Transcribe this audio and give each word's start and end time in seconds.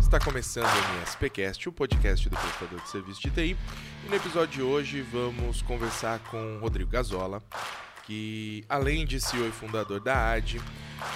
Está 0.00 0.18
começando 0.18 0.64
o 0.64 0.98
MSPcast, 1.00 1.68
o 1.68 1.72
podcast 1.72 2.28
do 2.28 2.36
prestador 2.36 2.80
de 2.80 2.88
serviço 2.88 3.20
de 3.20 3.30
TI. 3.30 3.56
E 4.04 4.08
no 4.08 4.16
episódio 4.16 4.54
de 4.54 4.62
hoje 4.62 5.02
vamos 5.02 5.60
conversar 5.60 6.18
com 6.30 6.58
Rodrigo 6.60 6.90
Gazola, 6.90 7.42
que 8.04 8.64
além 8.68 9.04
de 9.04 9.20
CEO 9.20 9.46
e 9.46 9.52
fundador 9.52 10.00
da 10.00 10.32
AD, 10.32 10.60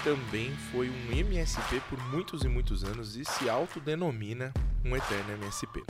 também 0.04 0.50
foi 0.70 0.90
um 0.90 1.10
MSP 1.10 1.80
por 1.88 1.98
muitos 2.10 2.42
e 2.44 2.48
muitos 2.48 2.84
anos 2.84 3.16
e 3.16 3.24
se 3.24 3.48
autodenomina 3.48 4.52
um 4.84 4.94
eterno 4.94 5.32
MSP. 5.32 5.82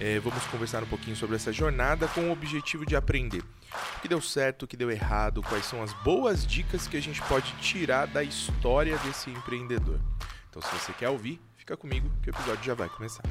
É, 0.00 0.18
vamos 0.18 0.42
conversar 0.46 0.82
um 0.82 0.86
pouquinho 0.86 1.16
sobre 1.16 1.36
essa 1.36 1.52
jornada 1.52 2.08
com 2.08 2.22
o 2.22 2.32
objetivo 2.32 2.86
de 2.86 2.96
aprender 2.96 3.42
o 3.72 4.00
que 4.00 4.08
deu 4.08 4.20
certo, 4.20 4.62
o 4.62 4.66
que 4.66 4.76
deu 4.76 4.90
errado, 4.90 5.42
quais 5.42 5.64
são 5.66 5.82
as 5.82 5.92
boas 6.02 6.46
dicas 6.46 6.86
que 6.86 6.96
a 6.96 7.02
gente 7.02 7.20
pode 7.22 7.52
tirar 7.60 8.06
da 8.06 8.22
história 8.22 8.96
desse 8.98 9.30
empreendedor. 9.30 10.00
Então, 10.48 10.62
se 10.62 10.68
você 10.72 10.92
quer 10.92 11.08
ouvir, 11.08 11.40
fica 11.56 11.76
comigo 11.76 12.10
que 12.22 12.30
o 12.30 12.32
episódio 12.32 12.64
já 12.64 12.74
vai 12.74 12.88
começar. 12.88 13.22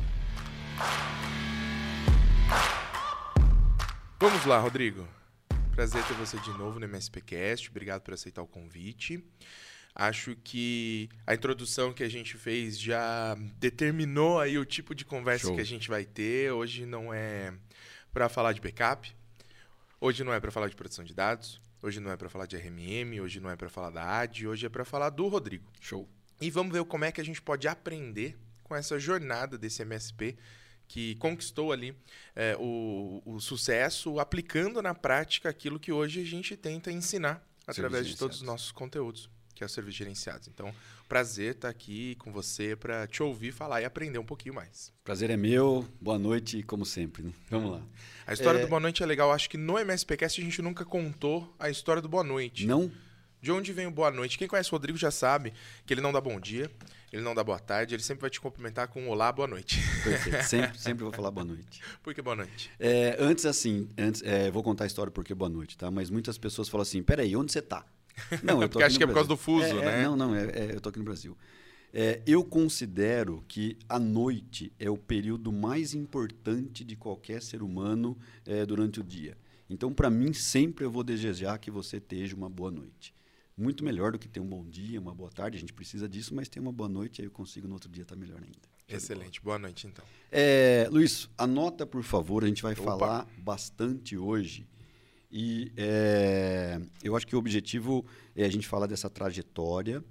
Vamos 4.19 4.45
lá, 4.45 4.59
Rodrigo. 4.59 5.07
Prazer 5.73 6.03
ter 6.05 6.13
você 6.15 6.37
de 6.39 6.49
novo 6.51 6.79
no 6.79 6.85
MSPcast. 6.85 7.69
Obrigado 7.69 8.01
por 8.01 8.13
aceitar 8.13 8.41
o 8.41 8.47
convite. 8.47 9.23
Acho 9.93 10.35
que 10.43 11.09
a 11.25 11.33
introdução 11.33 11.91
que 11.91 12.03
a 12.03 12.09
gente 12.09 12.37
fez 12.37 12.79
já 12.79 13.35
determinou 13.59 14.39
aí 14.39 14.57
o 14.59 14.65
tipo 14.65 14.93
de 14.93 15.03
conversa 15.03 15.47
Show. 15.47 15.55
que 15.55 15.61
a 15.61 15.65
gente 15.65 15.89
vai 15.89 16.05
ter. 16.05 16.51
Hoje 16.51 16.85
não 16.85 17.11
é 17.11 17.51
para 18.13 18.29
falar 18.29 18.53
de 18.53 18.61
backup. 18.61 19.16
Hoje 19.99 20.23
não 20.23 20.31
é 20.31 20.39
para 20.39 20.51
falar 20.51 20.67
de 20.67 20.75
produção 20.75 21.03
de 21.03 21.13
dados. 21.13 21.59
Hoje 21.81 21.99
não 21.99 22.11
é 22.11 22.17
para 22.17 22.29
falar 22.29 22.45
de 22.45 22.55
RMM. 22.55 23.19
Hoje 23.19 23.39
não 23.39 23.49
é 23.49 23.55
para 23.55 23.67
falar 23.67 23.89
da 23.89 24.03
AD. 24.19 24.47
Hoje 24.47 24.65
é 24.65 24.69
para 24.69 24.85
falar 24.85 25.09
do 25.09 25.27
Rodrigo. 25.27 25.71
Show. 25.81 26.07
E 26.39 26.51
vamos 26.51 26.71
ver 26.71 26.83
como 26.85 27.03
é 27.03 27.11
que 27.11 27.19
a 27.19 27.25
gente 27.25 27.41
pode 27.41 27.67
aprender 27.67 28.37
com 28.63 28.75
essa 28.75 28.99
jornada 28.99 29.57
desse 29.57 29.81
MSP 29.81 30.37
que 30.87 31.15
conquistou 31.15 31.71
ali 31.71 31.97
é, 32.35 32.55
o, 32.59 33.21
o, 33.25 33.39
sucesso 33.39 34.19
aplicando 34.19 34.81
na 34.81 34.93
prática 34.93 35.49
aquilo 35.49 35.79
que 35.79 35.91
hoje 35.91 36.21
a 36.21 36.25
gente 36.25 36.55
tenta 36.55 36.91
ensinar 36.91 37.45
através 37.65 38.07
de 38.07 38.15
todos 38.15 38.37
os 38.37 38.43
nossos 38.43 38.71
conteúdos, 38.71 39.29
que 39.57 39.63
é 39.63 39.65
o 39.65 39.69
serviço 39.69 39.97
gerenciados. 39.97 40.47
Então, 40.47 40.71
prazer 41.09 41.55
estar 41.55 41.69
aqui 41.69 42.15
com 42.15 42.31
você 42.31 42.75
para 42.75 43.07
te 43.07 43.23
ouvir 43.23 43.51
falar 43.51 43.81
e 43.81 43.85
aprender 43.85 44.19
um 44.19 44.23
pouquinho 44.23 44.53
mais. 44.53 44.93
Prazer 45.03 45.31
é 45.31 45.37
meu, 45.37 45.83
boa 45.99 46.19
noite, 46.19 46.61
como 46.61 46.85
sempre. 46.85 47.23
Né? 47.23 47.31
Vamos 47.49 47.71
lá. 47.71 47.81
A 48.27 48.33
história 48.33 48.59
é... 48.59 48.61
do 48.61 48.67
Boa 48.67 48.79
Noite 48.79 49.01
é 49.01 49.05
legal. 49.05 49.31
Acho 49.31 49.49
que 49.49 49.57
no 49.57 49.79
MSPcast 49.79 50.39
a 50.39 50.43
gente 50.43 50.61
nunca 50.61 50.85
contou 50.85 51.51
a 51.57 51.71
história 51.71 52.01
do 52.01 52.07
Boa 52.07 52.23
Noite. 52.23 52.67
Não? 52.67 52.91
De 53.41 53.51
onde 53.51 53.71
vem 53.71 53.87
o 53.87 53.91
boa 53.91 54.11
noite? 54.11 54.37
Quem 54.37 54.47
conhece 54.47 54.69
o 54.69 54.73
Rodrigo 54.73 54.97
já 54.97 55.11
sabe 55.11 55.53
que 55.85 55.93
ele 55.93 56.01
não 56.01 56.11
dá 56.11 56.19
bom 56.19 56.39
dia, 56.39 56.71
ele 57.13 57.21
não 57.21 57.35
dá 57.35 57.43
boa 57.43 57.59
tarde, 57.59 57.93
ele 57.93 58.01
sempre 58.01 58.21
vai 58.21 58.29
te 58.31 58.41
cumprimentar 58.41 58.87
com 58.87 59.03
um 59.03 59.09
olá, 59.09 59.31
boa 59.31 59.47
noite. 59.47 59.79
Perfeito. 60.03 60.41
Sempre, 60.43 60.79
sempre 60.79 61.03
vou 61.03 61.13
falar 61.13 61.29
boa 61.29 61.45
noite. 61.45 61.81
Por 62.01 62.13
que 62.13 62.21
boa 62.21 62.35
noite? 62.35 62.71
É, 62.79 63.15
antes, 63.19 63.45
assim, 63.45 63.87
antes, 63.97 64.23
é, 64.23 64.49
vou 64.49 64.63
contar 64.63 64.85
a 64.85 64.87
história 64.87 65.11
porque 65.11 65.35
boa 65.35 65.49
noite, 65.49 65.77
tá? 65.77 65.91
Mas 65.91 66.09
muitas 66.09 66.37
pessoas 66.37 66.67
falam 66.67 66.81
assim: 66.81 67.03
peraí, 67.03 67.35
onde 67.35 67.51
você 67.51 67.61
tá? 67.61 67.85
Não, 68.43 68.61
eu 68.61 68.67
tô 68.69 68.73
porque 68.73 68.83
acho 68.83 68.97
que 68.97 69.03
é 69.03 69.07
por 69.07 69.13
causa 69.13 69.29
do 69.29 69.37
fuso, 69.37 69.65
é, 69.65 69.69
é, 69.71 69.85
né? 69.85 70.03
não, 70.03 70.15
não, 70.15 70.35
é, 70.35 70.71
eu 70.73 70.81
tô 70.81 70.89
aqui 70.89 70.99
no 70.99 71.05
Brasil. 71.05 71.37
eu 72.25 72.43
considero 72.43 73.43
que 73.47 73.77
a 73.87 73.99
noite 73.99 74.71
é 74.79 74.89
o 74.89 74.97
período 74.97 75.51
mais 75.51 75.93
importante 75.93 76.83
de 76.83 76.95
qualquer 76.95 77.41
ser 77.41 77.61
humano 77.61 78.17
durante 78.67 78.99
o 78.99 79.03
dia. 79.03 79.37
Então, 79.69 79.93
para 79.93 80.09
mim, 80.09 80.31
sempre 80.33 80.85
eu 80.85 80.91
vou 80.91 81.03
desejar 81.03 81.57
que 81.57 81.69
você 81.69 81.97
esteja 81.97 82.35
uma 82.35 82.49
boa 82.49 82.71
noite 82.71 83.13
muito 83.57 83.83
melhor 83.83 84.11
do 84.11 84.19
que 84.19 84.27
ter 84.27 84.39
um 84.39 84.45
bom 84.45 84.63
dia, 84.63 84.99
uma 84.99 85.15
boa 85.15 85.31
tarde. 85.31 85.57
A 85.57 85.59
gente 85.59 85.73
precisa 85.73 86.07
disso, 86.07 86.35
mas 86.35 86.47
ter 86.47 86.59
uma 86.59 86.71
boa 86.71 86.87
noite, 86.87 87.21
aí 87.21 87.27
eu 87.27 87.31
consigo 87.31 87.67
no 87.67 87.73
outro 87.73 87.89
dia 87.89 88.03
estar 88.03 88.15
tá 88.15 88.21
melhor 88.21 88.37
ainda. 88.37 88.77
Excelente. 88.87 89.41
Boa 89.41 89.57
noite, 89.57 89.87
então. 89.87 90.05
É, 90.31 90.87
Luiz, 90.91 91.27
anota, 91.37 91.85
por 91.85 92.03
favor. 92.03 92.43
A 92.43 92.47
gente 92.47 92.61
vai 92.61 92.73
Opa. 92.73 92.83
falar 92.83 93.27
bastante 93.39 94.15
hoje. 94.15 94.67
E 95.39 95.71
é, 95.77 96.81
eu 97.03 97.15
acho 97.15 97.27
que 97.27 97.35
o 97.35 97.37
objetivo 97.37 98.03
é 98.35 98.43
a 98.43 98.49
gente 98.49 98.67
falar 98.67 98.87
dessa 98.87 99.07
trajetória. 99.07 100.03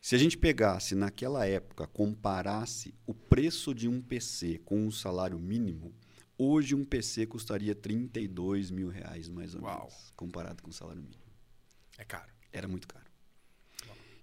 Se 0.00 0.14
a 0.14 0.18
gente 0.18 0.36
pegasse 0.36 0.94
naquela 0.94 1.46
época, 1.46 1.86
comparasse 1.86 2.94
o 3.06 3.14
preço 3.14 3.74
de 3.74 3.88
um 3.88 4.02
PC 4.02 4.60
com 4.64 4.86
um 4.86 4.90
salário 4.90 5.38
mínimo, 5.38 5.94
hoje 6.38 6.74
um 6.74 6.84
PC 6.84 7.26
custaria 7.26 7.74
32 7.74 8.70
mil 8.70 8.88
reais, 8.88 9.28
mais 9.28 9.54
ou 9.54 9.62
Uau. 9.62 9.78
menos, 9.80 10.12
comparado 10.16 10.62
com 10.62 10.70
o 10.70 10.72
salário 10.72 11.02
mínimo. 11.02 11.22
É 11.98 12.04
caro. 12.04 12.32
Era 12.52 12.68
muito 12.68 12.86
caro. 12.88 13.04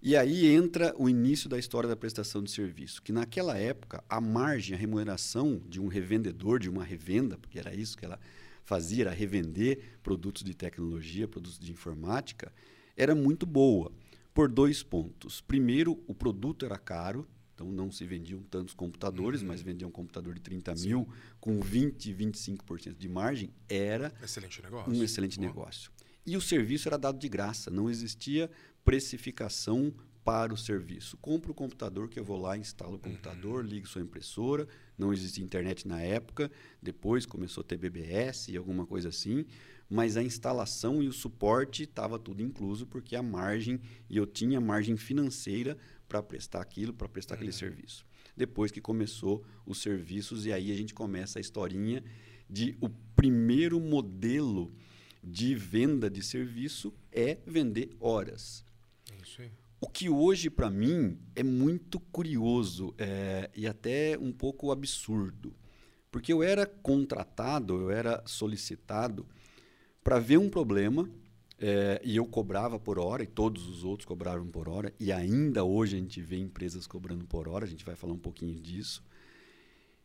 E 0.04 0.18
aí 0.18 0.48
entra 0.48 0.96
o 0.98 1.08
início 1.08 1.48
da 1.48 1.60
história 1.60 1.88
da 1.88 1.96
prestação 1.96 2.42
de 2.42 2.50
serviço, 2.50 3.04
que 3.04 3.12
naquela 3.12 3.56
época 3.56 4.04
a 4.10 4.20
margem, 4.20 4.76
a 4.76 4.80
remuneração 4.80 5.62
de 5.68 5.80
um 5.80 5.88
revendedor, 5.88 6.60
de 6.60 6.68
uma 6.68 6.84
revenda, 6.84 7.38
porque 7.38 7.60
era 7.60 7.72
isso 7.76 7.96
que 7.96 8.04
ela 8.04 8.20
fazia, 8.64 9.04
era 9.04 9.12
revender 9.12 10.00
produtos 10.02 10.44
de 10.44 10.56
tecnologia, 10.56 11.28
produtos 11.28 11.60
de 11.60 11.72
informática, 11.72 12.52
era 12.98 13.14
muito 13.14 13.46
boa 13.46 13.92
por 14.34 14.50
dois 14.50 14.82
pontos. 14.82 15.40
Primeiro, 15.40 16.04
o 16.08 16.16
produto 16.16 16.66
era 16.66 16.80
caro, 16.80 17.28
então 17.62 17.72
não 17.72 17.92
se 17.92 18.06
vendiam 18.06 18.42
tantos 18.44 18.74
computadores, 18.74 19.42
uhum. 19.42 19.48
mas 19.48 19.62
vendiam 19.62 19.90
um 19.90 19.92
computador 19.92 20.34
de 20.34 20.42
30 20.42 20.76
Sim. 20.76 20.88
mil 20.88 21.10
com 21.40 21.60
20, 21.60 22.14
25% 22.14 22.98
de 22.98 23.08
margem. 23.08 23.54
Era 23.70 24.12
excelente 24.22 24.62
um 24.88 25.04
excelente 25.04 25.40
Bom. 25.40 25.46
negócio. 25.46 25.92
E 26.26 26.36
o 26.36 26.42
serviço 26.42 26.88
era 26.90 26.98
dado 26.98 27.20
de 27.20 27.30
graça, 27.30 27.70
não 27.70 27.90
existia 27.90 28.50
precificação 28.84 29.94
para 30.24 30.54
o 30.54 30.58
serviço. 30.58 31.18
Compro 31.18 31.52
o 31.52 31.56
computador 31.56 32.08
que 32.08 32.20
eu 32.20 32.24
vou 32.24 32.40
lá, 32.40 32.56
instalo 32.56 32.96
o 32.96 33.00
computador, 33.00 33.64
uhum. 33.64 33.70
ligo 33.70 33.88
sua 33.88 34.02
impressora. 34.02 34.68
Não 34.98 35.12
existia 35.12 35.44
internet 35.44 35.88
na 35.88 36.00
época, 36.00 36.52
depois 36.82 37.26
começou 37.26 37.62
a 37.62 37.64
ter 37.64 37.78
BBS 37.78 38.50
e 38.50 38.58
alguma 38.58 38.86
coisa 38.86 39.10
assim 39.10 39.46
mas 39.92 40.16
a 40.16 40.24
instalação 40.24 41.04
e 41.04 41.08
o 41.10 41.12
suporte 41.12 41.84
estava 41.84 42.18
tudo 42.18 42.42
incluso 42.42 42.88
porque 42.88 43.14
a 43.14 43.22
margem 43.22 43.78
e 44.10 44.16
eu 44.16 44.26
tinha 44.26 44.62
margem 44.62 44.96
financeira 44.96 45.78
para 46.12 46.22
prestar 46.22 46.60
aquilo, 46.60 46.94
para 46.94 47.08
prestar 47.08 47.36
uhum. 47.36 47.38
aquele 47.38 47.54
serviço. 47.54 48.06
Depois 48.36 48.70
que 48.70 48.82
começou 48.82 49.46
os 49.66 49.82
serviços 49.82 50.46
e 50.46 50.52
aí 50.52 50.70
a 50.70 50.76
gente 50.76 50.94
começa 50.94 51.40
a 51.40 51.42
historinha 51.42 52.04
de 52.50 52.76
o 52.82 52.90
primeiro 53.16 53.80
modelo 53.80 54.74
de 55.24 55.56
venda 55.56 56.10
de 56.10 56.22
serviço 56.22 56.94
é 57.14 57.38
vender 57.48 57.96
horas. 57.98 58.66
É 59.10 59.24
isso 59.24 59.42
aí. 59.42 59.52
O 59.80 59.88
que 59.88 60.10
hoje, 60.10 60.50
para 60.50 60.70
mim, 60.70 61.18
é 61.34 61.44
muito 61.44 61.98
curioso 61.98 62.94
é, 62.98 63.50
e 63.56 63.66
até 63.66 64.18
um 64.20 64.34
pouco 64.34 64.70
absurdo. 64.70 65.56
Porque 66.12 66.34
eu 66.34 66.44
era 66.44 66.66
contratado, 66.66 67.84
eu 67.84 67.90
era 67.90 68.22
solicitado 68.26 69.26
para 70.04 70.20
ver 70.20 70.38
um 70.38 70.50
problema 70.50 71.10
é, 71.64 72.02
e 72.04 72.16
eu 72.16 72.26
cobrava 72.26 72.80
por 72.80 72.98
hora, 72.98 73.22
e 73.22 73.28
todos 73.28 73.68
os 73.68 73.84
outros 73.84 74.08
cobravam 74.08 74.48
por 74.48 74.68
hora, 74.68 74.92
e 75.00 75.12
ainda 75.12 75.64
hoje 75.64 75.96
a 75.96 76.00
gente 76.00 76.20
vê 76.20 76.38
empresas 76.38 76.88
cobrando 76.88 77.24
por 77.26 77.48
hora, 77.48 77.66
a 77.66 77.68
gente 77.68 77.86
vai 77.86 77.96
falar 77.96 78.14
um 78.14 78.20
pouquinho 78.20 78.60
disso. 78.60 79.04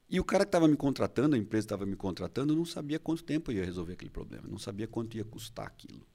E 0.08 0.20
o 0.20 0.24
cara 0.24 0.44
que 0.44 0.50
estava 0.50 0.68
me 0.68 0.76
contratando, 0.76 1.34
a 1.34 1.38
empresa 1.38 1.64
estava 1.64 1.86
me 1.86 1.96
contratando, 1.96 2.54
não 2.54 2.66
sabia 2.66 2.98
quanto 2.98 3.24
tempo 3.24 3.50
eu 3.50 3.56
ia 3.56 3.64
resolver 3.64 3.94
aquele 3.94 4.10
problema, 4.10 4.44
não 4.46 4.58
sabia 4.58 4.86
quanto 4.86 5.16
ia 5.16 5.24
custar 5.24 5.66
aquilo. 5.66 6.06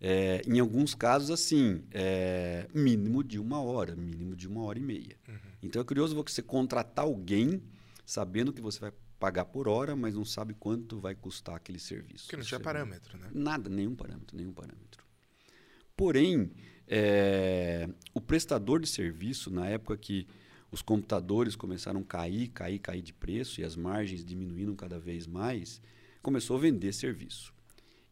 É, 0.00 0.42
em 0.44 0.58
alguns 0.58 0.92
casos, 0.92 1.30
assim, 1.30 1.84
é, 1.92 2.66
mínimo 2.74 3.22
de 3.22 3.38
uma 3.38 3.62
hora, 3.62 3.94
mínimo 3.94 4.34
de 4.34 4.48
uma 4.48 4.64
hora 4.64 4.76
e 4.76 4.82
meia. 4.82 5.16
Uhum. 5.28 5.36
Então 5.62 5.80
é 5.80 5.84
curioso 5.84 6.16
você 6.16 6.42
contratar 6.42 7.04
alguém 7.04 7.62
sabendo 8.04 8.52
que 8.52 8.60
você 8.60 8.80
vai 8.80 8.92
pagar 9.22 9.44
por 9.44 9.68
hora, 9.68 9.94
mas 9.94 10.16
não 10.16 10.24
sabe 10.24 10.52
quanto 10.52 10.98
vai 10.98 11.14
custar 11.14 11.54
aquele 11.54 11.78
serviço. 11.78 12.24
Porque 12.24 12.36
não 12.36 12.44
tinha 12.44 12.58
parâmetro, 12.58 13.16
né? 13.16 13.30
Nada, 13.32 13.70
nenhum 13.70 13.94
parâmetro, 13.94 14.36
nenhum 14.36 14.52
parâmetro. 14.52 15.04
Porém, 15.96 16.50
é, 16.88 17.88
o 18.12 18.20
prestador 18.20 18.80
de 18.80 18.88
serviço, 18.88 19.48
na 19.48 19.68
época 19.68 19.96
que 19.96 20.26
os 20.72 20.82
computadores 20.82 21.54
começaram 21.54 22.00
a 22.00 22.04
cair, 22.04 22.48
cair, 22.48 22.80
cair 22.80 23.00
de 23.00 23.12
preço 23.12 23.60
e 23.60 23.64
as 23.64 23.76
margens 23.76 24.24
diminuindo 24.24 24.74
cada 24.74 24.98
vez 24.98 25.28
mais, 25.28 25.80
começou 26.20 26.56
a 26.56 26.60
vender 26.60 26.92
serviço. 26.92 27.54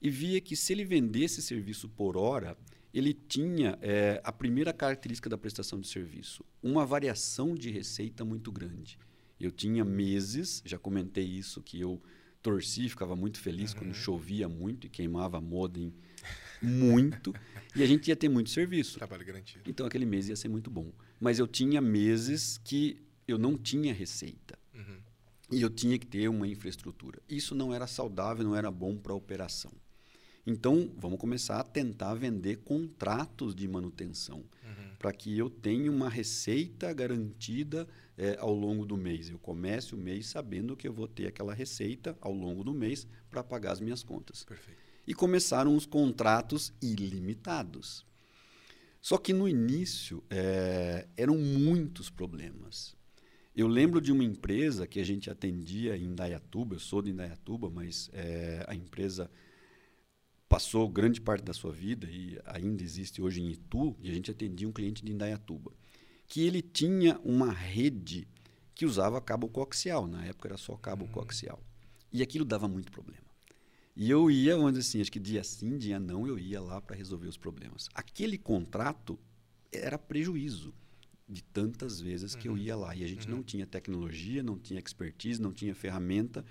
E 0.01 0.09
via 0.09 0.41
que 0.41 0.55
se 0.55 0.73
ele 0.73 0.85
vendesse 0.85 1.43
serviço 1.43 1.89
por 1.89 2.17
hora, 2.17 2.57
ele 2.95 3.13
tinha 3.13 3.77
é, 3.83 4.21
a 4.23 4.31
primeira 4.31 4.73
característica 4.73 5.29
da 5.29 5.37
prestação 5.37 5.81
de 5.81 5.89
serviço, 5.89 6.45
uma 6.63 6.87
variação 6.87 7.57
de 7.57 7.69
receita 7.69 8.25
muito 8.25 8.53
grande. 8.53 8.97
Eu 9.41 9.51
tinha 9.51 9.85
meses, 9.85 10.63
já 10.65 10.79
comentei 10.79 11.25
isso, 11.25 11.63
que 11.63 11.81
eu 11.81 12.01
torci, 12.43 12.89
ficava 12.89 13.15
muito 13.17 13.39
feliz 13.39 13.73
uhum. 13.73 13.79
quando 13.79 13.95
chovia 13.95 14.49
muito 14.49 14.87
e 14.87 14.91
queimava 14.91 15.41
modem 15.41 15.93
muito. 16.61 17.35
e 17.75 17.83
a 17.83 17.87
gente 17.87 18.09
ia 18.09 18.17
ter 18.17 18.29
muito 18.29 18.51
serviço. 18.51 18.99
Trabalho 18.99 19.25
garantido. 19.25 19.69
Então 19.69 19.87
aquele 19.87 20.07
mês 20.07 20.29
ia 20.29 20.37
ser 20.37 20.49
muito 20.49 20.71
bom. 20.71 20.93
Mas 21.19 21.39
eu 21.39 21.47
tinha 21.47 21.81
meses 21.81 22.59
que 22.65 23.03
eu 23.27 23.39
não 23.39 23.57
tinha 23.57 23.93
receita. 23.93 24.59
Uhum. 24.75 24.99
E 25.53 25.63
eu 25.63 25.71
tinha 25.71 25.99
que 25.99 26.07
ter 26.07 26.29
uma 26.29 26.47
infraestrutura. 26.47 27.21
Isso 27.29 27.55
não 27.55 27.75
era 27.75 27.87
saudável, 27.87 28.45
não 28.45 28.57
era 28.57 28.71
bom 28.71 28.97
para 28.97 29.13
a 29.13 29.17
operação. 29.17 29.73
Então, 30.47 30.91
vamos 30.97 31.19
começar 31.19 31.61
a 31.61 31.65
tentar 31.65 32.15
vender 32.15 32.57
contratos 32.59 33.55
de 33.55 33.69
manutenção, 33.69 34.39
uhum. 34.39 34.97
para 34.99 35.13
que 35.13 35.37
eu 35.37 35.51
tenha 35.51 35.91
uma 35.91 36.09
receita 36.09 36.93
garantida 36.93 37.87
é, 38.21 38.37
ao 38.39 38.53
longo 38.53 38.85
do 38.85 38.99
mês. 38.99 39.31
Eu 39.31 39.39
comece 39.39 39.95
o 39.95 39.99
mês 39.99 40.27
sabendo 40.27 40.77
que 40.77 40.87
eu 40.87 40.93
vou 40.93 41.09
ter 41.09 41.27
aquela 41.27 41.55
receita 41.55 42.17
ao 42.21 42.35
longo 42.35 42.63
do 42.63 42.75
mês 42.75 43.07
para 43.31 43.43
pagar 43.43 43.73
as 43.73 43.81
minhas 43.81 44.03
contas. 44.03 44.45
Perfeito. 44.45 44.79
E 45.07 45.15
começaram 45.15 45.75
os 45.75 45.87
contratos 45.87 46.71
ilimitados. 46.83 48.07
Só 49.01 49.17
que 49.17 49.33
no 49.33 49.49
início 49.49 50.23
é, 50.29 51.09
eram 51.17 51.39
muitos 51.39 52.11
problemas. 52.11 52.95
Eu 53.57 53.67
lembro 53.67 54.03
de 54.03 54.13
uma 54.13 54.23
empresa 54.23 54.87
que 54.87 55.01
a 55.01 55.05
gente 55.05 55.31
atendia 55.31 55.97
em 55.97 56.05
Indaiatuba, 56.05 56.75
eu 56.75 56.79
sou 56.79 57.01
de 57.01 57.11
Indaiatuba, 57.11 57.71
mas 57.71 58.11
é, 58.13 58.65
a 58.69 58.75
empresa 58.75 59.31
passou 60.47 60.89
grande 60.89 61.21
parte 61.21 61.43
da 61.43 61.55
sua 61.55 61.73
vida 61.73 62.07
e 62.11 62.39
ainda 62.45 62.83
existe 62.83 63.23
hoje 63.23 63.41
em 63.41 63.51
Itu, 63.51 63.97
e 64.01 64.11
a 64.11 64.15
gente 64.15 64.31
atendia 64.31 64.69
um 64.69 64.73
cliente 64.73 65.03
de 65.05 65.11
Indaiatuba, 65.11 65.73
que 66.31 66.47
ele 66.47 66.63
tinha 66.63 67.19
uma 67.25 67.51
rede 67.51 68.27
que 68.73 68.87
usava 68.87 69.21
cabo 69.21 69.49
coaxial, 69.49 70.07
na 70.07 70.25
época 70.25 70.49
era 70.49 70.57
só 70.57 70.77
cabo 70.77 71.05
uhum. 71.05 71.11
coaxial. 71.11 71.61
E 72.13 72.23
aquilo 72.23 72.45
dava 72.45 72.69
muito 72.69 72.93
problema. 72.93 73.27
E 73.97 74.09
eu 74.09 74.31
ia, 74.31 74.57
vamos 74.57 74.75
dizer 74.75 74.89
assim, 74.89 75.01
acho 75.01 75.11
que 75.11 75.19
dia 75.19 75.43
sim, 75.43 75.77
dia 75.77 75.99
não, 75.99 76.29
eu 76.29 76.39
ia 76.39 76.61
lá 76.61 76.81
para 76.81 76.95
resolver 76.95 77.27
os 77.27 77.37
problemas. 77.37 77.89
Aquele 77.93 78.39
contrato 78.39 79.19
era 79.73 79.99
prejuízo 79.99 80.73
de 81.29 81.43
tantas 81.43 82.01
vezes 82.01 82.37
que 82.37 82.47
eu 82.47 82.53
uhum. 82.53 82.59
ia 82.59 82.77
lá. 82.77 82.95
E 82.95 83.03
a 83.03 83.09
gente 83.09 83.29
uhum. 83.29 83.39
não 83.39 83.43
tinha 83.43 83.67
tecnologia, 83.67 84.41
não 84.41 84.57
tinha 84.57 84.79
expertise, 84.79 85.43
não 85.43 85.53
tinha 85.53 85.75
ferramenta 85.75 86.45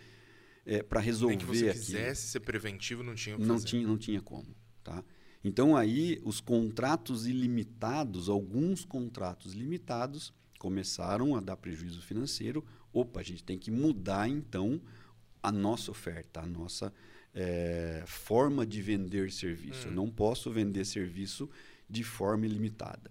é, 0.65 0.83
para 0.83 0.99
resolver 0.99 1.37
Nem 1.37 1.45
que 1.45 1.45
você 1.45 1.71
quisesse 1.71 1.93
aquilo. 1.95 2.15
ser 2.15 2.39
preventivo, 2.41 3.01
não 3.01 3.15
tinha 3.15 3.37
o 3.37 3.39
que 3.39 3.45
não 3.45 3.55
fazer. 3.55 3.65
Tinha, 3.65 3.87
não 3.87 3.97
tinha 3.97 4.21
como. 4.21 4.53
Tá? 4.83 5.05
Então, 5.44 5.75
aí, 5.75 6.21
os 6.25 6.41
contratos 6.41 7.25
ilimitados, 7.25 8.27
alguns 8.27 8.83
contratos 8.83 9.53
limitados, 9.53 10.33
começaram 10.57 11.36
a 11.36 11.39
dar 11.39 11.56
prejuízo 11.56 12.01
financeiro. 12.01 12.65
Opa, 12.91 13.21
a 13.21 13.24
gente 13.24 13.44
tem 13.44 13.57
que 13.57 13.71
mudar, 13.71 14.27
então, 14.27 14.81
a 15.41 15.51
nossa 15.51 15.91
oferta, 15.91 16.41
a 16.41 16.45
nossa 16.45 16.94
é, 17.33 18.03
forma 18.06 18.65
de 18.65 18.81
vender 18.81 19.31
serviço. 19.31 19.88
Hum. 19.88 19.91
Eu 19.91 19.95
não 19.95 20.09
posso 20.09 20.51
vender 20.51 20.86
serviço 20.86 21.50
de 21.89 22.03
forma 22.03 22.45
ilimitada. 22.45 23.09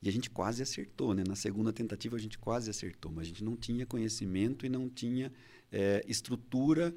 E 0.00 0.08
a 0.08 0.12
gente 0.12 0.30
quase 0.30 0.62
acertou, 0.62 1.12
né? 1.12 1.24
Na 1.26 1.34
segunda 1.34 1.72
tentativa 1.72 2.16
a 2.16 2.20
gente 2.20 2.38
quase 2.38 2.70
acertou, 2.70 3.10
mas 3.10 3.24
a 3.24 3.28
gente 3.28 3.42
não 3.42 3.56
tinha 3.56 3.84
conhecimento 3.84 4.64
e 4.64 4.68
não 4.68 4.88
tinha 4.88 5.32
é, 5.72 6.04
estrutura 6.06 6.94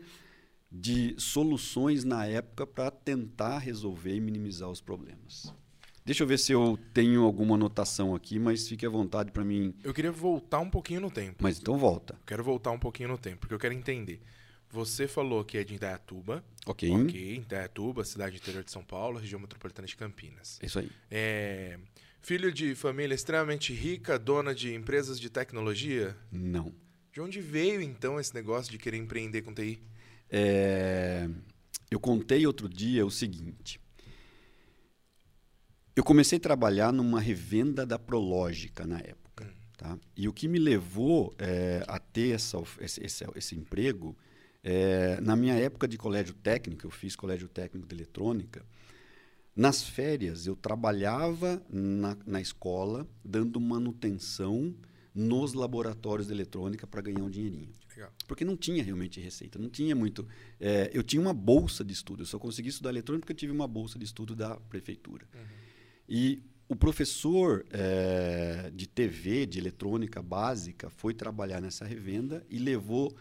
de 0.72 1.14
soluções 1.18 2.04
na 2.04 2.26
época 2.26 2.66
para 2.66 2.90
tentar 2.90 3.58
resolver 3.58 4.16
e 4.16 4.22
minimizar 4.22 4.70
os 4.70 4.80
problemas. 4.80 5.54
Deixa 6.04 6.24
eu 6.24 6.28
ver 6.28 6.40
se 6.40 6.52
eu 6.52 6.80
tenho 6.94 7.24
alguma 7.24 7.56
anotação 7.56 8.16
aqui, 8.16 8.40
mas 8.40 8.68
fique 8.68 8.86
à 8.86 8.90
vontade 8.90 9.32
para 9.32 9.44
mim. 9.44 9.76
Eu 9.84 9.94
queria 9.94 10.12
voltar 10.12 10.60
um 10.60 10.70
pouquinho 10.70 11.02
no 11.02 11.12
tempo. 11.12 11.38
Mas 11.42 11.60
então 11.60 11.78
volta. 11.78 12.20
quero 12.26 12.44
voltar 12.44 12.72
um 12.72 12.80
pouquinho 12.80 13.10
no 13.10 13.18
tempo, 13.18 13.42
porque 13.42 13.54
eu 13.54 13.60
quero 13.60 13.74
entender. 13.74 14.22
Você 14.72 15.08
falou 15.08 15.44
que 15.44 15.58
é 15.58 15.64
de 15.64 15.76
Indaiatuba. 15.76 16.44
Ok. 16.66 16.90
Ok, 16.90 17.36
Indaiatuba, 17.36 18.06
cidade 18.06 18.38
interior 18.38 18.64
de 18.64 18.72
São 18.72 18.84
Paulo, 18.84 19.20
região 19.20 19.40
metropolitana 19.40 19.88
de 19.88 19.96
Campinas. 19.96 20.58
Isso 20.64 20.80
aí. 20.80 20.90
É, 21.10 21.78
filho 22.22 22.52
de 22.52 22.74
família 22.74 23.14
extremamente 23.14 23.74
rica, 23.74 24.18
dona 24.18 24.56
de 24.56 24.74
empresas 24.74 25.20
de 25.20 25.30
tecnologia? 25.30 26.16
Não. 26.32 26.74
De 27.12 27.20
onde 27.20 27.42
veio, 27.42 27.82
então, 27.82 28.20
esse 28.20 28.34
negócio 28.34 28.72
de 28.72 28.78
querer 28.78 28.98
empreender 28.98 29.42
com 29.42 29.54
TI? 29.54 29.84
É, 30.32 31.30
eu 31.90 32.00
contei 32.00 32.48
outro 32.48 32.70
dia 32.70 33.06
o 33.06 33.12
seguinte. 33.12 33.80
Eu 35.94 36.04
comecei 36.06 36.38
a 36.38 36.42
trabalhar 36.42 36.94
numa 36.94 37.20
revenda 37.20 37.86
da 37.86 38.00
Prológica 38.00 38.88
na 38.88 38.98
época. 39.00 39.54
Tá? 39.78 39.98
E 40.16 40.28
o 40.28 40.34
que 40.34 40.48
me 40.48 40.58
levou 40.58 41.36
é, 41.38 41.84
a 41.88 42.00
ter 42.00 42.36
essa, 42.36 42.58
esse, 42.80 43.04
esse, 43.04 43.26
esse 43.36 43.56
emprego, 43.56 44.16
é, 44.64 45.20
na 45.20 45.36
minha 45.36 45.56
época 45.56 45.88
de 45.88 45.98
colégio 45.98 46.34
técnico, 46.36 46.86
eu 46.86 46.92
fiz 46.92 47.16
colégio 47.16 47.50
técnico 47.50 47.88
de 47.88 47.96
eletrônica, 47.96 48.64
nas 49.54 49.84
férias 49.84 50.48
eu 50.48 50.56
trabalhava 50.56 51.62
na, 51.70 52.18
na 52.26 52.40
escola 52.40 53.06
dando 53.24 53.60
manutenção 53.60 54.74
nos 55.14 55.54
laboratórios 55.54 56.28
de 56.28 56.34
eletrônica 56.34 56.88
para 56.88 57.02
ganhar 57.02 57.24
um 57.24 57.30
dinheirinho. 57.30 57.74
Legal. 58.02 58.14
Porque 58.28 58.44
não 58.44 58.58
tinha 58.58 58.84
realmente 58.84 59.20
receita, 59.20 59.60
não 59.60 59.70
tinha 59.70 59.96
muito. 59.96 60.28
É, 60.60 60.90
eu 60.94 61.04
tinha 61.04 61.22
uma 61.22 61.34
bolsa 61.34 61.84
de 61.84 61.94
estudo, 61.94 62.24
eu 62.24 62.26
só 62.26 62.40
consegui 62.40 62.70
estudar 62.70 62.90
eletrônica 62.90 63.22
porque 63.22 63.34
eu 63.34 63.38
tive 63.38 63.52
uma 63.52 63.68
bolsa 63.68 64.00
de 64.00 64.06
estudo 64.06 64.36
da 64.36 64.56
prefeitura. 64.56 65.28
Uhum. 65.34 65.42
E 66.10 66.44
o 66.68 66.76
professor 66.76 67.66
é, 67.70 68.72
de 68.74 68.88
TV, 68.88 69.46
de 69.46 69.60
eletrônica 69.60 70.22
básica, 70.22 70.90
foi 70.90 71.14
trabalhar 71.14 71.62
nessa 71.62 71.86
revenda 71.86 72.46
e 72.50 72.58
levou 72.58 73.16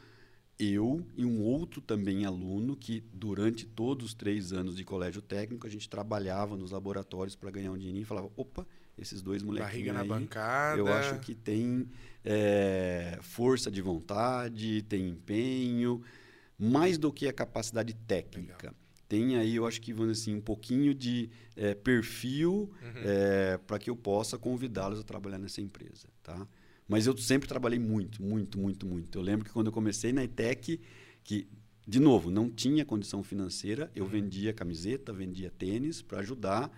eu 0.58 1.04
e 1.16 1.24
um 1.24 1.42
outro 1.42 1.80
também 1.80 2.24
aluno 2.24 2.76
que 2.76 3.02
durante 3.12 3.66
todos 3.66 4.06
os 4.06 4.14
três 4.14 4.52
anos 4.52 4.76
de 4.76 4.84
colégio 4.84 5.22
técnico 5.22 5.66
a 5.66 5.70
gente 5.70 5.88
trabalhava 5.88 6.56
nos 6.56 6.70
laboratórios 6.70 7.34
para 7.34 7.50
ganhar 7.50 7.72
um 7.72 7.78
dinheirinho 7.78 8.02
e 8.02 8.06
falava, 8.06 8.30
opa, 8.36 8.66
esses 9.00 9.22
dois 9.22 9.42
molequinhos 9.42 9.72
Barriga 9.72 9.92
na 9.92 10.02
aí, 10.02 10.08
bancada. 10.08 10.78
Eu 10.78 10.88
acho 10.88 11.18
que 11.20 11.34
tem 11.34 11.88
é, 12.24 13.18
força 13.22 13.70
de 13.70 13.80
vontade, 13.80 14.82
tem 14.82 15.08
empenho, 15.08 16.02
mais 16.58 16.98
do 16.98 17.12
que 17.12 17.26
a 17.26 17.32
capacidade 17.32 17.94
técnica. 17.94 18.54
Legal. 18.56 18.74
Tem 19.08 19.36
aí, 19.36 19.56
eu 19.56 19.66
acho 19.66 19.80
que, 19.80 19.92
vamos 19.92 20.20
assim, 20.20 20.36
um 20.36 20.40
pouquinho 20.40 20.94
de 20.94 21.30
é, 21.56 21.74
perfil 21.74 22.70
uhum. 22.80 23.02
é, 23.04 23.58
para 23.58 23.78
que 23.78 23.90
eu 23.90 23.96
possa 23.96 24.38
convidá-los 24.38 25.00
a 25.00 25.02
trabalhar 25.02 25.38
nessa 25.38 25.60
empresa, 25.60 26.06
tá? 26.22 26.46
Mas 26.86 27.06
eu 27.06 27.16
sempre 27.16 27.48
trabalhei 27.48 27.78
muito, 27.78 28.22
muito, 28.22 28.58
muito, 28.58 28.86
muito. 28.86 29.18
Eu 29.18 29.22
lembro 29.22 29.44
que 29.44 29.52
quando 29.52 29.66
eu 29.66 29.72
comecei 29.72 30.12
na 30.12 30.22
ETEC, 30.22 30.80
que, 31.24 31.48
de 31.86 31.98
novo, 31.98 32.30
não 32.30 32.48
tinha 32.48 32.84
condição 32.84 33.22
financeira, 33.24 33.90
eu 33.96 34.04
uhum. 34.04 34.10
vendia 34.10 34.52
camiseta, 34.52 35.12
vendia 35.12 35.50
tênis 35.50 36.02
para 36.02 36.20
ajudar 36.20 36.70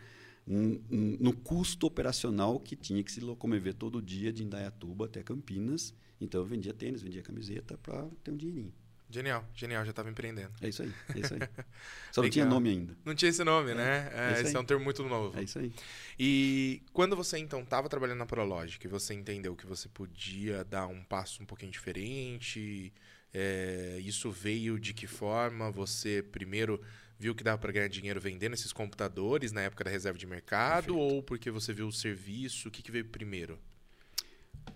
no 0.46 1.32
custo 1.32 1.86
operacional 1.86 2.58
que 2.58 2.74
tinha 2.74 3.02
que 3.02 3.12
se 3.12 3.20
locomover 3.20 3.74
todo 3.74 4.02
dia 4.02 4.32
de 4.32 4.42
Indaiatuba 4.42 5.06
até 5.06 5.22
Campinas. 5.22 5.94
Então 6.20 6.40
eu 6.40 6.46
vendia 6.46 6.72
tênis, 6.72 7.02
vendia 7.02 7.22
camiseta 7.22 7.76
para 7.78 8.08
ter 8.22 8.30
um 8.30 8.36
dinheirinho. 8.36 8.72
Genial, 9.12 9.46
genial, 9.54 9.84
já 9.84 9.90
estava 9.90 10.08
empreendendo. 10.08 10.50
É 10.62 10.70
isso 10.70 10.82
aí, 10.82 10.92
é 11.14 11.18
isso 11.18 11.34
aí. 11.34 11.40
Só 12.10 12.22
não 12.22 12.30
tinha 12.30 12.46
nome 12.46 12.70
ainda. 12.70 12.96
Não 13.04 13.14
tinha 13.14 13.28
esse 13.28 13.44
nome, 13.44 13.72
é, 13.72 13.74
né? 13.74 14.10
É, 14.10 14.38
é 14.38 14.40
esse 14.40 14.56
é 14.56 14.58
um 14.58 14.64
termo 14.64 14.82
muito 14.82 15.02
novo. 15.02 15.38
É 15.38 15.42
isso 15.42 15.58
aí. 15.58 15.70
E 16.18 16.82
quando 16.94 17.14
você 17.14 17.36
então 17.36 17.60
estava 17.60 17.90
trabalhando 17.90 18.20
na 18.20 18.26
Prologic, 18.26 18.88
você 18.88 19.12
entendeu 19.12 19.54
que 19.54 19.66
você 19.66 19.86
podia 19.86 20.64
dar 20.64 20.86
um 20.86 21.04
passo 21.04 21.42
um 21.42 21.46
pouquinho 21.46 21.70
diferente, 21.70 22.90
é, 23.34 23.98
isso 24.02 24.30
veio 24.30 24.80
de 24.80 24.94
que 24.94 25.06
forma? 25.06 25.70
Você 25.70 26.22
primeiro 26.22 26.80
viu 27.22 27.36
que 27.36 27.44
dava 27.44 27.56
para 27.56 27.70
ganhar 27.70 27.88
dinheiro 27.88 28.20
vendendo 28.20 28.54
esses 28.54 28.72
computadores 28.72 29.52
na 29.52 29.60
época 29.60 29.84
da 29.84 29.90
reserva 29.90 30.18
de 30.18 30.26
mercado 30.26 30.86
Perfeito. 30.86 30.98
ou 30.98 31.22
porque 31.22 31.52
você 31.52 31.72
viu 31.72 31.86
o 31.86 31.92
serviço? 31.92 32.66
O 32.66 32.70
que, 32.70 32.82
que 32.82 32.90
veio 32.90 33.04
primeiro? 33.04 33.60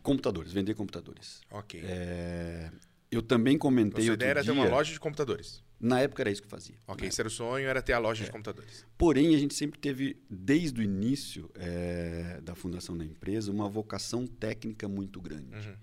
Computadores, 0.01 0.53
vender 0.53 0.75
computadores. 0.75 1.41
Ok. 1.51 1.83
É, 1.85 2.71
eu 3.11 3.21
também 3.21 3.59
comentei 3.59 4.05
outro 4.05 4.15
ideia 4.15 4.31
era 4.31 4.43
dia, 4.43 4.53
ter 4.53 4.59
uma 4.59 4.69
loja 4.69 4.93
de 4.93 5.01
computadores. 5.01 5.65
Na 5.81 6.01
época 6.01 6.23
era 6.23 6.31
isso 6.31 6.41
que 6.41 6.49
fazia. 6.49 6.77
Ok, 6.87 7.07
esse 7.09 7.21
era 7.21 7.27
o 7.27 7.31
sonho, 7.31 7.67
era 7.67 7.83
ter 7.83 7.93
a 7.93 7.99
loja 7.99 8.23
é. 8.23 8.27
de 8.27 8.31
computadores. 8.31 8.87
Porém, 8.97 9.35
a 9.35 9.39
gente 9.39 9.53
sempre 9.53 9.79
teve, 9.81 10.17
desde 10.31 10.81
o 10.81 10.83
início 10.83 11.51
é, 11.55 12.41
da 12.43 12.55
fundação 12.55 12.97
da 12.97 13.05
empresa, 13.05 13.51
uma 13.51 13.69
vocação 13.69 14.25
técnica 14.25 14.89
muito 14.89 15.21
grande. 15.21 15.55
Uhum. 15.55 15.75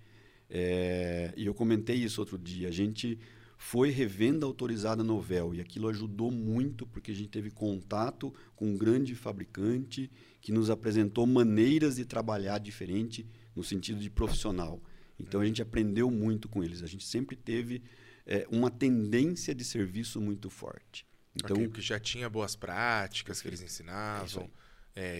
É, 0.50 1.34
e 1.36 1.46
eu 1.46 1.53
comentei 1.53 1.98
isso 1.98 2.22
outro 2.22 2.38
dia. 2.38 2.70
A 2.70 2.72
gente 2.72 3.20
foi 3.63 3.89
revenda 3.89 4.46
autorizada 4.46 5.05
Novel 5.05 5.55
e 5.55 5.62
aquilo 5.62 5.88
ajudou 5.88 6.29
muito 6.29 6.86
porque 6.86 7.12
a 7.12 7.15
gente 7.15 7.29
teve 7.29 7.50
contato 7.50 8.32
com 8.58 8.67
um 8.67 8.77
grande 8.77 9.15
fabricante 9.15 10.12
que 10.41 10.51
nos 10.51 10.70
apresentou 10.70 11.25
maneiras 11.25 11.96
de 11.96 12.03
trabalhar 12.03 12.58
diferente 12.58 13.25
no 13.55 13.63
sentido 13.63 14.01
de 14.01 14.10
profissional. 14.10 14.84
Então 15.17 15.39
a 15.39 15.46
gente 15.46 15.62
aprendeu 15.62 16.12
muito 16.12 16.50
com 16.50 16.62
eles. 16.62 16.84
A 16.84 16.88
gente 16.88 17.05
sempre 17.05 17.38
teve 17.38 17.82
é, 18.27 18.46
uma 18.51 18.70
tendência 18.70 19.55
de 19.55 19.63
serviço 19.63 20.20
muito 20.20 20.50
forte. 20.50 21.08
Então, 21.34 21.55
okay, 21.55 21.70
que 21.70 21.82
já 21.82 21.98
tinha 21.98 22.29
boas 22.29 22.58
práticas 22.58 23.41
que 23.41 23.48
eles 23.48 23.62
ensinavam. 23.62 24.43
É, 24.43 24.62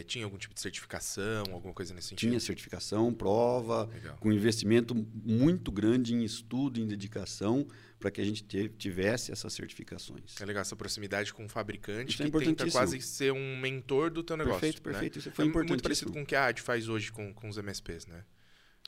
tinha 0.06 0.26
algum 0.26 0.38
tipo 0.38 0.54
de 0.54 0.62
certificação, 0.62 1.46
alguma 1.52 1.74
coisa 1.74 1.94
nesse 1.94 2.10
sentido? 2.10 2.30
Tinha 2.30 2.40
certificação, 2.40 3.14
prova, 3.14 3.86
Legal. 3.86 4.18
com 4.18 4.32
investimento 4.32 4.94
muito 4.94 5.72
grande 5.72 6.14
em 6.14 6.24
estudo, 6.24 6.80
em 6.80 6.86
dedicação, 6.86 7.68
para 8.00 8.12
que 8.12 8.22
a 8.22 8.24
gente 8.24 8.44
tivesse 8.78 9.32
essas 9.32 9.54
certificações. 9.54 10.40
É 10.40 10.46
legal 10.46 10.62
essa 10.62 10.76
proximidade 10.76 11.34
com 11.34 11.46
o 11.46 11.50
fabricante 11.50 12.14
Isso 12.14 12.24
é 12.24 12.30
que 12.30 12.38
é 12.38 12.40
tenta 12.42 12.70
quase 12.70 13.02
ser 13.02 13.32
um 13.32 13.58
mentor 13.58 14.12
do 14.12 14.22
teu 14.22 14.38
negócio. 14.38 14.60
Perfeito, 14.60 14.82
perfeito. 14.82 15.16
Né? 15.16 15.20
Isso 15.20 15.32
foi 15.32 15.46
é 15.46 15.48
importante. 15.48 15.70
Muito 15.70 15.84
parecido 15.84 16.12
com 16.12 16.22
o 16.22 16.26
que 16.26 16.36
a 16.36 16.48
AD 16.48 16.62
faz 16.62 16.88
hoje 16.88 17.12
com, 17.12 17.34
com 17.34 17.48
os 17.48 17.58
MSPs, 17.58 18.06
né? 18.06 18.24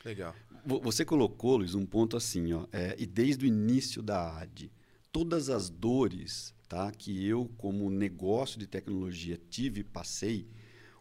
Legal. 0.04 0.36
Você 0.66 1.04
colocou, 1.04 1.58
Luiz, 1.58 1.74
um 1.74 1.86
ponto 1.86 2.16
assim, 2.16 2.54
ó, 2.54 2.68
é, 2.72 2.96
e 3.00 3.06
desde 3.08 3.46
o 3.46 3.48
início 3.48 4.04
da 4.04 4.38
AD, 4.38 4.72
todas 5.12 5.50
as 5.50 5.70
dores 5.70 6.54
tá, 6.68 6.92
que 6.92 7.26
eu, 7.26 7.50
como 7.58 7.90
negócio 7.90 8.60
de 8.60 8.68
tecnologia, 8.68 9.40
tive 9.50 9.80
e 9.80 9.84
passei, 9.84 10.48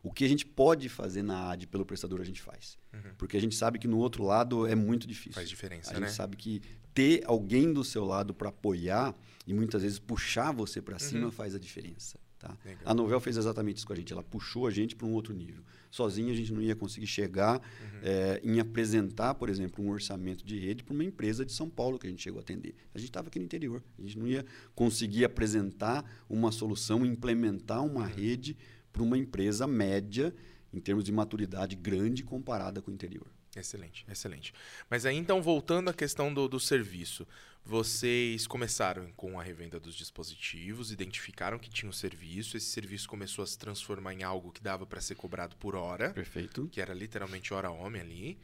o 0.04 0.12
que 0.12 0.22
a 0.22 0.28
gente 0.28 0.44
pode 0.44 0.90
fazer 0.90 1.22
na 1.22 1.50
AD 1.52 1.66
pelo 1.66 1.84
prestador, 1.86 2.20
a 2.20 2.24
gente 2.24 2.42
faz. 2.42 2.76
Uhum. 2.92 3.14
Porque 3.16 3.38
a 3.38 3.40
gente 3.40 3.56
sabe 3.56 3.78
que 3.78 3.88
no 3.88 3.96
outro 3.96 4.22
lado 4.22 4.66
é 4.66 4.74
muito 4.74 5.06
difícil. 5.06 5.32
Faz 5.32 5.48
diferença, 5.48 5.90
a 5.90 5.98
né? 5.98 6.06
gente 6.06 6.14
sabe 6.14 6.36
que 6.36 6.60
ter 6.92 7.22
alguém 7.24 7.72
do 7.72 7.82
seu 7.82 8.04
lado 8.04 8.34
para 8.34 8.50
apoiar 8.50 9.14
e 9.46 9.54
muitas 9.54 9.82
vezes 9.82 9.98
puxar 9.98 10.52
você 10.52 10.82
para 10.82 10.94
uhum. 10.94 10.98
cima 11.00 11.32
faz 11.32 11.54
a 11.54 11.58
diferença. 11.58 12.20
Tá? 12.38 12.54
A 12.84 12.92
Novel 12.92 13.18
fez 13.18 13.38
exatamente 13.38 13.78
isso 13.78 13.86
com 13.86 13.94
a 13.94 13.96
gente. 13.96 14.12
Ela 14.12 14.22
puxou 14.22 14.66
a 14.66 14.70
gente 14.70 14.94
para 14.94 15.06
um 15.06 15.12
outro 15.12 15.32
nível. 15.32 15.64
Sozinha 15.90 16.30
a 16.30 16.36
gente 16.36 16.52
não 16.52 16.60
ia 16.60 16.76
conseguir 16.76 17.06
chegar 17.06 17.56
uhum. 17.58 18.00
é, 18.02 18.40
em 18.44 18.60
apresentar, 18.60 19.34
por 19.34 19.48
exemplo, 19.48 19.82
um 19.82 19.88
orçamento 19.88 20.44
de 20.44 20.58
rede 20.58 20.84
para 20.84 20.92
uma 20.92 21.04
empresa 21.04 21.46
de 21.46 21.52
São 21.52 21.70
Paulo 21.70 21.98
que 21.98 22.06
a 22.06 22.10
gente 22.10 22.22
chegou 22.22 22.40
a 22.40 22.42
atender. 22.42 22.74
A 22.94 22.98
gente 22.98 23.08
estava 23.08 23.28
aqui 23.28 23.38
no 23.38 23.46
interior. 23.46 23.82
A 23.98 24.02
gente 24.02 24.18
não 24.18 24.26
ia 24.26 24.44
conseguir 24.74 25.24
apresentar 25.24 26.04
uma 26.28 26.52
solução, 26.52 27.06
implementar 27.06 27.82
uma 27.82 28.02
uhum. 28.02 28.14
rede 28.14 28.54
para 28.94 29.02
uma 29.02 29.18
empresa 29.18 29.66
média 29.66 30.32
em 30.72 30.80
termos 30.80 31.04
de 31.04 31.12
maturidade 31.12 31.74
grande 31.74 32.22
comparada 32.22 32.80
com 32.80 32.90
o 32.90 32.94
interior. 32.94 33.26
Excelente, 33.56 34.04
excelente. 34.08 34.54
Mas 34.88 35.04
aí 35.04 35.16
então, 35.16 35.42
voltando 35.42 35.90
à 35.90 35.94
questão 35.94 36.32
do, 36.32 36.48
do 36.48 36.58
serviço, 36.58 37.26
vocês 37.64 38.46
começaram 38.46 39.12
com 39.12 39.38
a 39.38 39.42
revenda 39.42 39.78
dos 39.78 39.94
dispositivos, 39.94 40.90
identificaram 40.90 41.58
que 41.58 41.70
tinha 41.70 41.88
o 41.88 41.90
um 41.90 41.92
serviço, 41.92 42.56
esse 42.56 42.66
serviço 42.66 43.08
começou 43.08 43.42
a 43.42 43.46
se 43.46 43.58
transformar 43.58 44.14
em 44.14 44.22
algo 44.22 44.52
que 44.52 44.62
dava 44.62 44.86
para 44.86 45.00
ser 45.00 45.14
cobrado 45.14 45.56
por 45.56 45.76
hora. 45.76 46.10
Perfeito. 46.10 46.68
Que 46.68 46.80
era 46.80 46.94
literalmente 46.94 47.54
hora 47.54 47.70
homem 47.70 48.02
ali. 48.02 48.38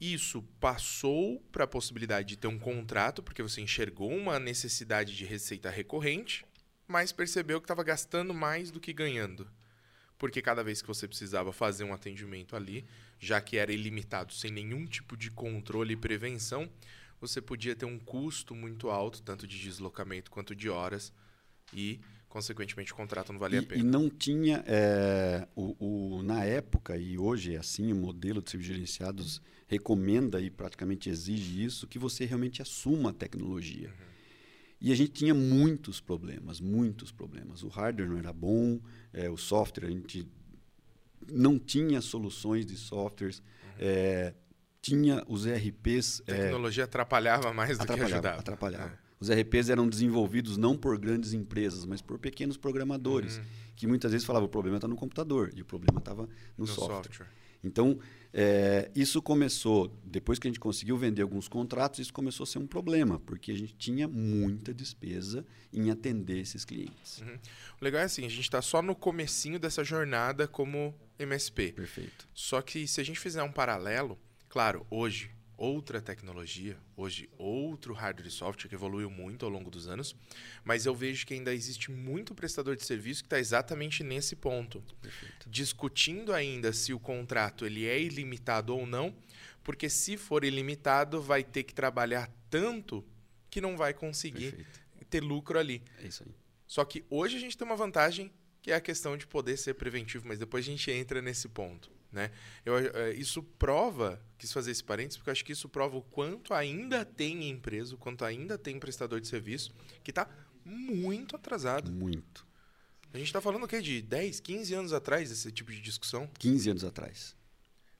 Isso 0.00 0.42
passou 0.58 1.40
para 1.52 1.64
a 1.64 1.68
possibilidade 1.68 2.28
de 2.28 2.36
ter 2.36 2.48
um 2.48 2.58
contrato, 2.58 3.22
porque 3.22 3.42
você 3.42 3.60
enxergou 3.60 4.10
uma 4.10 4.38
necessidade 4.38 5.14
de 5.14 5.24
receita 5.24 5.68
recorrente, 5.68 6.44
mas 6.88 7.12
percebeu 7.12 7.60
que 7.60 7.66
estava 7.66 7.84
gastando 7.84 8.34
mais 8.34 8.70
do 8.70 8.80
que 8.80 8.92
ganhando 8.92 9.46
porque 10.20 10.42
cada 10.42 10.62
vez 10.62 10.82
que 10.82 10.86
você 10.86 11.08
precisava 11.08 11.50
fazer 11.50 11.82
um 11.82 11.94
atendimento 11.94 12.54
ali, 12.54 12.84
já 13.18 13.40
que 13.40 13.56
era 13.56 13.72
ilimitado, 13.72 14.34
sem 14.34 14.52
nenhum 14.52 14.84
tipo 14.84 15.16
de 15.16 15.30
controle 15.30 15.94
e 15.94 15.96
prevenção, 15.96 16.68
você 17.18 17.40
podia 17.40 17.74
ter 17.74 17.86
um 17.86 17.98
custo 17.98 18.54
muito 18.54 18.90
alto, 18.90 19.22
tanto 19.22 19.46
de 19.46 19.58
deslocamento 19.58 20.30
quanto 20.30 20.54
de 20.54 20.68
horas, 20.68 21.10
e, 21.72 21.98
consequentemente, 22.28 22.92
o 22.92 22.96
contrato 22.96 23.32
não 23.32 23.40
valia 23.40 23.60
e, 23.60 23.64
a 23.64 23.66
pena. 23.66 23.80
E 23.80 23.82
não 23.82 24.10
tinha, 24.10 24.62
é, 24.66 25.48
o, 25.56 26.18
o, 26.18 26.22
na 26.22 26.44
época, 26.44 26.98
e 26.98 27.16
hoje 27.16 27.54
é 27.54 27.58
assim, 27.58 27.90
o 27.90 27.96
modelo 27.96 28.42
de 28.42 28.50
serviços 28.50 28.74
gerenciados 28.74 29.42
recomenda 29.66 30.38
e 30.38 30.50
praticamente 30.50 31.08
exige 31.08 31.64
isso, 31.64 31.88
que 31.88 31.98
você 31.98 32.26
realmente 32.26 32.60
assuma 32.60 33.08
a 33.08 33.14
tecnologia. 33.14 33.88
Uhum. 33.88 34.09
E 34.80 34.90
a 34.90 34.94
gente 34.94 35.12
tinha 35.12 35.34
muitos 35.34 36.00
problemas, 36.00 36.60
muitos 36.60 37.12
problemas. 37.12 37.62
O 37.62 37.68
hardware 37.68 38.08
não 38.08 38.18
era 38.18 38.32
bom, 38.32 38.80
é, 39.12 39.28
o 39.28 39.36
software, 39.36 39.86
a 39.86 39.90
gente 39.90 40.26
não 41.30 41.58
tinha 41.58 42.00
soluções 42.00 42.64
de 42.64 42.76
softwares, 42.76 43.38
uhum. 43.38 43.70
é, 43.78 44.34
tinha 44.80 45.22
os 45.28 45.44
ERPs... 45.44 46.22
A 46.22 46.32
tecnologia 46.32 46.82
é, 46.82 46.86
atrapalhava 46.86 47.52
mais 47.52 47.76
do 47.76 47.82
atrapalhava, 47.82 48.08
que 48.08 48.14
ajudava. 48.14 48.40
Atrapalhava. 48.40 48.92
É. 49.06 49.10
Os 49.20 49.28
ERPs 49.28 49.68
eram 49.68 49.86
desenvolvidos 49.86 50.56
não 50.56 50.74
por 50.74 50.98
grandes 50.98 51.34
empresas, 51.34 51.84
mas 51.84 52.00
por 52.00 52.18
pequenos 52.18 52.56
programadores, 52.56 53.36
uhum. 53.36 53.44
que 53.76 53.86
muitas 53.86 54.12
vezes 54.12 54.26
falavam 54.26 54.46
o 54.46 54.50
problema 54.50 54.78
está 54.78 54.88
no 54.88 54.96
computador 54.96 55.52
e 55.54 55.60
o 55.60 55.64
problema 55.64 55.98
estava 55.98 56.22
no, 56.22 56.64
no, 56.64 56.66
software. 56.66 57.02
software. 57.02 57.26
Então, 57.62 57.98
é, 58.32 58.90
isso 58.94 59.20
começou, 59.20 59.88
depois 60.04 60.38
que 60.38 60.46
a 60.46 60.50
gente 60.50 60.60
conseguiu 60.60 60.96
vender 60.96 61.22
alguns 61.22 61.48
contratos, 61.48 61.98
isso 61.98 62.12
começou 62.12 62.44
a 62.44 62.46
ser 62.46 62.58
um 62.58 62.66
problema, 62.66 63.18
porque 63.20 63.50
a 63.50 63.56
gente 63.56 63.74
tinha 63.74 64.06
muita 64.06 64.72
despesa 64.72 65.44
em 65.72 65.90
atender 65.90 66.38
esses 66.38 66.64
clientes. 66.64 67.20
Uhum. 67.20 67.38
O 67.80 67.84
legal 67.84 68.02
é 68.02 68.04
assim, 68.04 68.24
a 68.24 68.28
gente 68.28 68.42
está 68.42 68.62
só 68.62 68.80
no 68.80 68.94
comecinho 68.94 69.58
dessa 69.58 69.82
jornada 69.82 70.46
como 70.46 70.94
MSP. 71.18 71.72
Perfeito. 71.72 72.28
Só 72.32 72.62
que 72.62 72.86
se 72.86 73.00
a 73.00 73.04
gente 73.04 73.18
fizer 73.18 73.42
um 73.42 73.52
paralelo, 73.52 74.18
claro, 74.48 74.86
hoje 74.90 75.30
outra 75.60 76.00
tecnologia, 76.00 76.74
hoje 76.96 77.28
outro 77.36 77.92
hardware 77.92 78.28
e 78.28 78.30
software 78.30 78.66
que 78.66 78.74
evoluiu 78.74 79.10
muito 79.10 79.44
ao 79.44 79.50
longo 79.50 79.70
dos 79.70 79.86
anos, 79.86 80.16
mas 80.64 80.86
eu 80.86 80.94
vejo 80.94 81.26
que 81.26 81.34
ainda 81.34 81.54
existe 81.54 81.90
muito 81.90 82.34
prestador 82.34 82.74
de 82.76 82.84
serviço 82.86 83.22
que 83.22 83.26
está 83.26 83.38
exatamente 83.38 84.02
nesse 84.02 84.34
ponto, 84.34 84.82
Perfeito. 85.02 85.50
discutindo 85.50 86.32
ainda 86.32 86.72
se 86.72 86.94
o 86.94 86.98
contrato 86.98 87.66
ele 87.66 87.86
é 87.86 88.00
ilimitado 88.00 88.74
ou 88.74 88.86
não, 88.86 89.14
porque 89.62 89.90
se 89.90 90.16
for 90.16 90.44
ilimitado 90.44 91.20
vai 91.20 91.44
ter 91.44 91.64
que 91.64 91.74
trabalhar 91.74 92.32
tanto 92.48 93.04
que 93.50 93.60
não 93.60 93.76
vai 93.76 93.92
conseguir 93.92 94.52
Perfeito. 94.52 94.80
ter 95.10 95.20
lucro 95.20 95.58
ali. 95.58 95.82
É 95.98 96.06
isso 96.06 96.22
aí. 96.26 96.34
Só 96.66 96.86
que 96.86 97.04
hoje 97.10 97.36
a 97.36 97.40
gente 97.40 97.58
tem 97.58 97.66
uma 97.66 97.76
vantagem 97.76 98.32
que 98.62 98.72
é 98.72 98.76
a 98.76 98.80
questão 98.80 99.14
de 99.14 99.26
poder 99.26 99.58
ser 99.58 99.74
preventivo, 99.74 100.26
mas 100.26 100.38
depois 100.38 100.64
a 100.64 100.70
gente 100.70 100.90
entra 100.90 101.20
nesse 101.20 101.48
ponto. 101.48 101.90
Né? 102.12 102.30
Eu, 102.64 102.76
é, 102.76 103.12
isso 103.12 103.42
prova, 103.42 104.20
quis 104.36 104.52
fazer 104.52 104.72
esse 104.72 104.82
parênteses, 104.82 105.16
porque 105.16 105.30
eu 105.30 105.32
acho 105.32 105.44
que 105.44 105.52
isso 105.52 105.68
prova 105.68 105.96
o 105.96 106.02
quanto 106.02 106.52
ainda 106.52 107.04
tem 107.04 107.48
empresa, 107.48 107.94
o 107.94 107.98
quanto 107.98 108.24
ainda 108.24 108.58
tem 108.58 108.78
prestador 108.78 109.20
de 109.20 109.28
serviço 109.28 109.72
que 110.02 110.10
está 110.10 110.28
muito 110.64 111.36
atrasado. 111.36 111.90
Muito. 111.90 112.46
A 113.12 113.18
gente 113.18 113.26
está 113.26 113.40
falando 113.40 113.64
o 113.64 113.68
quê? 113.68 113.80
De 113.80 114.02
10, 114.02 114.40
15 114.40 114.74
anos 114.74 114.92
atrás 114.92 115.30
desse 115.30 115.50
tipo 115.50 115.70
de 115.72 115.80
discussão? 115.80 116.28
15 116.38 116.70
anos 116.70 116.84
atrás. 116.84 117.36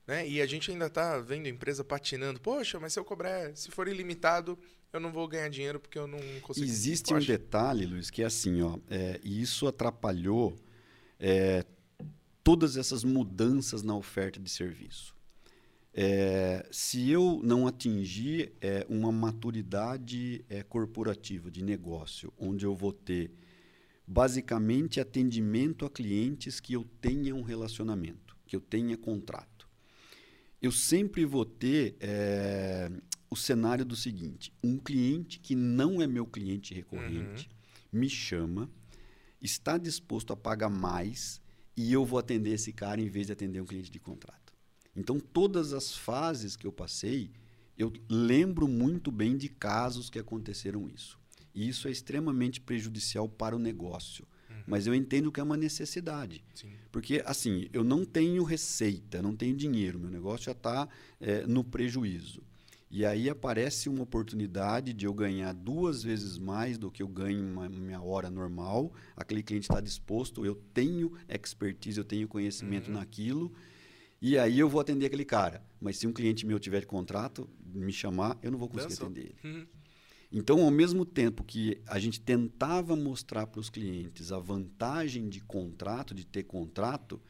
Né? 0.07 0.27
E 0.27 0.41
a 0.41 0.45
gente 0.45 0.71
ainda 0.71 0.87
está 0.87 1.19
vendo 1.19 1.45
a 1.45 1.49
empresa 1.49 1.83
patinando. 1.83 2.39
Poxa, 2.39 2.79
mas 2.79 2.93
se 2.93 2.99
eu 2.99 3.05
cobrar, 3.05 3.55
se 3.55 3.69
for 3.71 3.87
ilimitado, 3.87 4.57
eu 4.91 4.99
não 4.99 5.11
vou 5.11 5.27
ganhar 5.27 5.49
dinheiro 5.49 5.79
porque 5.79 5.97
eu 5.97 6.07
não 6.07 6.19
consigo. 6.41 6.65
Existe 6.65 7.13
um 7.13 7.19
detalhe, 7.19 7.85
Luiz, 7.85 8.09
que 8.09 8.21
é 8.21 8.25
assim, 8.25 8.61
ó, 8.61 8.77
é, 8.89 9.19
e 9.23 9.41
isso 9.41 9.67
atrapalhou 9.67 10.55
é, 11.19 11.65
todas 12.43 12.77
essas 12.77 13.03
mudanças 13.03 13.83
na 13.83 13.95
oferta 13.95 14.39
de 14.39 14.49
serviço. 14.49 15.15
É, 15.93 16.65
se 16.71 17.09
eu 17.09 17.41
não 17.43 17.67
atingir 17.67 18.53
é, 18.61 18.85
uma 18.89 19.11
maturidade 19.11 20.43
é, 20.47 20.63
corporativa 20.63 21.51
de 21.51 21.61
negócio, 21.61 22.33
onde 22.37 22.65
eu 22.65 22.73
vou 22.73 22.93
ter 22.93 23.31
basicamente 24.07 24.99
atendimento 24.99 25.85
a 25.85 25.89
clientes 25.89 26.59
que 26.59 26.73
eu 26.73 26.85
tenha 27.01 27.35
um 27.35 27.41
relacionamento, 27.41 28.37
que 28.45 28.55
eu 28.55 28.61
tenha 28.61 28.97
contrato, 28.97 29.67
eu 30.61 30.71
sempre 30.71 31.25
vou 31.25 31.43
ter 31.43 31.95
é, 31.99 32.89
o 33.29 33.35
cenário 33.35 33.83
do 33.83 33.95
seguinte: 33.95 34.53
um 34.63 34.77
cliente 34.77 35.39
que 35.39 35.55
não 35.55 36.01
é 36.01 36.07
meu 36.07 36.25
cliente 36.25 36.73
recorrente 36.73 37.49
uhum. 37.91 37.99
me 37.99 38.09
chama, 38.09 38.69
está 39.41 39.77
disposto 39.77 40.31
a 40.31 40.37
pagar 40.37 40.69
mais 40.69 41.41
e 41.81 41.91
eu 41.91 42.05
vou 42.05 42.19
atender 42.19 42.51
esse 42.51 42.71
cara 42.71 43.01
em 43.01 43.09
vez 43.09 43.27
de 43.27 43.33
atender 43.33 43.59
um 43.59 43.65
cliente 43.65 43.89
de 43.89 43.99
contrato. 43.99 44.53
Então, 44.95 45.19
todas 45.19 45.73
as 45.73 45.95
fases 45.95 46.55
que 46.55 46.67
eu 46.67 46.71
passei, 46.71 47.31
eu 47.75 47.91
lembro 48.07 48.67
muito 48.67 49.11
bem 49.11 49.35
de 49.35 49.49
casos 49.49 50.09
que 50.09 50.19
aconteceram 50.19 50.87
isso. 50.87 51.19
E 51.55 51.67
isso 51.67 51.87
é 51.87 51.91
extremamente 51.91 52.61
prejudicial 52.61 53.27
para 53.27 53.55
o 53.55 53.59
negócio. 53.59 54.27
Uhum. 54.49 54.63
Mas 54.67 54.85
eu 54.85 54.93
entendo 54.93 55.31
que 55.31 55.39
é 55.39 55.43
uma 55.43 55.57
necessidade. 55.57 56.43
Sim. 56.53 56.71
Porque, 56.91 57.23
assim, 57.25 57.67
eu 57.73 57.83
não 57.83 58.05
tenho 58.05 58.43
receita, 58.43 59.21
não 59.21 59.35
tenho 59.35 59.55
dinheiro, 59.55 59.99
meu 59.99 60.11
negócio 60.11 60.45
já 60.45 60.51
está 60.51 60.87
é, 61.19 61.47
no 61.47 61.63
prejuízo. 61.63 62.43
E 62.91 63.05
aí 63.05 63.29
aparece 63.29 63.87
uma 63.87 64.03
oportunidade 64.03 64.91
de 64.91 65.05
eu 65.05 65.13
ganhar 65.13 65.53
duas 65.53 66.03
vezes 66.03 66.37
mais 66.37 66.77
do 66.77 66.91
que 66.91 67.01
eu 67.01 67.07
ganho 67.07 67.39
em 67.65 67.79
minha 67.79 68.01
hora 68.01 68.29
normal. 68.29 68.93
Aquele 69.15 69.41
cliente 69.41 69.63
está 69.63 69.79
disposto, 69.79 70.45
eu 70.45 70.55
tenho 70.73 71.13
expertise, 71.29 71.97
eu 71.97 72.03
tenho 72.03 72.27
conhecimento 72.27 72.89
uhum. 72.89 72.95
naquilo. 72.95 73.53
E 74.21 74.37
aí 74.37 74.59
eu 74.59 74.67
vou 74.67 74.81
atender 74.81 75.05
aquele 75.05 75.23
cara. 75.23 75.65
Mas 75.79 75.97
se 75.99 76.05
um 76.05 76.11
cliente 76.11 76.45
meu 76.45 76.59
tiver 76.59 76.81
de 76.81 76.85
contrato, 76.85 77.49
me 77.65 77.93
chamar, 77.93 78.37
eu 78.43 78.51
não 78.51 78.59
vou 78.59 78.67
conseguir 78.67 78.89
Dançou. 78.89 79.07
atender 79.07 79.21
ele. 79.21 79.35
Uhum. 79.55 79.67
Então, 80.29 80.61
ao 80.61 80.71
mesmo 80.71 81.05
tempo 81.05 81.45
que 81.45 81.81
a 81.87 81.97
gente 81.97 82.19
tentava 82.19 82.95
mostrar 82.95 83.47
para 83.47 83.59
os 83.61 83.69
clientes 83.69 84.33
a 84.33 84.39
vantagem 84.39 85.29
de 85.29 85.39
contrato, 85.39 86.13
de 86.13 86.25
ter 86.25 86.43
contrato, 86.43 87.21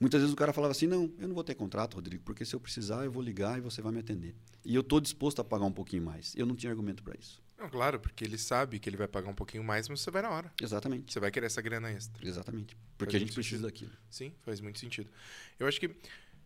muitas 0.00 0.20
vezes 0.20 0.32
o 0.32 0.36
cara 0.36 0.52
falava 0.52 0.72
assim: 0.72 0.86
não, 0.86 1.12
eu 1.18 1.28
não 1.28 1.34
vou 1.34 1.44
ter 1.44 1.54
contrato, 1.54 1.94
Rodrigo, 1.94 2.22
porque 2.24 2.44
se 2.44 2.54
eu 2.54 2.60
precisar, 2.60 3.04
eu 3.04 3.12
vou 3.12 3.22
ligar 3.22 3.58
e 3.58 3.60
você 3.60 3.82
vai 3.82 3.92
me 3.92 4.00
atender. 4.00 4.34
E 4.64 4.74
eu 4.74 4.80
estou 4.80 5.00
disposto 5.00 5.40
a 5.40 5.44
pagar 5.44 5.64
um 5.64 5.72
pouquinho 5.72 6.02
mais. 6.02 6.34
Eu 6.36 6.46
não 6.46 6.54
tinha 6.54 6.70
argumento 6.70 7.02
para 7.02 7.16
isso. 7.18 7.42
Não, 7.58 7.68
claro, 7.68 7.98
porque 7.98 8.24
ele 8.24 8.38
sabe 8.38 8.78
que 8.78 8.88
ele 8.88 8.96
vai 8.96 9.08
pagar 9.08 9.28
um 9.28 9.34
pouquinho 9.34 9.64
mais, 9.64 9.88
mas 9.88 10.00
você 10.00 10.10
vai 10.10 10.22
na 10.22 10.30
hora. 10.30 10.52
Exatamente. 10.62 11.12
Você 11.12 11.18
vai 11.18 11.30
querer 11.30 11.46
essa 11.46 11.60
grana 11.60 11.90
extra. 11.90 12.26
Exatamente. 12.26 12.76
Porque 12.96 13.12
faz 13.12 13.22
a 13.22 13.26
gente 13.26 13.34
precisa 13.34 13.62
daquilo. 13.62 13.90
Sim, 14.08 14.32
faz 14.42 14.60
muito 14.60 14.78
sentido. 14.78 15.10
Eu 15.58 15.66
acho 15.66 15.80
que 15.80 15.90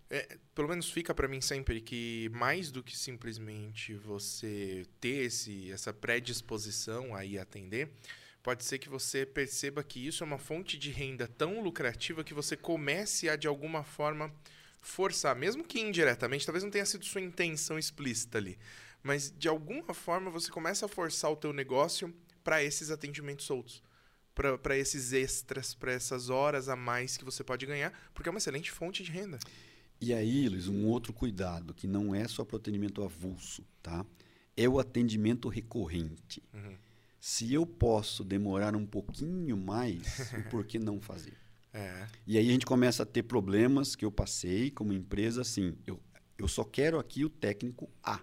é, 0.09 0.38
pelo 0.54 0.68
menos 0.68 0.90
fica 0.90 1.14
para 1.14 1.26
mim 1.26 1.40
sempre 1.40 1.80
que 1.80 2.30
mais 2.35 2.71
do 2.71 2.82
que 2.82 2.97
simplesmente 2.97 3.94
você 3.94 4.87
ter 5.00 5.25
esse, 5.25 5.71
essa 5.73 5.92
predisposição 5.92 7.14
a 7.14 7.25
ir 7.25 7.38
atender, 7.38 7.90
pode 8.42 8.64
ser 8.64 8.78
que 8.78 8.88
você 8.88 9.25
perceba 9.25 9.82
que 9.82 10.04
isso 10.06 10.25
é 10.25 10.26
uma 10.26 10.38
fonte 10.38 10.78
de 10.78 10.90
renda 10.90 11.28
tão 11.28 11.62
lucrativa 11.62 12.25
que 12.25 12.34
você 12.34 12.56
comece 12.56 13.28
a 13.28 13.37
de 13.37 13.46
alguma 13.46 13.84
forma 13.84 14.32
forçar, 14.80 15.37
mesmo 15.37 15.62
que 15.62 15.80
indiretamente, 15.80 16.44
talvez 16.44 16.64
não 16.64 16.70
tenha 16.70 16.87
sido 16.87 17.04
sua 17.04 17.20
intenção 17.20 17.78
explícita 17.78 18.38
ali, 18.38 18.58
mas 19.02 19.32
de 19.37 19.49
alguma 19.49 19.94
forma 19.94 20.30
você 20.30 20.50
começa 20.50 20.87
a 20.87 20.88
forçar 20.88 21.30
o 21.30 21.37
teu 21.37 21.52
negócio 21.52 22.12
para 22.42 22.62
esses 22.62 22.90
atendimentos 22.90 23.46
soltos 23.46 23.82
para 24.34 24.76
esses 24.76 25.12
extras, 25.12 25.75
para 25.75 25.92
essas 25.92 26.30
horas 26.30 26.68
a 26.68 26.76
mais 26.76 27.16
que 27.16 27.25
você 27.25 27.44
pode 27.44 27.66
ganhar, 27.66 27.92
porque 28.14 28.28
é 28.28 28.30
uma 28.30 28.38
excelente 28.38 28.70
fonte 28.70 29.02
de 29.02 29.11
renda. 29.11 29.38
E 30.00 30.12
aí, 30.12 30.49
Luiz, 30.49 30.68
um 30.68 30.87
outro 30.87 31.12
cuidado, 31.12 31.75
que 31.75 31.87
não 31.87 32.14
é 32.14 32.26
só 32.26 32.44
para 32.44 32.56
o 32.56 32.58
atendimento 32.58 33.02
avulso, 33.02 33.64
tá? 33.82 34.04
É 34.56 34.68
o 34.68 34.78
atendimento 34.78 35.49
recorrente. 35.49 36.42
Uhum. 36.52 36.76
Se 37.25 37.55
eu 37.55 37.64
posso 37.64 38.25
demorar 38.25 38.75
um 38.75 38.85
pouquinho 38.85 39.57
mais, 39.57 40.33
por 40.50 40.67
que 40.67 40.76
não 40.76 41.00
fazer? 41.00 41.38
É. 41.73 42.09
E 42.26 42.37
aí 42.37 42.49
a 42.49 42.52
gente 42.52 42.67
começa 42.67 43.05
a 43.05 43.07
ter 43.07 43.23
problemas 43.23 43.95
que 43.95 44.05
eu 44.05 44.11
passei 44.11 44.73
como 44.73 44.93
empresa, 44.93 45.41
assim, 45.41 45.79
eu, 45.87 46.02
eu 46.37 46.49
só 46.49 46.64
quero 46.64 46.99
aqui 46.99 47.25
o 47.25 47.31
técnico 47.31 47.88
A. 48.02 48.19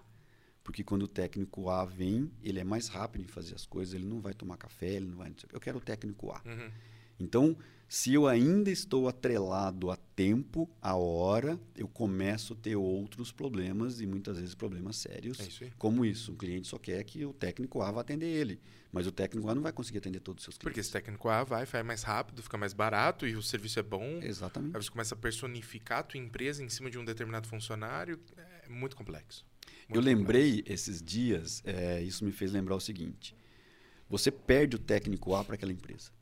Porque 0.62 0.84
quando 0.84 1.04
o 1.04 1.08
técnico 1.08 1.70
A 1.70 1.86
vem, 1.86 2.30
ele 2.42 2.60
é 2.60 2.64
mais 2.64 2.88
rápido 2.88 3.22
em 3.22 3.26
fazer 3.26 3.54
as 3.54 3.64
coisas, 3.64 3.94
ele 3.94 4.04
não 4.04 4.20
vai 4.20 4.34
tomar 4.34 4.58
café, 4.58 4.92
ele 4.92 5.06
não 5.06 5.16
vai... 5.16 5.32
Eu 5.50 5.60
quero 5.60 5.78
o 5.78 5.80
técnico 5.80 6.30
A. 6.32 6.42
Uhum. 6.44 6.70
Então, 7.18 7.56
se 7.90 8.14
eu 8.14 8.28
ainda 8.28 8.70
estou 8.70 9.08
atrelado 9.08 9.90
a 9.90 9.96
tempo, 9.96 10.70
a 10.80 10.94
hora, 10.94 11.58
eu 11.74 11.88
começo 11.88 12.52
a 12.52 12.56
ter 12.56 12.76
outros 12.76 13.32
problemas 13.32 14.00
e 14.00 14.06
muitas 14.06 14.38
vezes 14.38 14.54
problemas 14.54 14.94
sérios. 14.94 15.40
É 15.40 15.42
isso 15.42 15.64
como 15.76 16.04
isso. 16.04 16.30
O 16.30 16.36
cliente 16.36 16.68
só 16.68 16.78
quer 16.78 17.02
que 17.02 17.26
o 17.26 17.32
técnico 17.32 17.82
A 17.82 17.90
vá 17.90 18.02
atender 18.02 18.26
ele. 18.26 18.60
Mas 18.92 19.08
o 19.08 19.10
técnico 19.10 19.48
A 19.48 19.56
não 19.56 19.62
vai 19.62 19.72
conseguir 19.72 19.98
atender 19.98 20.20
todos 20.20 20.42
os 20.42 20.44
seus 20.44 20.56
clientes. 20.56 20.62
Porque 20.62 20.78
esse 20.78 20.92
técnico 20.92 21.28
A 21.28 21.42
vai, 21.42 21.66
faz 21.66 21.84
mais 21.84 22.04
rápido, 22.04 22.40
fica 22.40 22.56
mais 22.56 22.72
barato 22.72 23.26
e 23.26 23.34
o 23.34 23.42
serviço 23.42 23.80
é 23.80 23.82
bom. 23.82 24.20
Exatamente. 24.22 24.76
Aí 24.76 24.82
você 24.84 24.88
começa 24.88 25.16
a 25.16 25.18
personificar 25.18 25.98
a 25.98 26.02
tua 26.04 26.20
empresa 26.20 26.62
em 26.62 26.68
cima 26.68 26.92
de 26.92 26.96
um 26.96 27.04
determinado 27.04 27.48
funcionário. 27.48 28.20
É 28.36 28.68
muito 28.68 28.94
complexo. 28.94 29.44
Muito 29.88 29.96
eu 29.96 30.00
lembrei 30.00 30.58
complexo. 30.58 30.72
esses 30.72 31.02
dias, 31.02 31.60
é, 31.66 32.00
isso 32.00 32.24
me 32.24 32.30
fez 32.30 32.52
lembrar 32.52 32.76
o 32.76 32.80
seguinte. 32.80 33.34
Você 34.08 34.30
perde 34.30 34.76
o 34.76 34.78
técnico 34.78 35.34
A 35.34 35.42
para 35.42 35.56
aquela 35.56 35.72
empresa. 35.72 36.12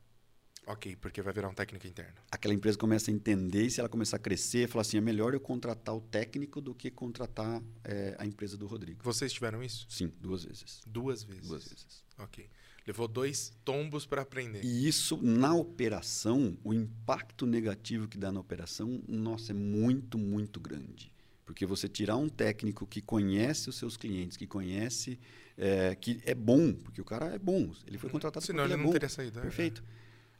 Ok, 0.68 0.96
porque 0.96 1.22
vai 1.22 1.32
virar 1.32 1.48
um 1.48 1.54
técnico 1.54 1.86
interno. 1.86 2.12
Aquela 2.30 2.52
empresa 2.52 2.76
começa 2.76 3.10
a 3.10 3.14
entender 3.14 3.64
e 3.64 3.70
se 3.70 3.80
ela 3.80 3.88
começar 3.88 4.18
a 4.18 4.20
crescer, 4.20 4.68
fala 4.68 4.82
assim, 4.82 4.98
é 4.98 5.00
melhor 5.00 5.32
eu 5.32 5.40
contratar 5.40 5.96
o 5.96 6.00
técnico 6.02 6.60
do 6.60 6.74
que 6.74 6.90
contratar 6.90 7.62
é, 7.82 8.14
a 8.18 8.26
empresa 8.26 8.54
do 8.54 8.66
Rodrigo. 8.66 9.02
Vocês 9.02 9.32
tiveram 9.32 9.62
isso? 9.62 9.86
Sim, 9.88 10.12
duas 10.20 10.44
vezes. 10.44 10.82
Duas 10.86 11.22
vezes? 11.22 11.48
Duas 11.48 11.64
vezes. 11.64 12.04
Ok. 12.18 12.50
Levou 12.86 13.08
dois 13.08 13.50
tombos 13.64 14.04
para 14.04 14.20
aprender. 14.20 14.62
E 14.62 14.86
isso, 14.86 15.16
na 15.22 15.54
operação, 15.54 16.58
o 16.62 16.74
impacto 16.74 17.46
negativo 17.46 18.06
que 18.06 18.18
dá 18.18 18.30
na 18.30 18.40
operação, 18.40 19.02
nossa, 19.08 19.52
é 19.52 19.54
muito, 19.54 20.18
muito 20.18 20.60
grande. 20.60 21.10
Porque 21.46 21.64
você 21.64 21.88
tirar 21.88 22.16
um 22.16 22.28
técnico 22.28 22.86
que 22.86 23.00
conhece 23.00 23.70
os 23.70 23.76
seus 23.76 23.96
clientes, 23.96 24.36
que 24.36 24.46
conhece, 24.46 25.18
é, 25.56 25.94
que 25.94 26.20
é 26.26 26.34
bom, 26.34 26.74
porque 26.74 27.00
o 27.00 27.04
cara 27.06 27.34
é 27.34 27.38
bom, 27.38 27.72
ele 27.86 27.96
foi 27.96 28.08
uhum. 28.08 28.12
contratado 28.12 28.44
Senão 28.44 28.64
porque 28.64 28.74
ele, 28.74 28.74
ele 28.74 28.82
é 28.82 28.84
não 28.84 28.90
bom. 28.90 28.92
teria 28.92 29.08
saído. 29.08 29.38
É. 29.38 29.42
Perfeito. 29.42 29.82
É. 29.94 29.97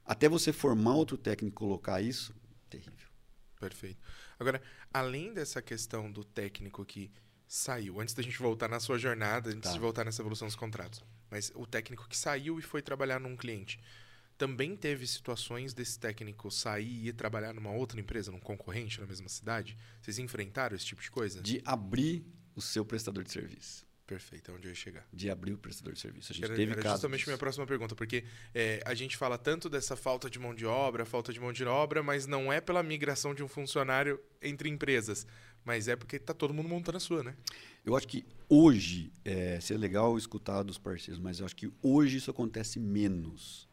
Até 0.09 0.29
você 0.29 0.53
formar 0.53 0.95
outro 0.95 1.19
técnico 1.19 1.55
e 1.55 1.59
colocar 1.59 2.01
isso, 2.01 2.35
terrível. 2.71 3.09
Perfeito. 3.61 4.01
Agora, 4.39 4.63
além 4.93 5.35
dessa 5.35 5.61
questão 5.61 6.11
do 6.11 6.25
técnico 6.25 6.85
que 6.85 7.13
saiu, 7.47 8.01
antes 8.01 8.15
da 8.15 8.23
gente 8.23 8.39
voltar 8.39 8.69
na 8.69 8.81
sua 8.81 8.99
jornada, 8.99 9.51
antes 9.51 9.69
tá. 9.69 9.73
de 9.73 9.79
voltar 9.79 10.05
nessa 10.05 10.23
evolução 10.23 10.49
dos 10.49 10.57
contratos, 10.57 11.05
mas 11.31 11.53
o 11.55 11.67
técnico 11.67 12.09
que 12.09 12.17
saiu 12.17 12.59
e 12.59 12.63
foi 12.63 12.81
trabalhar 12.81 13.19
num 13.19 13.37
cliente, 13.37 13.79
também 14.39 14.77
teve 14.77 15.07
situações 15.07 15.75
desse 15.75 15.99
técnico 15.99 16.51
sair 16.51 16.87
e 16.87 17.09
ir 17.09 17.13
trabalhar 17.13 17.53
numa 17.53 17.73
outra 17.73 17.99
empresa, 17.99 18.31
num 18.31 18.39
concorrente 18.39 19.01
na 19.01 19.07
mesma 19.07 19.29
cidade? 19.29 19.77
Vocês 20.01 20.19
enfrentaram 20.19 20.77
esse 20.77 20.87
tipo 20.87 21.03
de 21.03 21.11
coisa? 21.11 21.43
De 21.43 21.61
abrir 21.65 22.25
o 22.55 22.63
seu 22.63 22.85
prestador 22.85 23.25
de 23.25 23.33
serviço. 23.33 23.88
Perfeito, 24.09 24.51
é 24.51 24.55
onde 24.55 24.67
eu 24.67 24.71
ia 24.71 24.75
chegar. 24.75 25.07
De 25.13 25.29
abrir 25.29 25.53
o 25.53 25.59
prestador 25.59 25.93
de 25.93 26.01
serviço. 26.01 26.33
A 26.33 26.35
gente 26.35 26.45
era, 26.47 26.55
teve 26.55 26.73
era 26.73 26.81
justamente 26.81 27.25
a 27.25 27.27
minha 27.27 27.37
próxima 27.37 27.67
pergunta, 27.67 27.95
porque 27.95 28.25
é, 28.55 28.83
a 28.87 28.95
gente 28.95 29.19
fala 29.19 29.37
tanto 29.37 29.69
dessa 29.69 29.95
falta 29.97 30.31
de 30.31 30.39
mão 30.39 30.55
de 30.55 30.65
obra, 30.65 31.05
falta 31.05 31.31
de 31.31 31.39
mão 31.39 31.53
de 31.53 31.63
obra, 31.63 32.03
mas 32.03 32.27
não 32.27 32.51
é 32.51 32.59
pela 32.59 32.83
migração 32.83 33.35
de 33.35 33.43
um 33.45 33.49
funcionário 33.49 34.19
entre 34.41 34.71
empresas, 34.71 35.27
mas 35.63 35.89
é 35.89 35.95
porque 35.95 36.17
está 36.17 36.33
todo 36.33 36.55
mundo 36.55 36.71
montando 36.71 36.97
a 36.97 37.01
sua, 37.01 37.23
né? 37.23 37.37
Eu 37.85 37.95
acho 37.95 38.09
que 38.09 38.25
hoje, 38.49 39.13
é, 39.27 39.61
seria 39.61 39.79
legal 39.79 40.17
escutar 40.17 40.63
dos 40.63 40.79
parceiros, 40.79 41.21
mas 41.21 41.41
eu 41.41 41.45
acho 41.45 41.55
que 41.55 41.71
hoje 41.83 42.17
isso 42.17 42.31
acontece 42.31 42.81
menos. 42.81 43.69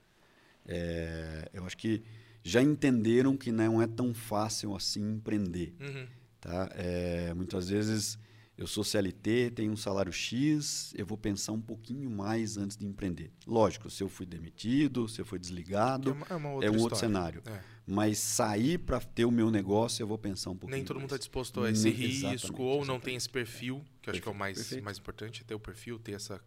É, 0.65 1.49
eu 1.53 1.65
acho 1.65 1.77
que 1.77 2.03
já 2.43 2.61
entenderam 2.61 3.37
que 3.37 3.53
não 3.53 3.81
é 3.81 3.87
tão 3.87 4.13
fácil 4.13 4.75
assim 4.75 5.13
empreender. 5.13 5.73
Uhum. 5.79 6.07
Tá? 6.41 6.69
É, 6.73 7.33
muitas 7.33 7.69
vezes 7.69 8.19
eu 8.57 8.67
sou 8.67 8.85
CLT, 8.85 9.51
tenho 9.51 9.71
um 9.73 9.75
salário 9.75 10.13
X, 10.13 10.93
eu 10.95 11.05
vou 11.05 11.17
pensar 11.17 11.51
um 11.51 11.59
pouquinho 11.59 12.09
mais 12.09 12.57
antes 12.57 12.77
de 12.77 12.85
empreender. 12.85 13.31
Lógico, 13.45 13.89
se 13.89 14.01
eu 14.01 14.07
fui 14.07 14.25
demitido, 14.25 15.09
se 15.09 15.19
eu 15.19 15.25
fui 15.25 15.37
desligado, 15.37 16.11
é, 16.11 16.13
uma, 16.13 16.27
é, 16.29 16.35
uma 16.35 16.65
é 16.65 16.71
um 16.71 16.79
outro 16.79 16.97
cenário. 16.97 17.43
É. 17.45 17.59
Mas 17.85 18.17
sair 18.17 18.77
para 18.77 18.99
ter 19.01 19.25
o 19.25 19.31
meu 19.31 19.51
negócio, 19.51 20.01
eu 20.01 20.07
vou 20.07 20.17
pensar 20.17 20.51
um 20.51 20.55
pouquinho 20.55 20.77
Nem 20.77 20.85
todo 20.85 20.95
mais. 20.95 21.03
mundo 21.03 21.09
está 21.09 21.17
disposto 21.17 21.63
a 21.63 21.69
esse 21.69 21.89
risco, 21.89 22.27
exatamente, 22.27 22.61
ou 22.61 22.67
exatamente. 22.67 22.87
não 22.87 22.99
tem 22.99 23.15
esse 23.15 23.29
perfil, 23.29 23.79
que 24.01 24.05
perfeito, 24.05 24.09
acho 24.11 24.21
que 24.21 24.29
é 24.29 24.31
o 24.31 24.35
mais, 24.35 24.81
mais 24.81 24.97
importante, 24.97 25.43
ter 25.43 25.53
o 25.53 25.59
perfil, 25.59 25.99
ter 25.99 26.13
essa, 26.13 26.41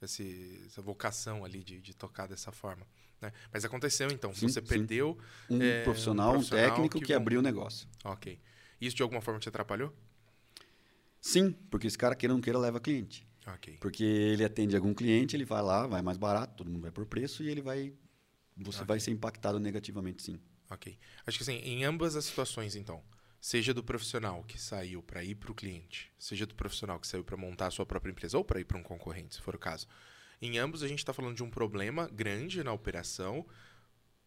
esse, 0.00 0.62
essa 0.66 0.80
vocação 0.80 1.44
ali 1.44 1.62
de, 1.62 1.78
de 1.78 1.94
tocar 1.94 2.26
dessa 2.26 2.50
forma. 2.50 2.86
Né? 3.20 3.30
Mas 3.52 3.66
aconteceu, 3.66 4.10
então. 4.10 4.32
Sim, 4.34 4.48
você 4.48 4.60
sim. 4.60 4.66
perdeu... 4.66 5.18
Um, 5.50 5.60
é, 5.60 5.82
profissional, 5.84 6.30
um, 6.30 6.32
profissional, 6.32 6.64
um 6.64 6.70
técnico 6.70 6.98
que, 6.98 7.04
que 7.04 7.12
abriu 7.12 7.40
o 7.40 7.42
negócio. 7.42 7.86
Ok. 8.02 8.40
Isso 8.80 8.96
de 8.96 9.02
alguma 9.02 9.20
forma 9.20 9.38
te 9.38 9.48
atrapalhou? 9.48 9.94
Sim, 11.20 11.52
porque 11.70 11.86
esse 11.86 11.98
cara 11.98 12.14
queira 12.14 12.32
ou 12.32 12.38
não 12.38 12.42
queira 12.42 12.58
leva 12.58 12.80
cliente. 12.80 13.26
Okay. 13.56 13.76
Porque 13.78 14.04
ele 14.04 14.44
atende 14.44 14.76
algum 14.76 14.94
cliente, 14.94 15.36
ele 15.36 15.44
vai 15.44 15.62
lá, 15.62 15.86
vai 15.86 16.02
mais 16.02 16.18
barato, 16.18 16.56
todo 16.56 16.70
mundo 16.70 16.82
vai 16.82 16.90
por 16.90 17.06
preço 17.06 17.42
e 17.42 17.48
ele 17.48 17.60
vai. 17.60 17.92
Você 18.56 18.78
okay. 18.78 18.86
vai 18.86 19.00
ser 19.00 19.10
impactado 19.10 19.58
negativamente, 19.58 20.22
sim. 20.22 20.40
Ok. 20.70 20.96
Acho 21.26 21.38
que 21.38 21.42
assim, 21.42 21.56
em 21.56 21.84
ambas 21.84 22.14
as 22.14 22.26
situações, 22.26 22.76
então, 22.76 23.02
seja 23.40 23.74
do 23.74 23.82
profissional 23.82 24.44
que 24.44 24.60
saiu 24.60 25.02
para 25.02 25.24
ir 25.24 25.34
para 25.34 25.50
o 25.50 25.54
cliente, 25.54 26.12
seja 26.18 26.46
do 26.46 26.54
profissional 26.54 27.00
que 27.00 27.06
saiu 27.06 27.24
para 27.24 27.36
montar 27.36 27.66
a 27.66 27.70
sua 27.70 27.86
própria 27.86 28.12
empresa 28.12 28.38
ou 28.38 28.44
para 28.44 28.60
ir 28.60 28.64
para 28.64 28.78
um 28.78 28.82
concorrente, 28.82 29.34
se 29.34 29.42
for 29.42 29.54
o 29.54 29.58
caso. 29.58 29.86
Em 30.40 30.58
ambos, 30.58 30.82
a 30.82 30.88
gente 30.88 31.00
está 31.00 31.12
falando 31.12 31.36
de 31.36 31.42
um 31.42 31.50
problema 31.50 32.08
grande 32.08 32.62
na 32.62 32.72
operação, 32.72 33.46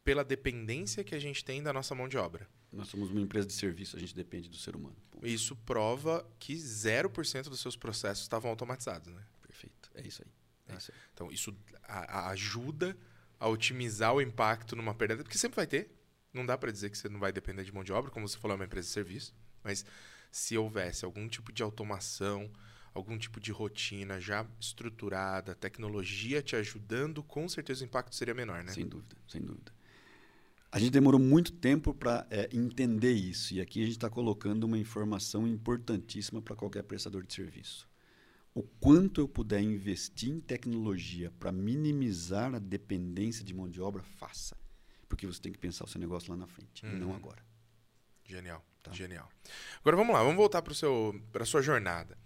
pela 0.04 0.24
dependência 0.24 1.04
que 1.04 1.16
a 1.16 1.20
gente 1.20 1.44
tem 1.46 1.62
da 1.64 1.72
nossa 1.72 1.96
mão 1.96 2.08
de 2.08 2.18
obra. 2.18 2.48
Nós 2.72 2.88
somos 2.88 3.10
uma 3.12 3.22
empresa 3.22 3.48
de 3.48 3.54
serviço, 3.54 3.96
a 3.96 4.00
gente 4.00 4.16
depende 4.16 4.50
do 4.50 4.58
ser 4.58 4.76
humano. 4.76 4.96
Ponto. 5.12 5.26
Isso 5.26 5.56
prova 5.56 6.28
que 6.40 6.56
0% 6.56 7.50
dos 7.50 7.60
seus 7.60 7.76
processos 7.76 8.24
estavam 8.24 8.50
automatizados, 8.50 9.14
né? 9.14 9.22
Perfeito. 9.42 9.90
É 9.94 10.06
isso 10.06 10.24
aí. 10.26 10.32
É 10.68 10.74
É. 10.74 10.78
isso 10.78 10.92
aí. 10.92 10.98
Então, 11.14 11.32
isso 11.32 11.56
a- 11.84 12.20
a- 12.20 12.30
ajuda 12.32 12.98
a 13.40 13.48
otimizar 13.48 14.14
o 14.14 14.22
impacto 14.22 14.76
numa 14.76 14.94
perda, 14.94 15.18
porque 15.24 15.38
sempre 15.38 15.56
vai 15.56 15.68
ter. 15.68 15.92
Não 16.34 16.46
dá 16.46 16.58
para 16.58 16.72
dizer 16.72 16.90
que 16.90 16.98
você 16.98 17.08
não 17.08 17.20
vai 17.20 17.32
depender 17.32 17.64
de 17.64 17.72
mão 17.72 17.84
de 17.84 17.94
obra, 17.94 18.10
como 18.10 18.28
você 18.28 18.38
falou, 18.38 18.56
é 18.56 18.60
uma 18.60 18.66
empresa 18.66 18.88
de 18.88 18.94
serviço. 18.94 19.34
Mas 19.64 19.86
se 20.32 20.58
houvesse 20.58 21.06
algum 21.06 21.28
tipo 21.28 21.52
de 21.54 21.62
automação, 21.62 22.52
algum 22.94 23.18
tipo 23.20 23.40
de 23.40 23.52
rotina 23.52 24.20
já 24.20 24.46
estruturada, 24.60 25.54
tecnologia 25.54 26.42
te 26.42 26.56
ajudando, 26.56 27.22
com 27.24 27.48
certeza 27.48 27.84
o 27.84 27.86
impacto 27.86 28.16
seria 28.16 28.34
menor, 28.34 28.64
né? 28.64 28.72
Sem 28.74 28.88
dúvida, 28.88 29.16
sem 29.28 29.42
dúvida. 29.42 29.72
A 30.76 30.80
gente 30.80 30.90
demorou 30.92 31.20
muito 31.20 31.52
tempo 31.52 31.94
para 31.94 32.28
entender 32.52 33.12
isso. 33.14 33.54
E 33.54 33.62
aqui 33.62 33.80
a 33.82 33.86
gente 33.86 33.96
está 33.96 34.10
colocando 34.10 34.64
uma 34.64 34.78
informação 34.78 35.48
importantíssima 35.48 36.42
para 36.42 36.56
qualquer 36.56 36.82
prestador 36.82 37.24
de 37.24 37.32
serviço. 37.32 37.88
O 38.56 38.64
quanto 38.64 39.22
eu 39.22 39.28
puder 39.28 39.62
investir 39.62 40.30
em 40.30 40.40
tecnologia 40.40 41.32
para 41.40 41.52
minimizar 41.52 42.56
a 42.56 42.60
dependência 42.60 43.44
de 43.46 43.54
mão 43.54 43.70
de 43.70 43.80
obra, 43.80 44.02
faça. 44.02 44.58
Porque 45.08 45.28
você 45.28 45.40
tem 45.40 45.52
que 45.52 45.60
pensar 45.60 45.84
o 45.86 45.88
seu 45.88 46.02
negócio 46.02 46.32
lá 46.32 46.38
na 46.38 46.48
frente, 46.48 46.84
não 46.88 47.10
Uhum. 47.10 47.16
agora. 47.16 47.44
Genial, 48.26 48.66
Tá. 48.82 48.92
genial. 48.92 49.30
Agora 49.80 49.96
vamos 49.96 50.14
lá, 50.14 50.24
vamos 50.24 50.38
voltar 50.38 50.64
para 50.64 50.74
a 51.44 51.46
sua 51.46 51.62
jornada. 51.62 52.18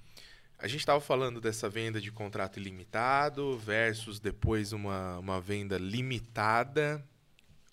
A 0.57 0.67
gente 0.69 0.79
estava 0.79 1.01
falando 1.01 1.41
dessa 1.41 1.69
venda 1.69 1.99
de 1.99 2.11
contrato 2.13 2.59
ilimitado 2.59 3.57
versus 3.57 4.19
depois 4.21 4.71
uma, 4.71 5.19
uma 5.19 5.41
venda 5.41 5.77
limitada, 5.77 7.05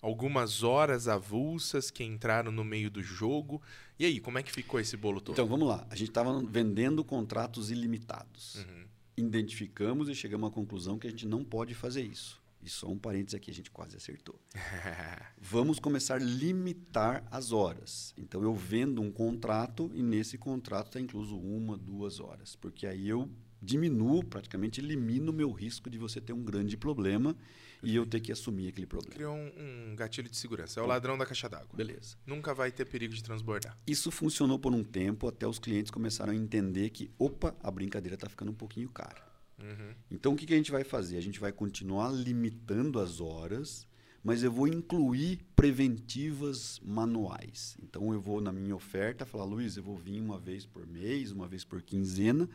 algumas 0.05 0.61
horas 0.61 1.07
avulsas 1.07 1.89
que 1.89 2.03
entraram 2.03 2.51
no 2.51 2.63
meio 2.63 2.91
do 2.91 3.01
jogo. 3.01 3.59
E 3.97 4.05
aí, 4.05 4.19
como 4.19 4.37
é 4.37 4.43
que 4.43 4.51
ficou 4.51 4.79
esse 4.79 4.95
bolo 4.95 5.19
todo? 5.19 5.33
Então 5.33 5.47
vamos 5.47 5.67
lá. 5.67 5.85
A 5.89 5.95
gente 5.95 6.09
estava 6.09 6.39
vendendo 6.43 7.03
contratos 7.03 7.71
ilimitados. 7.71 8.55
Uhum. 8.55 8.85
Identificamos 9.17 10.07
e 10.07 10.13
chegamos 10.13 10.49
à 10.49 10.53
conclusão 10.53 10.99
que 10.99 11.07
a 11.07 11.09
gente 11.09 11.27
não 11.27 11.43
pode 11.43 11.73
fazer 11.73 12.03
isso. 12.03 12.39
E 12.61 12.69
só 12.69 12.87
um 12.87 12.97
parênteses 12.99 13.35
aqui, 13.35 13.49
a 13.49 13.53
gente 13.53 13.71
quase 13.71 13.97
acertou. 13.97 14.39
Vamos 15.41 15.79
começar 15.79 16.15
a 16.15 16.19
limitar 16.19 17.23
as 17.31 17.51
horas. 17.51 18.13
Então 18.15 18.43
eu 18.43 18.53
vendo 18.53 19.01
um 19.01 19.11
contrato 19.11 19.89
e 19.93 20.03
nesse 20.03 20.37
contrato 20.37 20.87
está 20.87 20.99
incluso 20.99 21.35
uma, 21.35 21.77
duas 21.77 22.19
horas. 22.19 22.55
Porque 22.55 22.85
aí 22.85 23.09
eu 23.09 23.27
diminuo, 23.65 24.23
praticamente 24.23 24.79
elimino 24.79 25.31
o 25.31 25.35
meu 25.35 25.51
risco 25.51 25.89
de 25.89 25.97
você 25.97 26.21
ter 26.21 26.33
um 26.33 26.43
grande 26.43 26.77
problema 26.77 27.35
e 27.83 27.95
eu 27.95 28.05
ter 28.05 28.19
que 28.19 28.31
assumir 28.31 28.67
aquele 28.67 28.87
problema. 28.87 29.15
Criou 29.15 29.35
um, 29.35 29.91
um 29.91 29.95
gatilho 29.95 30.29
de 30.29 30.37
segurança. 30.37 30.79
É 30.79 30.83
o 30.83 30.85
ladrão 30.85 31.17
da 31.17 31.25
caixa 31.25 31.49
d'água. 31.49 31.75
Beleza. 31.75 32.17
Nunca 32.25 32.53
vai 32.53 32.71
ter 32.71 32.85
perigo 32.85 33.13
de 33.13 33.23
transbordar. 33.23 33.77
Isso 33.85 34.11
funcionou 34.11 34.57
por 34.57 34.73
um 34.73 34.83
tempo 34.83 35.27
até 35.27 35.47
os 35.47 35.59
clientes 35.59 35.91
começaram 35.91 36.31
a 36.31 36.35
entender 36.35 36.89
que, 36.89 37.11
opa, 37.17 37.55
a 37.61 37.71
brincadeira 37.71 38.15
está 38.15 38.29
ficando 38.29 38.51
um 38.51 38.55
pouquinho 38.55 38.89
cara. 38.89 39.23
Uhum. 39.59 39.93
Então, 40.11 40.33
o 40.33 40.35
que, 40.35 40.45
que 40.45 40.53
a 40.53 40.57
gente 40.57 40.71
vai 40.71 40.83
fazer? 40.83 41.17
A 41.17 41.21
gente 41.21 41.39
vai 41.39 41.51
continuar 41.51 42.11
limitando 42.11 42.99
as 42.99 43.21
horas, 43.21 43.87
mas 44.23 44.43
eu 44.43 44.51
vou 44.51 44.67
incluir 44.67 45.39
preventivas 45.55 46.79
manuais. 46.83 47.77
Então, 47.81 48.13
eu 48.13 48.19
vou, 48.19 48.41
na 48.41 48.51
minha 48.51 48.75
oferta, 48.75 49.25
falar, 49.25 49.45
Luiz, 49.45 49.77
eu 49.77 49.83
vou 49.83 49.97
vir 49.97 50.19
uma 50.19 50.39
vez 50.39 50.65
por 50.65 50.85
mês, 50.85 51.31
uma 51.31 51.47
vez 51.47 51.63
por 51.63 51.81
quinzena, 51.81 52.49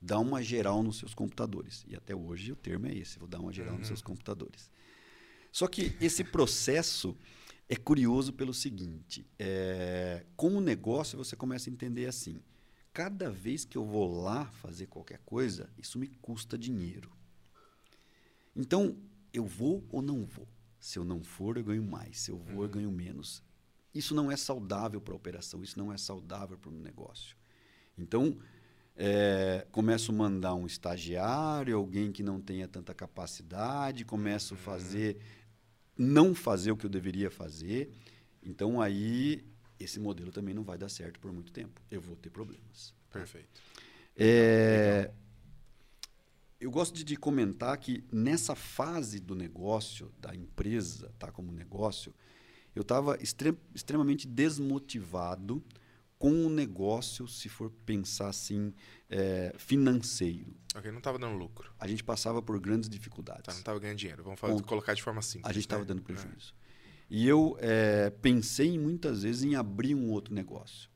dar 0.00 0.18
uma 0.18 0.42
geral 0.42 0.82
nos 0.82 0.98
seus 0.98 1.14
computadores. 1.14 1.84
E 1.86 1.94
até 1.94 2.14
hoje 2.14 2.52
o 2.52 2.56
termo 2.56 2.86
é 2.86 2.94
esse, 2.94 3.18
vou 3.18 3.28
dar 3.28 3.40
uma 3.40 3.52
geral 3.52 3.76
nos 3.76 3.86
seus 3.86 4.02
computadores. 4.02 4.70
Só 5.52 5.66
que 5.66 5.96
esse 6.00 6.24
processo 6.24 7.16
é 7.68 7.76
curioso 7.76 8.32
pelo 8.32 8.54
seguinte, 8.54 9.26
é, 9.38 10.24
como 10.36 10.60
negócio 10.60 11.18
você 11.18 11.36
começa 11.36 11.68
a 11.68 11.72
entender 11.72 12.06
assim, 12.06 12.42
cada 12.92 13.30
vez 13.30 13.64
que 13.64 13.78
eu 13.78 13.84
vou 13.84 14.22
lá 14.22 14.46
fazer 14.46 14.86
qualquer 14.86 15.20
coisa, 15.24 15.70
isso 15.78 15.98
me 15.98 16.08
custa 16.08 16.58
dinheiro. 16.58 17.10
Então, 18.56 18.96
eu 19.32 19.46
vou 19.46 19.84
ou 19.90 20.02
não 20.02 20.24
vou? 20.24 20.48
Se 20.80 20.98
eu 20.98 21.04
não 21.04 21.22
for, 21.22 21.56
eu 21.56 21.64
ganho 21.64 21.84
mais. 21.84 22.18
Se 22.18 22.30
eu 22.30 22.38
vou, 22.38 22.64
eu 22.64 22.68
ganho 22.68 22.90
menos. 22.90 23.42
Isso 23.94 24.14
não 24.14 24.30
é 24.30 24.36
saudável 24.36 25.00
para 25.00 25.14
a 25.14 25.16
operação, 25.16 25.62
isso 25.62 25.78
não 25.78 25.92
é 25.92 25.96
saudável 25.96 26.58
para 26.58 26.70
o 26.70 26.72
negócio. 26.72 27.36
Então, 27.96 28.36
é, 29.02 29.66
começo 29.72 30.12
a 30.12 30.14
mandar 30.14 30.54
um 30.54 30.66
estagiário, 30.66 31.74
alguém 31.74 32.12
que 32.12 32.22
não 32.22 32.38
tenha 32.38 32.68
tanta 32.68 32.92
capacidade, 32.92 34.04
começo 34.04 34.52
a 34.52 34.56
fazer, 34.58 35.16
não 35.96 36.34
fazer 36.34 36.70
o 36.70 36.76
que 36.76 36.84
eu 36.84 36.90
deveria 36.90 37.30
fazer. 37.30 37.90
Então, 38.42 38.78
aí, 38.78 39.42
esse 39.78 39.98
modelo 39.98 40.30
também 40.30 40.52
não 40.52 40.62
vai 40.62 40.76
dar 40.76 40.90
certo 40.90 41.18
por 41.18 41.32
muito 41.32 41.50
tempo. 41.50 41.80
Eu 41.90 41.98
vou 41.98 42.14
ter 42.14 42.28
problemas. 42.28 42.92
Perfeito. 43.10 43.62
É, 44.14 45.10
eu 46.60 46.70
gosto 46.70 46.94
de, 46.94 47.02
de 47.02 47.16
comentar 47.16 47.74
que 47.78 48.04
nessa 48.12 48.54
fase 48.54 49.18
do 49.18 49.34
negócio, 49.34 50.12
da 50.18 50.34
empresa, 50.34 51.10
tá, 51.18 51.32
como 51.32 51.50
negócio, 51.50 52.14
eu 52.74 52.82
estava 52.82 53.16
extre 53.16 53.56
extremamente 53.74 54.28
desmotivado 54.28 55.64
com 56.20 56.44
o 56.44 56.50
negócio, 56.50 57.26
se 57.26 57.48
for 57.48 57.70
pensar 57.86 58.28
assim, 58.28 58.74
é, 59.08 59.54
financeiro. 59.56 60.54
Ok, 60.76 60.90
não 60.90 60.98
estava 60.98 61.18
dando 61.18 61.34
lucro. 61.34 61.72
A 61.80 61.88
gente 61.88 62.04
passava 62.04 62.42
por 62.42 62.60
grandes 62.60 62.90
dificuldades. 62.90 63.44
Tá, 63.44 63.52
não 63.52 63.60
estava 63.60 63.78
ganhando 63.78 63.96
dinheiro. 63.96 64.22
Vamos 64.22 64.38
falar- 64.38 64.62
colocar 64.64 64.92
de 64.92 65.02
forma 65.02 65.22
simples. 65.22 65.48
A 65.48 65.52
gente 65.54 65.62
estava 65.62 65.80
né? 65.80 65.88
dando 65.88 66.02
prejuízo. 66.02 66.54
E 67.08 67.26
eu 67.26 67.56
é, 67.58 68.10
pensei 68.10 68.78
muitas 68.78 69.22
vezes 69.22 69.44
em 69.44 69.54
abrir 69.54 69.94
um 69.94 70.10
outro 70.10 70.34
negócio. 70.34 70.90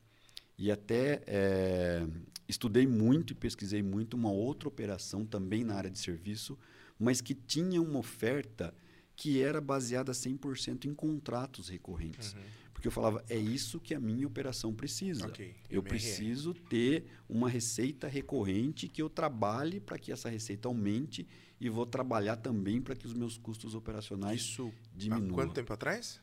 E 0.59 0.71
até 0.71 1.23
é, 1.27 2.07
estudei 2.47 2.87
muito 2.87 3.33
e 3.33 3.35
pesquisei 3.35 3.83
muito 3.83 4.19
uma 4.19 4.31
outra 4.31 4.69
operação 4.69 5.25
também 5.25 5.65
na 5.65 5.75
área 5.75 5.91
de 5.91 5.99
serviço, 5.99 6.59
mas 6.99 7.23
que 7.23 7.33
tinha 7.33 7.81
uma 7.81 7.99
oferta 7.99 8.75
que 9.17 9.43
era 9.43 9.59
baseada 9.59 10.13
100% 10.13 10.85
em 10.85 10.95
contratos 10.95 11.71
recorrentes. 11.71 12.35
Uhum. 12.35 12.41
Porque 12.85 12.89
eu 12.89 12.93
falava, 12.93 13.25
é 13.31 13.39
isso 13.39 13.81
que 13.81 13.95
a 13.95 13.99
minha 13.99 14.27
operação 14.27 14.75
precisa. 14.75 15.27
Ok, 15.27 15.57
Eu 15.71 15.81
MRR. 15.81 15.89
preciso 15.89 16.53
ter 16.53 17.07
uma 17.27 17.49
receita 17.49 18.07
recorrente 18.07 18.89
que 18.89 19.01
eu 19.01 19.09
trabalhe 19.09 19.81
para 19.81 19.99
que 19.99 20.13
essa 20.13 20.29
receita 20.29 20.69
aumente 20.69 21.27
e 21.59 21.71
vou 21.71 21.87
trabalhar 21.87 22.37
também 22.37 22.83
para 22.83 22.95
que 22.95 23.07
os 23.07 23.15
meus 23.15 23.39
custos 23.39 23.75
operacionais 23.75 24.43
Isso 24.43 24.71
diminuam. 24.95 25.31
há 25.31 25.33
quanto 25.33 25.55
tempo 25.55 25.73
atrás? 25.73 26.21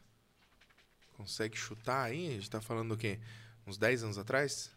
Consegue 1.13 1.57
chutar 1.57 2.03
aí? 2.03 2.27
A 2.27 2.31
gente 2.33 2.43
está 2.43 2.61
falando 2.61 2.91
o 2.91 2.97
quê? 2.97 3.19
Uns 3.65 3.79
10 3.79 4.03
anos 4.03 4.19
atrás? 4.19 4.69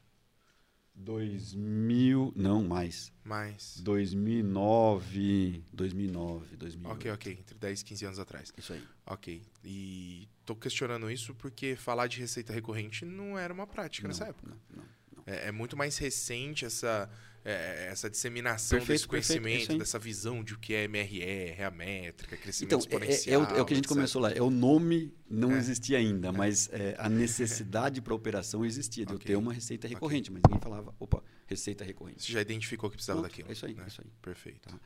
2000, 0.95 2.33
não 2.37 2.63
mais. 2.63 3.13
Mais. 3.25 3.81
2009, 3.81 5.63
2009, 5.73 6.57
2008. 6.57 6.93
Ok, 6.95 7.11
ok. 7.11 7.33
Entre 7.33 7.59
10 7.59 7.81
e 7.81 7.85
15 7.85 8.05
anos 8.07 8.19
atrás. 8.19 8.53
Isso 8.57 8.73
aí. 8.73 8.83
Ok. 9.07 9.43
E 9.65 10.29
tô 10.45 10.55
questionando 10.55 11.11
isso 11.11 11.35
porque 11.35 11.77
falar 11.77 12.07
de 12.07 12.21
receita 12.21 12.53
recorrente 12.53 13.05
não 13.05 13.39
era 13.39 13.53
uma 13.53 13.67
prática 13.67 14.07
nessa 14.07 14.25
Não, 14.25 14.31
época. 14.31 14.51
Não, 14.51 14.77
não, 14.77 14.85
não. 15.17 15.25
É, 15.27 15.49
é 15.49 15.53
muito 15.53 15.77
mais 15.77 15.99
recente 15.99 16.65
essa, 16.65 17.11
é, 17.11 17.34
essa 17.45 18.09
disseminação 18.09 18.79
Perfeito, 18.79 18.97
desse 18.99 19.07
conhecimento, 19.09 19.77
dessa 19.79 19.99
visão 19.99 20.43
de 20.43 20.55
o 20.55 20.59
que 20.59 20.73
é 20.73 20.85
MRR, 20.85 21.63
a 21.65 21.71
métrica, 21.71 22.37
crescimento 22.39 22.69
Então, 22.69 22.79
é, 22.79 22.83
é- 22.83 22.85
exponencial. 22.85 23.35
é 23.35 23.39
o, 23.55 23.57
é 23.59 23.63
o 23.63 23.65
que 23.67 23.73
a 23.75 23.77
gente 23.77 23.85
etc. 23.85 23.95
começou 23.97 24.23
lá. 24.23 24.31
É 24.33 24.41
o 24.41 24.49
nome 24.51 25.13
não 25.29 25.53
É. 25.53 25.59
existia 25.59 25.99
ainda, 25.99 26.33
mas 26.33 26.69
é, 26.73 26.95
a 26.99 27.09
necessidade 27.11 28.01
para 28.01 28.13
a 28.15 28.17
operação 28.17 28.65
existia, 28.65 29.05
de 29.05 29.13
Ok. 29.13 29.25
eu 29.25 29.27
ter 29.27 29.37
uma 29.37 29.53
receita 29.53 29.87
recorrente. 29.87 30.33
Mas 30.33 30.41
ninguém 30.47 30.61
falava, 30.61 30.95
opa, 30.99 31.23
receita 31.47 31.85
recorrente. 31.85 32.23
Você 32.23 32.33
já 32.33 32.41
identificou 32.41 32.89
que 32.89 32.97
precisava 32.97 33.21
Pronto, 33.21 33.31
daquilo. 33.31 33.49
é 33.51 33.53
isso 33.53 33.67
aí, 33.67 33.75
né? 33.75 33.83
é 33.85 33.89
isso 33.89 34.01
aí. 34.03 34.11
Perfeito. 34.23 34.69
Tá. 34.69 34.81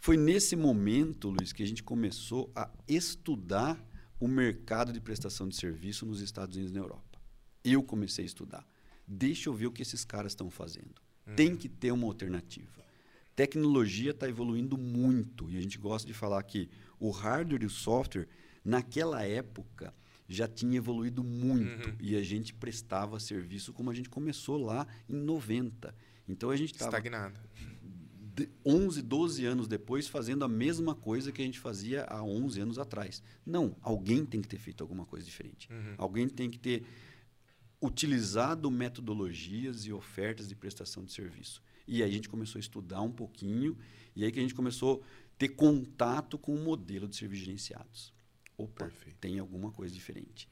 Foi 0.00 0.16
nesse 0.16 0.56
momento, 0.56 1.28
Luiz, 1.28 1.52
que 1.52 1.62
a 1.62 1.66
gente 1.66 1.82
começou 1.82 2.50
a 2.54 2.70
estudar 2.86 3.78
o 4.20 4.26
mercado 4.28 4.92
de 4.92 5.00
prestação 5.00 5.48
de 5.48 5.56
serviço 5.56 6.06
nos 6.06 6.20
Estados 6.20 6.56
Unidos 6.56 6.70
e 6.72 6.74
na 6.74 6.80
Europa. 6.80 7.20
Eu 7.64 7.82
comecei 7.82 8.24
a 8.24 8.26
estudar. 8.26 8.66
Deixa 9.06 9.48
eu 9.48 9.54
ver 9.54 9.66
o 9.66 9.72
que 9.72 9.82
esses 9.82 10.04
caras 10.04 10.32
estão 10.32 10.48
fazendo. 10.50 10.94
Tem 11.36 11.54
que 11.56 11.68
ter 11.68 11.92
uma 11.92 12.06
alternativa. 12.06 12.68
Tecnologia 13.36 14.10
está 14.10 14.28
evoluindo 14.28 14.76
muito 14.76 15.48
e 15.50 15.56
a 15.56 15.60
gente 15.60 15.78
gosta 15.78 16.06
de 16.06 16.12
falar 16.14 16.42
que 16.42 16.68
o 16.98 17.10
hardware 17.10 17.62
e 17.62 17.66
o 17.66 17.70
software, 17.70 18.26
naquela 18.64 19.22
época, 19.24 19.94
já 20.28 20.48
tinha 20.48 20.76
evoluído 20.76 21.22
muito 21.22 21.88
Uhum. 21.88 21.96
e 22.00 22.16
a 22.16 22.22
gente 22.22 22.52
prestava 22.52 23.18
serviço 23.20 23.72
como 23.72 23.90
a 23.90 23.94
gente 23.94 24.08
começou 24.08 24.56
lá 24.58 24.86
em 25.08 25.14
90. 25.16 25.94
Então 26.28 26.50
a 26.50 26.56
gente 26.56 26.72
estava 26.72 26.90
Estagnado. 26.98 27.40
de- 28.34 28.48
11, 28.66 29.00
12 29.02 29.44
anos 29.46 29.66
depois 29.68 30.06
fazendo 30.08 30.44
a 30.44 30.48
mesma 30.48 30.94
coisa 30.94 31.32
que 31.32 31.40
a 31.40 31.44
gente 31.44 31.58
fazia 31.58 32.04
há 32.04 32.22
11 32.22 32.60
anos 32.60 32.78
atrás. 32.78 33.22
Não, 33.46 33.74
alguém 33.80 34.24
tem 34.26 34.42
que 34.42 34.48
ter 34.48 34.58
feito 34.58 34.82
alguma 34.82 35.06
coisa 35.06 35.24
diferente. 35.24 35.68
Uhum. 35.72 35.94
Alguém 35.96 36.28
tem 36.28 36.50
que 36.50 36.58
ter 36.58 36.84
utilizado 37.80 38.70
metodologias 38.70 39.86
e 39.86 39.92
ofertas 39.92 40.48
de 40.48 40.54
prestação 40.54 41.04
de 41.04 41.12
serviço. 41.12 41.62
E 41.86 42.02
aí 42.02 42.10
a 42.10 42.12
gente 42.12 42.28
começou 42.28 42.58
a 42.58 42.60
estudar 42.60 43.00
um 43.00 43.12
pouquinho 43.12 43.76
e 44.14 44.24
aí 44.24 44.32
que 44.32 44.38
a 44.38 44.42
gente 44.42 44.54
começou 44.54 45.02
a 45.02 45.36
ter 45.38 45.48
contato 45.50 46.36
com 46.36 46.54
o 46.54 46.58
modelo 46.58 47.08
de 47.08 47.16
serviços 47.16 47.44
gerenciados. 47.44 48.12
opa, 48.56 48.86
Perfeito. 48.86 49.16
tem 49.20 49.38
alguma 49.38 49.70
coisa 49.70 49.94
diferente. 49.94 50.48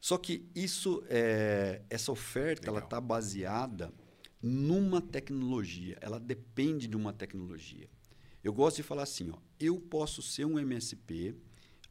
Só 0.00 0.18
que 0.18 0.48
isso, 0.54 1.02
é, 1.08 1.82
essa 1.88 2.12
oferta, 2.12 2.66
ela 2.68 2.76
Legal. 2.76 2.86
está 2.86 3.00
baseada 3.00 3.92
numa 4.42 5.00
tecnologia. 5.00 5.96
Ela 6.00 6.20
depende 6.20 6.86
de 6.86 6.96
uma 6.96 7.12
tecnologia. 7.12 7.88
Eu 8.42 8.52
gosto 8.52 8.76
de 8.76 8.82
falar 8.82 9.02
assim, 9.02 9.30
ó, 9.30 9.38
eu 9.58 9.80
posso 9.80 10.22
ser 10.22 10.44
um 10.44 10.58
MSP, 10.58 11.34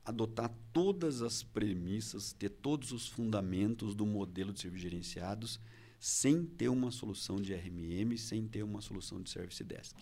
adotar 0.05 0.53
todas 0.71 1.21
as 1.21 1.41
premissas, 1.41 2.31
ter 2.31 2.49
todos 2.49 2.91
os 2.91 3.07
fundamentos 3.07 3.95
do 3.95 4.05
modelo 4.05 4.53
de 4.53 4.59
serviços 4.59 4.83
gerenciados, 4.83 5.59
sem 5.99 6.45
ter 6.45 6.69
uma 6.69 6.91
solução 6.91 7.37
de 7.37 7.53
RMM, 7.53 8.15
sem 8.17 8.47
ter 8.47 8.63
uma 8.63 8.81
solução 8.81 9.19
de 9.19 9.29
Service 9.29 9.63
Desk. 9.63 9.95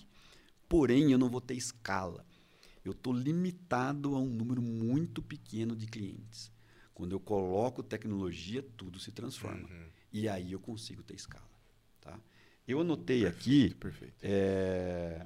Porém, 0.67 1.11
eu 1.11 1.17
não 1.17 1.29
vou 1.29 1.39
ter 1.39 1.55
escala. 1.55 2.25
Eu 2.83 2.91
estou 2.91 3.13
limitado 3.13 4.13
a 4.15 4.19
um 4.19 4.27
número 4.27 4.61
muito 4.61 5.21
pequeno 5.21 5.75
de 5.75 5.87
clientes. 5.87 6.51
Quando 6.93 7.13
eu 7.13 7.19
coloco 7.19 7.81
tecnologia, 7.81 8.61
tudo 8.75 8.99
se 8.99 9.11
transforma. 9.11 9.67
Uhum. 9.69 9.85
E 10.11 10.27
aí 10.27 10.51
eu 10.51 10.59
consigo 10.59 11.01
ter 11.01 11.15
escala. 11.15 11.47
Tá? 12.01 12.19
Eu 12.67 12.81
anotei 12.81 13.25
aqui, 13.25 13.73
Perfeito. 13.75 14.15
é, 14.21 15.25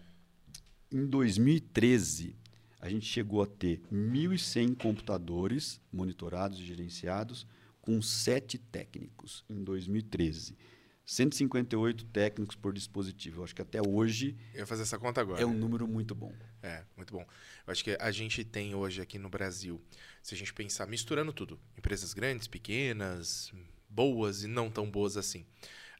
em 0.91 1.05
2013, 1.05 2.35
a 2.79 2.89
gente 2.89 3.05
chegou 3.05 3.41
a 3.41 3.47
ter 3.47 3.81
1.100 3.91 4.75
computadores 4.75 5.81
monitorados 5.91 6.59
e 6.59 6.65
gerenciados 6.65 7.47
com 7.81 8.01
sete 8.01 8.57
técnicos 8.57 9.43
em 9.49 9.63
2013. 9.63 10.57
158 11.05 12.03
técnicos 12.05 12.55
por 12.57 12.73
dispositivo. 12.73 13.39
Eu 13.39 13.43
acho 13.45 13.55
que 13.55 13.61
até 13.61 13.79
hoje 13.81 14.35
Eu 14.53 14.59
ia 14.59 14.65
fazer 14.65 14.81
essa 14.83 14.99
conta 14.99 15.21
agora. 15.21 15.41
é 15.41 15.45
um 15.45 15.53
número 15.53 15.87
muito 15.87 16.13
bom. 16.13 16.33
É, 16.61 16.83
muito 16.97 17.13
bom. 17.13 17.25
Eu 17.65 17.71
acho 17.71 17.81
que 17.81 17.97
a 17.97 18.11
gente 18.11 18.43
tem 18.43 18.75
hoje 18.75 19.01
aqui 19.01 19.17
no 19.17 19.29
Brasil, 19.29 19.81
se 20.21 20.35
a 20.35 20.37
gente 20.37 20.53
pensar, 20.53 20.85
misturando 20.85 21.31
tudo, 21.31 21.57
empresas 21.77 22.13
grandes, 22.13 22.45
pequenas, 22.47 23.53
boas 23.89 24.43
e 24.43 24.47
não 24.47 24.69
tão 24.69 24.91
boas 24.91 25.15
assim, 25.15 25.45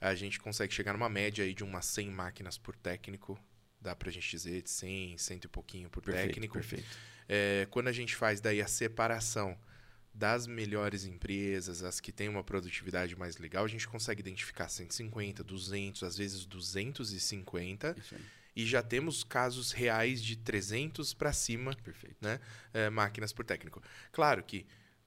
a 0.02 0.14
gente 0.14 0.40
consegue 0.42 0.74
chegar 0.74 0.92
numa 0.92 1.08
média 1.10 1.44
aí 1.46 1.54
de 1.54 1.64
umas 1.64 1.86
100 1.86 2.12
máquinas 2.12 2.58
por 2.58 2.76
técnico, 2.76 3.40
dá 3.82 3.96
pra 3.96 4.12
gente 4.12 4.30
dizer 4.30 4.62
de 4.62 4.70
100, 4.70 5.18
100 5.18 5.40
e 5.44 5.48
pouquinho 5.48 5.90
por 5.90 6.02
Perfeito, 6.04 6.28
técnico. 6.28 6.54
perfeito. 6.54 6.86
É, 7.28 7.68
quando 7.70 7.88
a 7.88 7.92
gente 7.92 8.16
faz 8.16 8.40
daí 8.40 8.62
a 8.62 8.68
separação 8.68 9.58
das 10.14 10.48
melhores 10.48 11.06
empresas, 11.06 11.84
as 11.84 12.00
que 12.00 12.12
têm 12.12 12.28
uma 12.28 12.44
produtividade 12.44 13.16
mais 13.16 13.38
legal, 13.38 13.64
a 13.64 13.68
gente 13.68 13.88
consegue 13.88 14.20
identificar 14.20 14.68
150, 14.68 15.44
200, 15.44 16.02
às 16.04 16.18
vezes 16.18 16.46
250, 16.46 17.96
Isso 18.00 18.16
aí, 18.16 18.22
e 18.56 18.66
já 18.66 18.82
temos 18.82 19.24
casos 19.24 19.72
reais 19.72 20.22
de 20.24 20.36
300 20.36 21.14
para 21.14 21.32
cima 21.32 21.76
perfeito. 21.76 22.18
né, 22.20 22.40
é, 22.74 22.90
máquinas 22.90 23.32
por 23.32 23.46
técnico. 23.46 23.84
Claro 24.12 24.44
que 24.44 24.66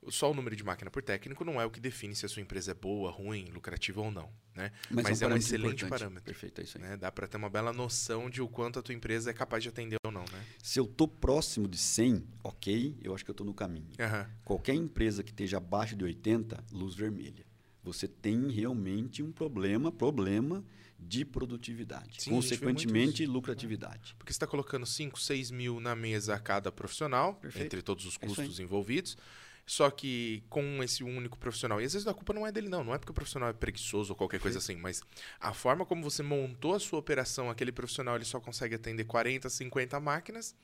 só 0.08 0.30
o 0.30 0.34
número 0.34 0.56
de 0.56 0.64
máquina 0.64 0.90
por 0.90 1.02
técnico 1.02 1.44
não 1.44 1.60
é 1.60 1.66
o 1.66 1.70
que 1.70 1.80
define 1.80 2.14
se 2.14 2.24
a 2.24 2.28
sua 2.28 2.40
empresa 2.40 2.70
é 2.70 2.74
boa, 2.74 3.10
ruim, 3.10 3.50
lucrativa 3.52 4.00
ou 4.00 4.10
não. 4.10 4.30
Né? 4.54 4.72
Mas, 4.90 5.06
é 5.06 5.26
um 5.26 5.28
parâmetro 5.28 5.36
excelente 5.36 5.84
importante. 5.84 5.90
parâmetro. 5.90 6.24
Perfeito, 6.24 6.60
é 6.60 6.64
isso 6.64 6.78
aí. 6.78 6.84
Né? 6.84 6.96
Dá 6.96 7.12
para 7.12 7.26
ter 7.28 7.36
uma 7.36 7.50
bela 7.50 7.72
noção 7.72 8.30
de 8.30 8.40
o 8.40 8.48
quanto 8.48 8.78
a 8.78 8.82
tua 8.82 8.94
empresa 8.94 9.30
é 9.30 9.34
capaz 9.34 9.62
de 9.62 9.68
atender 9.68 9.96
ou 10.04 10.10
não. 10.10 10.24
Né? 10.32 10.44
Se 10.62 10.80
eu 10.80 10.84
estou 10.84 11.06
próximo 11.06 11.68
de 11.68 11.76
100, 11.76 12.26
ok, 12.42 12.98
eu 13.02 13.14
acho 13.14 13.24
que 13.24 13.30
eu 13.30 13.34
estou 13.34 13.46
no 13.46 13.54
caminho. 13.54 13.90
Aham. 13.98 14.30
Qualquer 14.44 14.74
empresa 14.74 15.22
que 15.22 15.30
esteja 15.30 15.58
abaixo 15.58 15.94
de 15.94 16.04
80, 16.04 16.64
luz 16.72 16.94
vermelha. 16.94 17.44
Você 17.82 18.06
tem 18.08 18.50
realmente 18.50 19.22
um 19.22 19.32
problema, 19.32 19.90
problema 19.90 20.64
de 20.98 21.24
produtividade. 21.24 22.22
Sim, 22.22 22.30
Consequentemente, 22.30 23.24
lucratividade. 23.24 24.14
Porque 24.18 24.32
você 24.32 24.36
está 24.36 24.46
colocando 24.46 24.84
5, 24.84 25.18
6 25.18 25.50
mil 25.50 25.80
na 25.80 25.96
mesa 25.96 26.34
a 26.34 26.38
cada 26.38 26.70
profissional, 26.70 27.34
Perfeito. 27.36 27.64
entre 27.64 27.82
todos 27.82 28.04
os 28.04 28.16
É 28.20 28.26
custos 28.26 28.60
envolvidos. 28.60 29.16
Só 29.66 29.90
que 29.90 30.42
com 30.48 30.82
esse 30.82 31.04
único 31.04 31.38
profissional. 31.38 31.80
E 31.80 31.84
às 31.84 31.92
vezes 31.92 32.08
a 32.08 32.14
culpa 32.14 32.32
não 32.32 32.46
é 32.46 32.50
dele, 32.52 32.68
não. 32.68 32.82
Não 32.82 32.94
é 32.94 32.98
porque 32.98 33.12
o 33.12 33.14
profissional 33.14 33.48
é 33.48 33.52
preguiçoso 33.52 34.12
ou 34.12 34.16
qualquer 34.16 34.40
coisa 34.40 34.58
assim. 34.58 34.76
Mas 34.76 35.00
a 35.38 35.52
forma 35.54 35.86
como 35.86 36.02
você 36.02 36.22
montou 36.22 36.74
a 36.74 36.80
sua 36.80 36.98
operação, 36.98 37.48
aquele 37.50 37.70
profissional 37.72 38.16
ele 38.16 38.24
só 38.24 38.40
consegue 38.40 38.74
atender 38.74 39.04
40, 39.04 39.48
50 39.48 40.00
máquinas. 40.00 40.54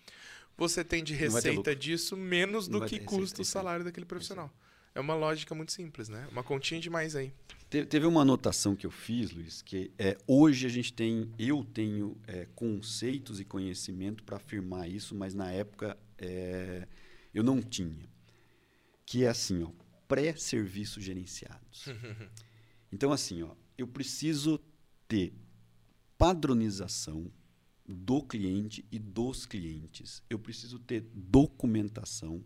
Você 0.58 0.82
tem 0.82 1.04
de 1.04 1.14
receita 1.14 1.76
disso 1.76 2.16
menos 2.16 2.66
Não 2.66 2.80
do 2.80 2.86
que 2.86 2.98
custa 2.98 3.42
o 3.42 3.44
salário 3.44 3.84
daquele 3.84 4.06
profissional. 4.06 4.50
É 4.94 5.00
uma 5.00 5.14
lógica 5.14 5.54
muito 5.54 5.72
simples, 5.72 6.08
né? 6.08 6.26
Uma 6.32 6.42
continha 6.42 6.80
demais 6.80 7.14
aí. 7.14 7.30
Te- 7.68 7.84
Teve 7.84 8.06
uma 8.06 8.22
anotação 8.22 8.74
que 8.74 8.86
eu 8.86 8.90
fiz, 8.90 9.30
Luiz, 9.30 9.60
que 9.60 9.90
é, 9.98 10.16
hoje 10.26 10.64
a 10.66 10.70
gente 10.70 10.90
tem, 10.94 11.30
eu 11.38 11.62
tenho 11.62 12.16
é, 12.26 12.46
conceitos 12.54 13.38
e 13.38 13.44
conhecimento 13.44 14.24
para 14.24 14.38
afirmar 14.38 14.88
isso, 14.88 15.14
mas 15.14 15.34
na 15.34 15.52
época 15.52 15.98
é, 16.16 16.88
eu 17.34 17.42
não 17.42 17.60
tinha. 17.60 18.08
Que 19.06 19.24
é 19.24 19.28
assim, 19.28 19.62
ó, 19.62 19.70
pré-serviços 20.06 21.02
gerenciados. 21.02 21.86
Então, 22.92 23.10
assim, 23.10 23.42
ó, 23.42 23.50
eu 23.76 23.86
preciso 23.86 24.60
ter 25.08 25.34
padronização 26.16 27.30
do 27.86 28.22
cliente 28.22 28.84
e 28.90 28.98
dos 28.98 29.46
clientes. 29.46 30.22
Eu 30.30 30.38
preciso 30.38 30.78
ter 30.78 31.04
documentação. 31.12 32.44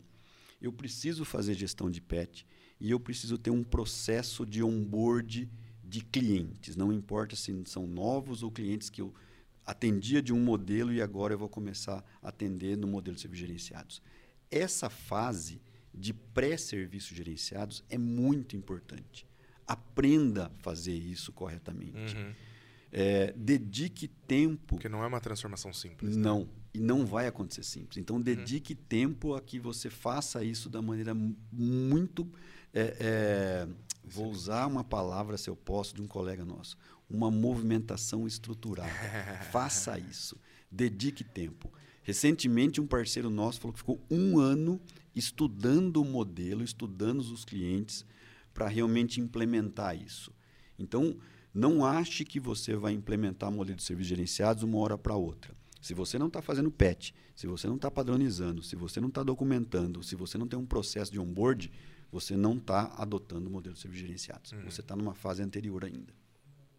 Eu 0.61 0.73
preciso 0.73 1.25
fazer 1.25 1.55
gestão 1.55 1.91
de 1.91 2.01
PET 2.01 2.47
e 2.79 2.91
eu 2.91 3.01
preciso 3.01 3.39
ter 3.39 3.51
um 3.51 3.65
processo 3.65 4.45
de 4.45 4.63
onboard 4.63 5.49
de 5.83 6.01
clientes. 6.03 6.77
Não 6.77 6.93
importa 6.93 7.35
se 7.35 7.55
são 7.67 7.87
novos 7.87 8.43
ou 8.43 8.51
clientes 8.51 8.91
que 8.91 9.01
eu 9.01 9.15
atendia 9.65 10.21
de 10.21 10.33
um 10.33 10.41
modelo 10.41 10.93
e 10.93 11.01
agora 11.01 11.35
eu 11.35 11.39
vou 11.39 11.49
começar 11.49 12.05
a 12.23 12.29
atender 12.29 12.77
no 12.77 12.87
modelo 12.87 13.15
de 13.15 13.23
serviços 13.23 13.47
gerenciados. 13.47 14.03
Essa 14.51 14.91
fase 14.91 15.61
de 15.95 16.13
pré-serviços 16.13 17.17
gerenciados 17.17 17.83
é 17.91 17.99
muito 17.99 18.57
importante. 18.57 19.27
Aprenda 19.67 20.47
a 20.47 20.51
fazer 20.63 20.95
isso 20.95 21.33
corretamente. 21.33 22.17
Uhum. 22.17 22.33
É, 22.93 23.33
dedique 23.37 24.09
tempo. 24.09 24.75
Porque 24.77 24.89
não 24.89 25.03
é 25.05 25.07
uma 25.07 25.21
transformação 25.21 25.73
simples. 25.73 26.17
né? 26.17 26.23
Não, 26.23 26.49
e 26.75 26.79
não 26.81 27.07
vai 27.07 27.27
acontecer 27.29 27.63
simples. 27.63 27.99
Então, 27.99 28.21
dedique 28.21 28.75
tempo 28.75 29.35
a 29.35 29.41
que 29.41 29.59
você 29.61 29.89
faça 29.89 30.43
isso 30.43 30.69
da 30.69 30.83
maneira 30.83 31.15
mu- 31.15 31.37
muito. 31.53 32.29
é, 32.75 32.97
é, 33.01 33.69
vou 34.05 34.31
usar 34.31 34.67
uma 34.67 34.83
palavra, 34.83 35.37
se 35.39 35.49
eu 35.49 35.55
posso, 35.57 35.95
de 35.95 36.03
um 36.03 36.07
colega 36.09 36.45
nosso. 36.45 36.77
Uma 37.09 37.31
movimentação 37.31 38.27
estrutural. 38.27 38.89
faça 39.53 39.99
isso. 39.99 40.37
Dedique 40.71 41.23
tempo. 41.25 41.73
Recentemente, 42.03 42.81
um 42.81 42.87
parceiro 42.87 43.31
nosso 43.31 43.61
falou 43.61 43.73
que 43.73 43.81
ficou 43.81 44.01
um 44.11 44.39
ano 44.39 44.81
estudando 45.15 46.01
o 46.01 46.05
modelo, 46.05 46.63
estudando 46.63 47.21
os 47.21 47.45
clientes, 47.45 48.05
para 48.55 48.69
realmente 48.69 49.21
implementar 49.21 49.97
isso. 49.97 50.33
Então, 50.79 51.17
não 51.53 51.85
ache 51.85 52.25
que 52.25 52.41
você 52.41 52.75
vai 52.75 52.93
implementar 52.93 53.51
modelo 53.51 53.77
de 53.77 53.83
serviços 53.83 54.09
gerenciados 54.09 54.63
uma 54.63 54.79
hora 54.79 54.97
para 54.97 55.15
outra. 55.15 55.55
Se 55.81 55.95
você 55.95 56.19
não 56.19 56.27
está 56.27 56.43
fazendo 56.43 56.71
PET, 56.71 57.15
se 57.35 57.47
você 57.47 57.67
não 57.67 57.77
está 57.77 57.91
padronizando, 57.91 58.63
se 58.63 58.77
você 58.77 59.01
não 59.01 59.09
está 59.09 59.23
documentando, 59.23 60.03
se 60.03 60.15
você 60.15 60.37
não 60.37 60.47
tem 60.47 60.59
um 60.59 60.67
processo 60.67 61.11
de 61.11 61.19
onboard, 61.19 61.71
você 62.13 62.37
não 62.37 62.57
está 62.57 62.93
adotando 62.97 63.49
o 63.49 63.53
modelo 63.53 63.75
de 63.75 63.81
serviços 63.81 64.07
gerenciados. 64.07 64.53
Você 64.65 64.81
está 64.81 64.95
numa 64.95 65.15
fase 65.15 65.43
anterior 65.43 65.85
ainda. 65.85 66.13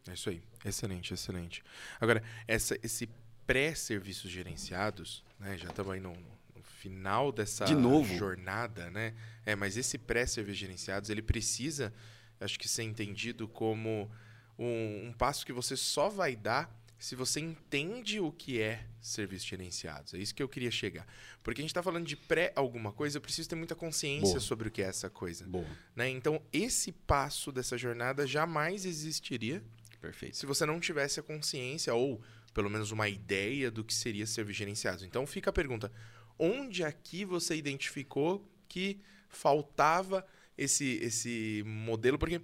É 0.08 0.14
isso 0.14 0.30
aí. 0.30 0.42
Excelente, 0.66 1.14
excelente. 1.14 1.64
Agora, 2.00 2.24
essa, 2.48 2.78
esse 2.84 3.08
pré-serviços 3.46 4.30
gerenciados, 4.32 5.24
né? 5.40 5.58
Já 5.58 5.70
estamos 5.70 5.92
aí 5.94 6.00
no, 6.00 6.14
no 6.56 6.64
final 6.64 7.32
dessa 7.32 7.66
De 7.66 7.76
novo? 7.76 8.16
jornada, 8.16 8.90
né? 8.90 9.14
É, 9.46 9.56
mas 9.56 9.78
esse 9.78 9.98
pré-serviços 9.98 10.60
gerenciados, 10.60 11.10
ele 11.10 11.22
precisa, 11.22 11.94
acho 12.40 12.58
que 12.60 12.68
ser 12.68 12.84
entendido 12.84 13.48
como 13.48 14.10
um, 14.58 15.08
um 15.08 15.14
passo 15.14 15.46
que 15.46 15.54
você 15.54 15.76
só 15.76 16.10
vai 16.10 16.36
dar 16.36 16.70
se 17.02 17.16
você 17.16 17.40
entende 17.40 18.20
o 18.20 18.32
que 18.32 18.62
é 18.62 18.86
serviços 19.02 19.48
gerenciados. 19.48 20.14
É 20.14 20.20
isso 20.20 20.36
que 20.36 20.44
eu 20.44 20.48
queria 20.48 20.70
chegar. 20.70 21.08
Porque 21.42 21.60
a 21.60 21.64
gente 21.64 21.72
está 21.72 21.82
falando 21.82 22.06
de 22.06 22.16
pré 22.16 22.54
alguma 22.56 22.92
coisa, 22.92 23.18
eu 23.18 23.22
preciso 23.22 23.50
ter 23.50 23.56
muita 23.56 23.74
consciência 23.74 24.34
Boa. 24.34 24.40
sobre 24.40 24.68
o 24.68 24.72
que 24.72 24.84
é 24.84 24.86
essa 24.86 25.10
coisa. 25.10 25.48
Né? 25.96 26.10
Então, 26.10 26.40
esse 26.54 26.92
passo 26.92 27.52
dessa 27.52 27.76
jornada 27.76 28.28
jamais 28.28 28.86
existiria 28.86 29.64
Perfeito. 30.00 30.38
se 30.38 30.46
você 30.46 30.64
não 30.64 30.80
tivesse 30.80 31.20
a 31.20 31.24
consciência 31.24 31.92
ou 31.92 32.22
pelo 32.54 32.70
menos 32.70 32.92
uma 32.92 33.08
ideia 33.08 33.72
do 33.72 33.84
que 33.84 33.94
seria 33.94 34.26
serviços 34.26 34.58
gerenciados. 34.58 35.04
Então 35.04 35.26
fica 35.26 35.50
a 35.50 35.54
pergunta: 35.54 35.92
onde 36.38 36.84
aqui 36.84 37.26
você 37.26 37.56
identificou 37.56 38.48
que 38.68 39.02
faltava 39.30 40.26
esse 40.58 40.98
esse 41.02 41.64
modelo? 41.66 42.18
Porque 42.18 42.42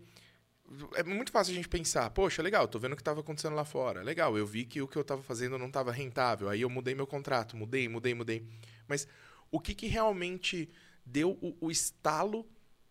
é 0.95 1.03
muito 1.03 1.31
fácil 1.31 1.53
a 1.53 1.55
gente 1.55 1.69
pensar, 1.69 2.09
poxa, 2.09 2.41
legal, 2.41 2.67
tô 2.67 2.77
vendo 2.77 2.93
o 2.93 2.95
que 2.95 3.01
estava 3.01 3.21
acontecendo 3.21 3.55
lá 3.55 3.63
fora. 3.63 4.01
Legal, 4.01 4.37
eu 4.37 4.45
vi 4.45 4.65
que 4.65 4.81
o 4.81 4.87
que 4.87 4.97
eu 4.97 5.01
estava 5.01 5.23
fazendo 5.23 5.57
não 5.57 5.67
estava 5.67 5.91
rentável. 5.91 6.49
Aí 6.49 6.61
eu 6.61 6.69
mudei 6.69 6.93
meu 6.93 7.07
contrato, 7.07 7.55
mudei, 7.55 7.87
mudei, 7.87 8.13
mudei. 8.13 8.45
Mas 8.87 9.07
o 9.49 9.59
que, 9.59 9.73
que 9.73 9.87
realmente 9.87 10.69
deu 11.05 11.37
o, 11.41 11.55
o 11.67 11.71
estalo 11.71 12.45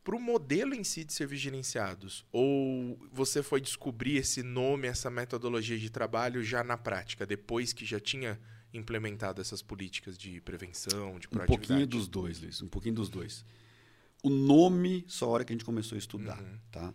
para 0.06 0.14
o 0.14 0.20
modelo 0.20 0.72
em 0.72 0.84
si 0.84 1.02
de 1.04 1.12
serviços 1.12 1.42
gerenciados? 1.42 2.24
Ou 2.30 2.96
você 3.12 3.42
foi 3.42 3.60
descobrir 3.60 4.16
esse 4.18 4.40
nome, 4.40 4.86
essa 4.86 5.10
metodologia 5.10 5.76
de 5.76 5.90
trabalho 5.90 6.44
já 6.44 6.62
na 6.62 6.76
prática, 6.78 7.26
depois 7.26 7.72
que 7.72 7.84
já 7.84 7.98
tinha 7.98 8.38
implementado 8.72 9.40
essas 9.40 9.62
políticas 9.62 10.16
de 10.16 10.40
prevenção, 10.40 11.18
de 11.18 11.26
Um 11.26 11.30
proatividade? 11.30 11.46
pouquinho 11.48 11.86
dos 11.88 12.06
dois, 12.06 12.40
Luiz. 12.40 12.62
Um 12.62 12.68
pouquinho 12.68 12.94
dos 12.94 13.08
dois. 13.08 13.44
o 14.22 14.30
nome 14.30 15.04
só 15.08 15.26
a 15.26 15.28
hora 15.28 15.44
que 15.44 15.52
a 15.52 15.54
gente 15.56 15.64
começou 15.64 15.96
a 15.96 15.98
estudar, 15.98 16.40
Uhum. 16.40 16.58
tá? 16.70 16.94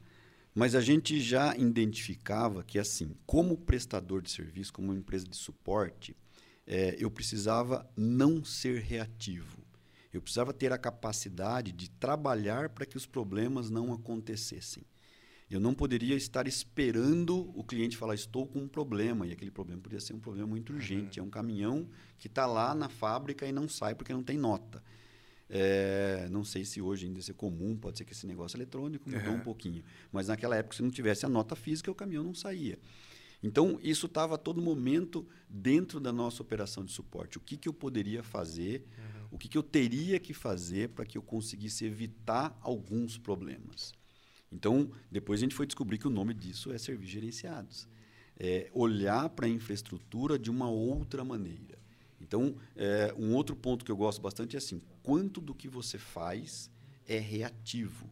Mas 0.56 0.74
a 0.76 0.82
gente 0.82 1.20
já 1.22 1.56
identificava 1.56 2.64
que, 2.64 2.78
assim, 2.80 3.16
como 3.26 3.58
prestador 3.58 4.22
de 4.22 4.30
serviço, 4.32 4.74
como 4.74 4.94
empresa 4.94 5.26
de 5.28 5.36
suporte, 5.38 6.16
eh, 6.68 6.96
eu 7.00 7.10
precisava 7.12 7.90
não 7.96 8.44
ser 8.44 8.82
reativo. 8.82 9.61
Eu 10.14 10.22
precisava 10.22 10.54
ter 10.54 10.72
a 10.74 10.78
capacidade 10.78 11.72
de 11.72 11.90
trabalhar 11.90 12.70
para 12.70 12.86
que 12.86 12.98
os 12.98 13.06
problemas 13.06 13.70
não 13.70 13.94
acontecessem. 13.94 14.84
Eu 15.50 15.60
não 15.60 15.74
poderia 15.74 16.16
estar 16.16 16.48
esperando 16.48 17.52
o 17.58 17.64
cliente 17.64 17.98
falar, 17.98 18.16
estou 18.16 18.48
com 18.48 18.60
um 18.60 18.68
problema, 18.68 19.28
e 19.28 19.34
aquele 19.34 19.52
problema 19.52 19.82
podia 19.82 20.00
ser 20.00 20.14
um 20.14 20.20
problema 20.20 20.48
muito 20.48 20.72
urgente. 20.74 21.20
É 21.20 21.24
um 21.24 21.30
caminhão 21.30 21.90
que 22.18 22.28
está 22.28 22.46
lá 22.46 22.74
na 22.74 22.88
fábrica 22.88 23.46
e 23.46 23.52
não 23.52 23.68
sai 23.68 23.94
porque 23.94 24.14
não 24.14 24.24
tem 24.24 24.38
nota. 24.38 24.82
É, 25.50 26.30
não 26.32 26.46
sei 26.46 26.64
se 26.64 26.82
hoje 26.82 27.06
ainda 27.06 27.20
é 27.20 27.34
comum, 27.34 27.76
pode 27.76 27.98
ser 27.98 28.06
que 28.06 28.14
esse 28.14 28.26
negócio 28.26 28.56
eletrônico 28.56 29.10
mudou 29.10 29.34
Uhum. 29.34 29.36
um 29.40 29.42
pouquinho. 29.42 29.84
Mas 30.10 30.28
naquela 30.30 30.56
época, 30.56 30.78
se 30.78 30.82
não 30.82 30.90
tivesse 30.90 31.26
a 31.26 31.30
nota 31.30 31.56
física, 31.58 31.92
o 31.92 31.96
caminhão 31.96 32.24
não 32.24 32.34
saía. 32.34 32.80
Então, 33.44 33.78
isso 33.84 34.06
estava 34.06 34.36
a 34.36 34.38
todo 34.38 34.62
momento 34.62 35.28
dentro 35.50 36.00
da 36.00 36.14
nossa 36.14 36.42
operação 36.42 36.86
de 36.86 36.92
suporte. 36.94 37.38
O 37.38 37.42
que, 37.42 37.58
que 37.58 37.68
eu 37.68 37.74
poderia 37.74 38.24
fazer, 38.24 38.88
o 39.32 39.38
que, 39.38 39.48
que 39.48 39.58
eu 39.58 39.64
teria 39.64 40.20
que 40.20 40.34
fazer 40.34 40.90
para 40.90 41.06
que 41.06 41.18
eu 41.18 41.22
conseguisse 41.22 41.86
evitar 41.86 42.58
alguns 42.62 43.18
problemas. 43.18 43.94
Então, 44.52 44.92
depois 45.10 45.40
a 45.40 45.44
gente 45.44 45.56
foi 45.56 45.66
descobrir 45.66 45.98
que 45.98 46.08
o 46.08 46.12
nome 46.12 46.34
disso 46.34 46.72
é 46.74 46.78
serviços 46.78 47.14
gerenciados. 47.14 47.88
É 48.38 48.70
olhar 48.74 49.30
para 49.30 49.46
a 49.46 49.50
infraestrutura 49.50 50.38
de 50.38 50.52
uma 50.52 50.70
outra 50.70 51.24
maneira. 51.24 51.80
Então, 52.20 52.56
é, 52.76 53.14
um 53.18 53.34
outro 53.34 53.56
ponto 53.56 53.86
que 53.86 53.92
eu 53.92 53.98
gosto 53.98 54.22
bastante 54.22 54.56
é 54.56 54.58
assim: 54.58 54.82
quanto 55.02 55.40
do 55.40 55.56
que 55.56 55.70
você 55.70 55.98
faz 55.98 56.70
é 57.08 57.18
reativo? 57.18 58.10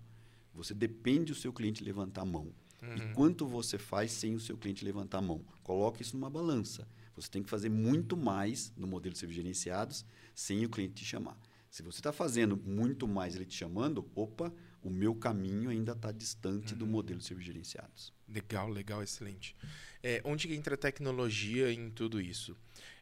Você 0.53 0.73
depende 0.73 1.33
do 1.33 1.35
seu 1.35 1.51
cliente 1.51 1.83
levantar 1.83 2.21
a 2.21 2.25
mão. 2.25 2.53
E 2.95 3.13
quanto 3.13 3.45
você 3.45 3.77
faz 3.77 4.11
sem 4.11 4.35
o 4.35 4.39
seu 4.39 4.57
cliente 4.57 4.85
levantar 4.85 5.17
a 5.17 5.21
mão? 5.21 5.41
Coloque 5.63 6.01
isso 6.01 6.15
numa 6.15 6.29
balança. 6.29 6.87
Você 7.21 7.29
tem 7.29 7.43
que 7.43 7.49
fazer 7.49 7.69
muito 7.69 8.15
mais 8.15 8.71
no 8.77 8.87
modelo 8.87 9.13
de 9.13 9.19
serviços 9.19 9.43
gerenciados 9.43 10.05
sem 10.33 10.65
o 10.65 10.69
cliente 10.69 10.95
te 10.95 11.05
chamar. 11.05 11.37
Se 11.69 11.83
você 11.83 11.99
está 11.99 12.11
fazendo 12.11 12.57
muito 12.57 13.07
mais 13.07 13.35
ele 13.35 13.45
te 13.45 13.55
chamando, 13.55 14.09
opa, 14.15 14.51
o 14.81 14.89
meu 14.89 15.13
caminho 15.13 15.69
ainda 15.69 15.91
está 15.91 16.11
distante 16.11 16.73
do 16.73 16.87
modelo 16.87 17.19
de 17.19 17.25
serviços 17.25 17.53
gerenciados. 17.53 18.13
Legal, 18.27 18.69
legal, 18.69 19.03
excelente. 19.03 19.55
É, 20.01 20.21
onde 20.23 20.47
que 20.47 20.55
entra 20.55 20.75
a 20.75 20.77
tecnologia 20.77 21.71
em 21.71 21.91
tudo 21.91 22.21
isso? 22.21 22.55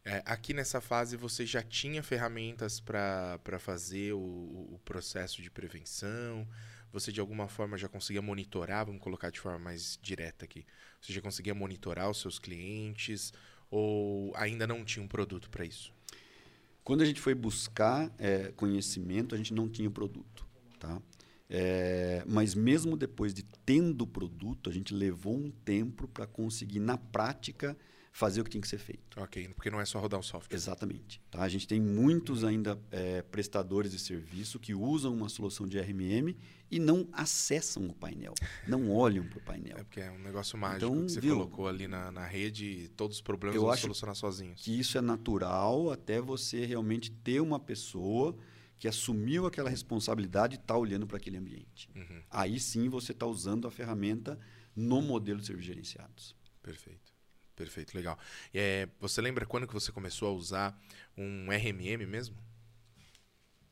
É, 0.04 0.24
aqui 0.26 0.54
nessa 0.54 0.82
fase 0.82 1.16
você 1.16 1.46
já 1.46 1.62
tinha 1.62 2.02
ferramentas 2.02 2.80
para 2.80 3.60
fazer 3.60 4.14
o, 4.14 4.20
o 4.20 4.82
processo 4.84 5.42
de 5.42 5.50
prevenção? 5.50 6.48
Você 6.92 7.12
de 7.12 7.20
alguma 7.20 7.48
forma 7.48 7.78
já 7.78 7.88
conseguia 7.88 8.22
monitorar, 8.22 8.86
vamos 8.86 9.02
colocar 9.02 9.30
de 9.30 9.40
forma 9.40 9.60
mais 9.60 10.00
direta 10.02 10.46
aqui, 10.46 10.66
você 11.02 11.14
já 11.14 11.22
conseguia 11.22 11.54
monitorar 11.54 12.10
os 12.10 12.20
seus 12.20 12.40
clientes 12.40 13.34
ou 13.70 14.34
ainda 14.36 14.66
não 14.66 14.84
tinha 14.84 15.04
um 15.04 15.08
produto 15.08 15.50
para 15.50 15.66
isso? 15.66 15.94
Quando 16.84 17.02
a 17.02 17.06
gente 17.06 17.20
foi 17.20 17.36
buscar 17.36 18.10
é, 18.18 18.52
conhecimento, 18.56 19.36
a 19.36 19.38
gente 19.38 19.54
não 19.54 19.68
tinha 19.68 19.90
produto. 19.90 20.48
Tá? 20.80 21.02
É, 21.50 22.24
mas 22.28 22.54
mesmo 22.54 22.96
depois 22.96 23.34
de 23.34 23.44
tendo 23.66 24.04
o 24.04 24.08
produto, 24.08 24.70
a 24.70 24.74
gente 24.74 24.94
levou 24.94 25.36
um 25.36 25.50
tempo 25.50 26.08
para 26.08 26.26
conseguir, 26.26 26.80
na 26.80 26.98
prática, 26.98 27.78
fazer 28.18 28.42
o 28.42 28.44
que 28.44 28.50
tinha 28.50 28.62
que 28.62 28.68
ser 28.68 28.80
feito. 28.80 29.22
Ok, 29.22 29.48
porque 29.50 29.70
não 29.70 29.80
é 29.80 29.86
só 29.86 30.00
rodar 30.00 30.20
o 30.20 30.24
software. 30.24 30.56
Exatamente. 30.56 31.22
Tá? 31.30 31.44
A 31.44 31.48
gente 31.48 31.68
tem 31.68 31.80
muitos 31.80 32.44
ainda 32.44 32.76
é, 32.90 33.22
prestadores 33.22 33.92
de 33.92 34.00
serviço 34.00 34.58
que 34.60 34.74
usam 34.74 35.14
uma 35.14 35.30
solução 35.30 35.68
de 35.68 35.78
RMM 35.80 36.36
e 36.72 36.80
não 36.80 37.08
acessam 37.14 37.86
o 37.86 37.94
painel, 37.94 38.34
não 38.68 38.90
olham 38.90 39.24
para 39.28 39.38
o 39.38 39.42
painel. 39.44 39.78
É 39.78 39.84
porque 39.84 40.00
é 40.02 40.10
um 40.10 40.18
negócio 40.18 40.58
mágico 40.58 40.86
Então, 40.92 41.06
que 41.06 41.12
você 41.12 41.22
viu? 41.22 41.36
colocou 41.36 41.68
ali 41.68 41.88
na, 41.88 42.12
na 42.12 42.26
rede 42.26 42.66
e 42.66 42.88
todos 42.88 43.18
os 43.18 43.22
problemas 43.22 43.56
Eu 43.56 43.62
vão 43.62 43.78
solucionar 43.78 44.16
sozinhos. 44.16 44.64
Que 44.64 44.72
isso 44.80 44.98
é 44.98 45.02
natural 45.02 45.92
até 45.92 46.20
você 46.20 46.66
realmente 46.66 47.12
ter 47.12 47.40
uma 47.40 47.60
pessoa 47.60 48.36
que 48.80 48.88
assumiu 48.88 49.46
aquela 49.46 49.70
responsabilidade 49.70 50.56
e 50.56 50.60
está 50.60 50.76
olhando 50.76 51.06
para 51.06 51.18
aquele 51.18 51.38
ambiente. 51.38 51.88
Uhum, 51.96 52.22
Aí 52.32 52.60
sim 52.60 52.90
você 52.90 53.12
está 53.12 53.28
usando 53.28 53.68
a 53.68 53.72
ferramenta 53.72 54.40
no 54.76 55.04
modelo 55.04 55.40
de 55.40 55.46
serviços 55.46 55.68
gerenciados. 55.68 56.36
perfeito. 56.64 57.07
Perfeito, 57.58 57.94
legal. 57.98 58.18
É, 58.54 58.88
você 59.02 59.20
lembra 59.20 59.46
quando 59.46 59.68
que 59.68 59.74
você 59.74 59.92
começou 59.92 60.30
a 60.30 60.32
usar 60.32 60.80
um 61.18 61.48
RMM 61.52 62.06
mesmo? 62.06 62.38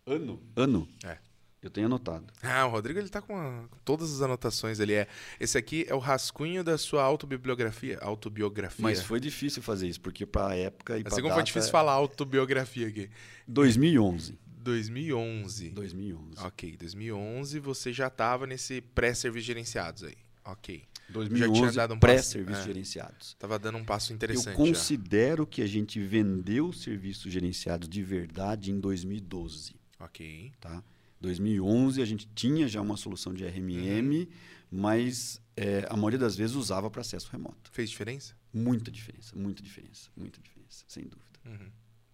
Ano? 0.06 0.42
Ano? 0.56 0.88
É. 1.04 1.18
Eu 1.62 1.70
tenho 1.72 1.88
anotado. 1.88 2.26
Ah, 2.44 2.66
o 2.68 2.70
Rodrigo 2.70 3.00
ele 3.00 3.10
tá 3.10 3.22
com, 3.22 3.36
a- 3.36 3.68
com 3.70 3.78
todas 3.84 4.12
as 4.14 4.22
anotações. 4.22 4.80
Ele 4.80 4.94
é. 4.94 5.08
Esse 5.40 5.58
aqui 5.58 5.86
é 5.88 5.96
o 5.96 6.00
rascunho 6.00 6.64
da 6.64 6.78
sua 6.78 7.02
autobibliografia. 7.04 7.98
Autobiografia. 8.02 8.84
Mas 8.84 9.02
foi 9.02 9.20
difícil 9.20 9.64
fazer 9.64 9.88
isso, 9.88 10.00
porque 10.02 10.26
para 10.28 10.50
a 10.54 10.56
época 10.56 10.98
e 11.00 11.04
para 11.04 11.12
Assim 11.14 11.22
como 11.24 11.34
foi 11.34 11.44
difícil 11.44 11.72
falar 11.72 11.94
autobiografia 11.94 12.88
aqui. 12.88 13.10
2011. 13.48 14.38
2011. 14.48 15.70
2011. 15.70 16.40
Ok, 16.44 16.76
2011 16.78 17.60
você 17.60 17.92
já 17.94 18.10
tava 18.12 18.46
nesse 18.48 18.82
pré-serviços 18.82 19.46
gerenciados 19.46 20.04
aí. 20.04 20.18
Ok. 20.44 20.84
2011, 21.10 21.76
dado 21.76 21.94
um 21.94 22.00
pré-serviços 22.00 22.64
é. 22.64 22.66
gerenciados. 22.66 23.36
Tava 23.40 23.58
dando 23.60 23.78
um 23.78 23.86
passo 23.86 24.12
Eu 24.12 24.16
interessante. 24.16 24.46
já. 24.46 24.54
considero 24.54 25.46
que 25.46 25.62
a 25.62 25.68
gente 25.68 26.00
vendeu 26.00 26.72
serviços 26.74 27.32
gerenciados 27.32 27.88
de 27.88 28.02
verdade 28.04 28.72
em 28.72 28.80
2012. 28.80 29.76
Ok. 30.00 30.52
Tá? 30.60 30.84
2011 31.22 32.02
a 32.02 32.06
gente 32.06 32.28
tinha 32.36 32.68
já 32.68 32.82
uma 32.82 32.98
solução 32.98 33.34
de 33.34 33.44
RMM, 33.46 34.20
Uhum. 34.20 34.28
mas 34.72 35.42
é, 35.56 35.86
a 35.90 35.96
maioria 35.96 36.20
das 36.20 36.36
vezes 36.36 36.56
usava 36.56 36.90
para 36.90 37.02
acesso 37.02 37.30
remoto. 37.32 37.72
Fez 37.72 37.90
diferença? 37.90 38.36
Muita 38.54 38.92
diferença, 38.92 39.36
muita 39.36 39.62
diferença, 39.64 40.10
muita 40.16 40.40
diferença, 40.42 40.84
sem 40.88 41.04
dúvida. 41.04 41.40
Uhum. 41.46 41.72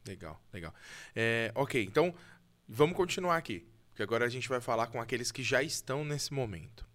Legal, 0.08 0.42
legal. 0.54 0.74
É, 1.16 1.52
ok, 1.56 1.84
então 1.84 2.14
vamos 2.68 2.96
continuar 2.96 3.38
aqui. 3.38 3.66
Porque 3.90 4.04
agora 4.04 4.26
a 4.26 4.30
gente 4.30 4.48
vai 4.50 4.62
falar 4.62 4.88
com 4.88 5.02
aqueles 5.02 5.32
que 5.32 5.44
já 5.44 5.62
estão 5.62 6.04
nesse 6.06 6.34
momento. 6.34 6.88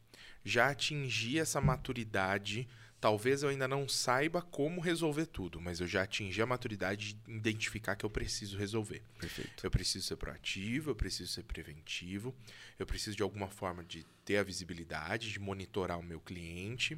Já 0.46 0.70
atingi 0.70 1.40
essa 1.40 1.61
maturidade. 1.61 2.68
Talvez 3.00 3.42
eu 3.42 3.48
ainda 3.48 3.66
não 3.66 3.88
saiba 3.88 4.40
como 4.40 4.80
resolver 4.80 5.26
tudo, 5.26 5.61
mas 5.61 5.80
eu 5.80 5.88
já 5.88 6.02
atingi 6.04 6.40
a 6.40 6.46
maturidade 6.46 7.14
de 7.14 7.32
identificar 7.32 7.96
que 7.96 8.06
eu 8.06 8.11
preciso 8.11 8.56
resolver. 8.56 9.02
Perfeito. 9.18 9.66
Eu 9.66 9.70
preciso 9.70 10.06
ser 10.06 10.16
proativo, 10.16 10.90
eu 10.90 10.94
preciso 10.94 11.32
ser 11.32 11.42
preventivo, 11.42 12.32
eu 12.78 12.87
preciso 12.87 13.16
de 13.16 13.24
alguma 13.24 13.48
forma 13.48 13.85
de 13.85 14.06
ter 14.24 14.37
a 14.37 14.42
visibilidade, 14.44 15.32
de 15.32 15.40
monitorar 15.40 15.98
o 15.98 16.02
meu 16.02 16.20
cliente. 16.20 16.96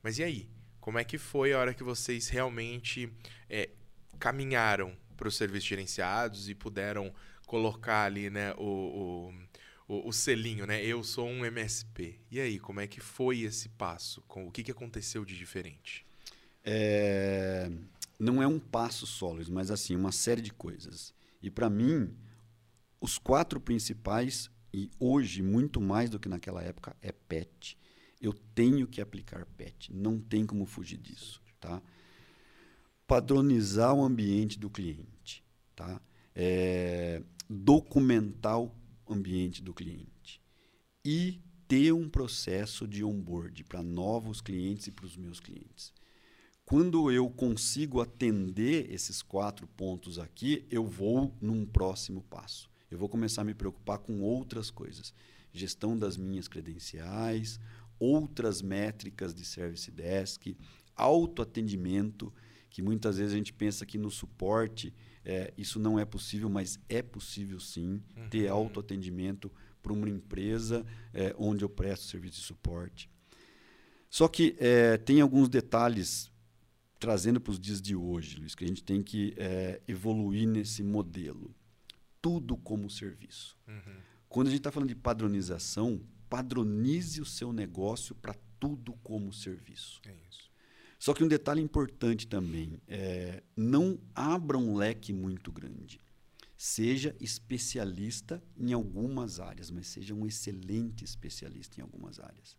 Mas 0.00 0.18
e 0.18 0.22
aí? 0.22 0.48
Como 0.80 0.98
é 0.98 1.02
que 1.04 1.18
foi 1.18 1.52
a 1.52 1.58
hora 1.58 1.74
que 1.74 1.82
vocês 1.82 2.28
realmente 2.28 3.12
é, 3.50 3.70
caminharam 4.20 4.96
para 5.16 5.26
os 5.26 5.36
serviços 5.36 5.68
gerenciados 5.68 6.48
e 6.48 6.54
puderam 6.54 7.12
colocar 7.46 8.04
ali 8.04 8.30
né, 8.30 8.52
o, 8.54 8.62
o, 8.62 9.34
o, 9.88 10.08
o 10.08 10.12
selinho, 10.12 10.66
né? 10.66 10.84
Eu 10.84 11.02
sou 11.04 11.28
um 11.28 11.44
MSP. 11.44 12.20
E 12.30 12.40
aí, 12.40 12.58
como 12.58 12.80
é 12.80 12.86
que 12.86 13.00
foi 13.00 13.40
esse 13.40 13.68
passo? 13.70 14.22
Com- 14.22 14.46
O 14.46 14.50
que, 14.50 14.62
que 14.62 14.70
aconteceu 14.70 15.24
de 15.24 15.36
diferente? 15.36 16.04
É, 16.64 17.70
não 18.18 18.42
é 18.42 18.46
um 18.46 18.58
passo 18.58 19.06
só, 19.06 19.30
Luiz, 19.32 19.48
mas 19.48 19.70
assim, 19.70 19.94
uma 19.94 20.12
série 20.12 20.42
de 20.42 20.52
coisas. 20.52 21.14
E 21.40 21.50
para 21.50 21.70
mim, 21.70 22.12
os 23.00 23.18
quatro 23.18 23.60
principais, 23.60 24.50
e 24.74 24.90
hoje 24.98 25.42
muito 25.42 25.80
mais 25.80 26.10
do 26.10 26.18
que 26.18 26.28
naquela 26.28 26.62
época, 26.62 26.96
é 27.00 27.12
PET. 27.12 27.78
Eu 28.20 28.32
tenho 28.32 28.86
que 28.86 29.00
aplicar 29.00 29.44
PET, 29.56 29.92
não 29.92 30.18
tem 30.18 30.44
como 30.44 30.66
fugir 30.66 30.96
disso. 30.98 31.40
Tá? 31.60 31.80
Padronizar 33.06 33.94
o 33.94 34.02
ambiente 34.04 34.58
do 34.58 34.68
cliente. 34.68 35.44
Tá? 35.74 36.00
É, 36.34 37.22
documentar 37.48 38.60
o 38.60 38.74
ambiente 39.08 39.62
do 39.62 39.74
cliente. 39.74 40.40
E 41.04 41.40
ter 41.68 41.92
um 41.92 42.08
processo 42.08 42.86
de 42.86 43.02
onboard 43.02 43.64
para 43.64 43.82
novos 43.82 44.40
clientes 44.40 44.86
e 44.86 44.92
para 44.92 45.06
os 45.06 45.16
meus 45.16 45.40
clientes. 45.40 45.92
Quando 46.64 47.10
eu 47.12 47.30
consigo 47.30 48.00
atender 48.00 48.92
esses 48.92 49.22
quatro 49.22 49.66
pontos 49.68 50.18
aqui, 50.18 50.66
eu 50.70 50.84
vou 50.84 51.32
num 51.40 51.64
próximo 51.64 52.22
passo. 52.22 52.68
Eu 52.90 52.98
vou 52.98 53.08
começar 53.08 53.42
a 53.42 53.44
me 53.44 53.54
preocupar 53.54 53.98
com 53.98 54.20
outras 54.20 54.70
coisas. 54.70 55.14
Gestão 55.52 55.96
das 55.96 56.16
minhas 56.16 56.48
credenciais, 56.48 57.60
outras 57.98 58.62
métricas 58.62 59.34
de 59.34 59.44
service 59.44 59.90
desk, 59.90 60.56
autoatendimento, 60.94 62.32
que 62.68 62.82
muitas 62.82 63.18
vezes 63.18 63.32
a 63.32 63.36
gente 63.36 63.52
pensa 63.52 63.86
que 63.86 63.98
no 63.98 64.10
suporte 64.10 64.92
é, 65.26 65.52
isso 65.58 65.80
não 65.80 65.98
é 65.98 66.04
possível, 66.04 66.48
mas 66.48 66.78
é 66.88 67.02
possível 67.02 67.58
sim 67.58 68.00
ter 68.30 68.46
autoatendimento 68.46 69.50
para 69.82 69.92
uma 69.92 70.08
empresa 70.08 70.86
é, 71.12 71.34
onde 71.36 71.64
eu 71.64 71.68
presto 71.68 72.04
serviço 72.04 72.36
de 72.36 72.46
suporte. 72.46 73.10
Só 74.08 74.28
que 74.28 74.56
é, 74.58 74.96
tem 74.96 75.20
alguns 75.20 75.48
detalhes 75.48 76.30
trazendo 76.98 77.40
para 77.40 77.50
os 77.50 77.58
dias 77.58 77.82
de 77.82 77.94
hoje, 77.96 78.38
Luiz, 78.38 78.54
que 78.54 78.64
a 78.64 78.68
gente 78.68 78.84
tem 78.84 79.02
que 79.02 79.34
é, 79.36 79.80
evoluir 79.88 80.48
nesse 80.48 80.82
modelo. 80.82 81.54
Tudo 82.22 82.56
como 82.56 82.88
serviço. 82.88 83.56
Uhum. 83.66 83.96
Quando 84.28 84.46
a 84.46 84.50
gente 84.50 84.60
está 84.60 84.70
falando 84.70 84.88
de 84.88 84.94
padronização, 84.94 86.00
padronize 86.28 87.20
o 87.20 87.26
seu 87.26 87.52
negócio 87.52 88.14
para 88.14 88.34
tudo 88.58 88.92
como 89.02 89.32
serviço. 89.32 90.00
É 90.06 90.14
isso. 90.28 90.50
Só 90.98 91.12
que 91.12 91.22
um 91.22 91.28
detalhe 91.28 91.60
importante 91.60 92.26
também 92.26 92.80
é 92.88 93.42
não 93.56 93.98
abra 94.14 94.56
um 94.56 94.76
leque 94.76 95.12
muito 95.12 95.52
grande. 95.52 96.00
Seja 96.56 97.14
especialista 97.20 98.42
em 98.56 98.72
algumas 98.72 99.38
áreas, 99.40 99.70
mas 99.70 99.88
seja 99.88 100.14
um 100.14 100.26
excelente 100.26 101.04
especialista 101.04 101.78
em 101.78 101.82
algumas 101.82 102.18
áreas. 102.18 102.56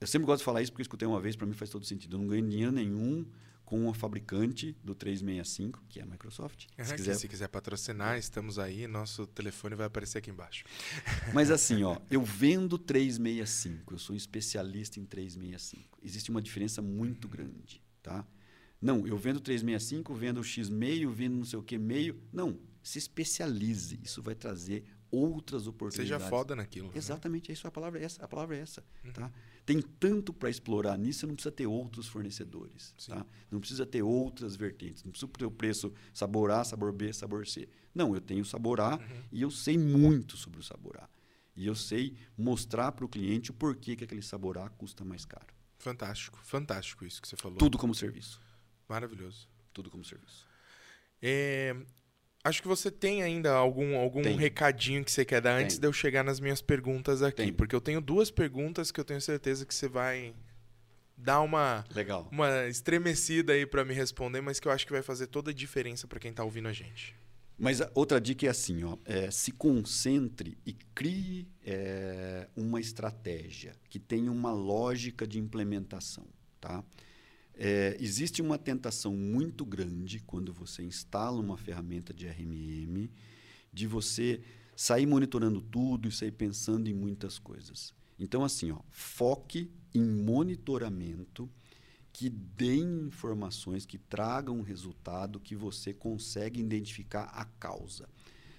Eu 0.00 0.06
sempre 0.06 0.26
gosto 0.26 0.40
de 0.40 0.44
falar 0.44 0.62
isso 0.62 0.72
porque 0.72 0.82
eu 0.82 0.84
escutei 0.84 1.06
uma 1.06 1.20
vez, 1.20 1.36
para 1.36 1.46
mim 1.46 1.52
faz 1.52 1.70
todo 1.70 1.84
sentido. 1.84 2.16
Eu 2.16 2.20
não 2.20 2.26
ganho 2.26 2.48
dinheiro 2.48 2.72
nenhum 2.72 3.24
com 3.68 3.90
a 3.90 3.92
fabricante 3.92 4.74
do 4.82 4.94
365, 4.94 5.84
que 5.90 6.00
é 6.00 6.02
a 6.02 6.06
Microsoft. 6.06 6.64
Uhum, 6.78 6.84
se, 6.86 6.94
quiser... 6.94 7.14
se 7.16 7.28
quiser 7.28 7.48
patrocinar, 7.48 8.16
estamos 8.16 8.58
aí, 8.58 8.86
nosso 8.86 9.26
telefone 9.26 9.74
vai 9.74 9.86
aparecer 9.86 10.16
aqui 10.16 10.30
embaixo. 10.30 10.64
Mas 11.34 11.50
assim, 11.50 11.82
ó, 11.82 11.98
eu 12.10 12.24
vendo 12.24 12.78
365, 12.78 13.92
eu 13.92 13.98
sou 13.98 14.14
um 14.14 14.16
especialista 14.16 14.98
em 14.98 15.04
365. 15.04 15.98
Existe 16.02 16.30
uma 16.30 16.40
diferença 16.40 16.80
muito 16.80 17.28
grande, 17.28 17.84
tá? 18.02 18.26
Não, 18.80 19.06
eu 19.06 19.18
vendo 19.18 19.38
365, 19.38 20.14
vendo 20.14 20.42
X 20.42 20.70
meio, 20.70 21.12
vendo 21.12 21.36
não 21.36 21.44
sei 21.44 21.58
o 21.58 21.62
que 21.62 21.76
meio. 21.76 22.18
Não, 22.32 22.58
se 22.82 22.96
especialize. 22.96 24.00
Isso 24.02 24.22
vai 24.22 24.34
trazer 24.34 24.82
outras 25.10 25.66
oportunidades. 25.66 26.08
Seja 26.08 26.30
foda 26.30 26.56
naquilo. 26.56 26.88
Né? 26.88 26.94
Exatamente, 26.96 27.50
né? 27.50 27.52
isso, 27.52 27.68
a 27.68 27.70
palavra 27.70 28.00
é 28.00 28.04
essa. 28.04 28.24
A 28.24 28.28
palavra 28.28 28.56
é 28.56 28.60
essa, 28.60 28.82
uhum. 29.04 29.12
tá? 29.12 29.30
Tem 29.68 29.82
tanto 29.82 30.32
para 30.32 30.48
explorar 30.48 30.96
nisso, 30.96 31.20
você 31.20 31.26
não 31.26 31.34
precisa 31.34 31.52
ter 31.52 31.66
outros 31.66 32.08
fornecedores, 32.08 32.94
tá? 33.06 33.26
Não 33.50 33.60
precisa 33.60 33.84
ter 33.84 34.02
outras 34.02 34.56
vertentes, 34.56 35.04
não 35.04 35.12
precisa 35.12 35.30
ter 35.30 35.44
o 35.44 35.50
preço 35.50 35.92
sabor 36.14 36.50
A, 36.50 36.64
sabor 36.64 36.90
B, 36.90 37.12
sabor 37.12 37.46
C. 37.46 37.68
Não, 37.94 38.14
eu 38.14 38.20
tenho 38.22 38.46
sabor 38.46 38.80
A 38.80 38.96
uhum. 38.96 39.22
e 39.30 39.42
eu 39.42 39.50
sei 39.50 39.76
muito 39.76 40.38
sobre 40.38 40.58
o 40.58 40.62
sabor 40.62 40.96
A. 40.96 41.06
E 41.54 41.66
eu 41.66 41.74
sei 41.74 42.16
mostrar 42.34 42.92
para 42.92 43.04
o 43.04 43.08
cliente 43.10 43.50
o 43.50 43.54
porquê 43.54 43.94
que 43.94 44.04
aquele 44.04 44.22
sabor 44.22 44.56
A 44.56 44.70
custa 44.70 45.04
mais 45.04 45.26
caro. 45.26 45.52
Fantástico, 45.78 46.38
fantástico 46.42 47.04
isso 47.04 47.20
que 47.20 47.28
você 47.28 47.36
falou. 47.36 47.58
Tudo 47.58 47.76
como 47.76 47.94
serviço. 47.94 48.40
Maravilhoso. 48.88 49.46
Tudo 49.74 49.90
como 49.90 50.02
serviço. 50.02 50.46
É, 51.20 51.76
Acho 52.48 52.62
que 52.62 52.68
você 52.68 52.90
tem 52.90 53.22
ainda 53.22 53.52
algum, 53.52 53.98
algum 53.98 54.22
recadinho 54.34 55.04
que 55.04 55.12
você 55.12 55.22
quer 55.22 55.42
dar 55.42 55.56
antes 55.56 55.78
de 55.78 55.86
eu 55.86 55.92
chegar 55.92 56.24
nas 56.24 56.40
minhas 56.40 56.62
perguntas 56.62 57.22
aqui. 57.22 57.42
Tem. 57.42 57.52
Porque 57.52 57.76
eu 57.76 57.80
tenho 57.80 58.00
duas 58.00 58.30
perguntas 58.30 58.90
que 58.90 58.98
eu 58.98 59.04
tenho 59.04 59.20
certeza 59.20 59.66
que 59.66 59.74
você 59.74 59.86
vai 59.86 60.34
dar 61.14 61.40
uma, 61.42 61.84
Legal. 61.94 62.26
uma 62.32 62.66
estremecida 62.66 63.52
aí 63.52 63.66
para 63.66 63.84
me 63.84 63.92
responder, 63.92 64.40
mas 64.40 64.58
que 64.58 64.66
eu 64.66 64.72
acho 64.72 64.86
que 64.86 64.92
vai 64.92 65.02
fazer 65.02 65.26
toda 65.26 65.50
a 65.50 65.54
diferença 65.54 66.06
para 66.06 66.18
quem 66.18 66.30
está 66.30 66.42
ouvindo 66.42 66.68
a 66.68 66.72
gente. 66.72 67.14
Mas 67.58 67.82
outra 67.94 68.18
dica 68.18 68.46
é 68.46 68.48
assim, 68.48 68.82
ó, 68.84 68.96
é, 69.04 69.30
se 69.30 69.52
concentre 69.52 70.56
e 70.64 70.72
crie 70.72 71.48
é, 71.66 72.48
uma 72.56 72.80
estratégia 72.80 73.74
que 73.90 73.98
tenha 73.98 74.32
uma 74.32 74.52
lógica 74.52 75.26
de 75.26 75.38
implementação, 75.38 76.24
tá? 76.60 76.82
É, 77.60 77.96
existe 77.98 78.40
uma 78.40 78.56
tentação 78.56 79.16
muito 79.16 79.66
grande 79.66 80.20
quando 80.20 80.52
você 80.52 80.84
instala 80.84 81.40
uma 81.40 81.56
ferramenta 81.56 82.14
de 82.14 82.28
RMM 82.28 83.10
de 83.72 83.84
você 83.84 84.40
sair 84.76 85.06
monitorando 85.06 85.60
tudo 85.60 86.06
e 86.06 86.12
sair 86.12 86.30
pensando 86.30 86.88
em 86.88 86.94
muitas 86.94 87.36
coisas. 87.36 87.92
Então, 88.16 88.44
assim, 88.44 88.70
ó, 88.70 88.78
foque 88.90 89.72
em 89.92 90.04
monitoramento 90.04 91.50
que 92.12 92.30
deem 92.30 93.06
informações, 93.06 93.84
que 93.84 93.98
tragam 93.98 94.58
um 94.58 94.62
resultado 94.62 95.40
que 95.40 95.56
você 95.56 95.92
consegue 95.92 96.60
identificar 96.60 97.24
a 97.24 97.44
causa. 97.44 98.08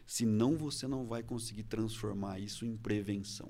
Senão, 0.05 0.57
você 0.57 0.89
não 0.89 1.05
vai 1.05 1.23
conseguir 1.23 1.63
transformar 1.63 2.39
isso 2.39 2.65
em 2.65 2.75
prevenção. 2.75 3.49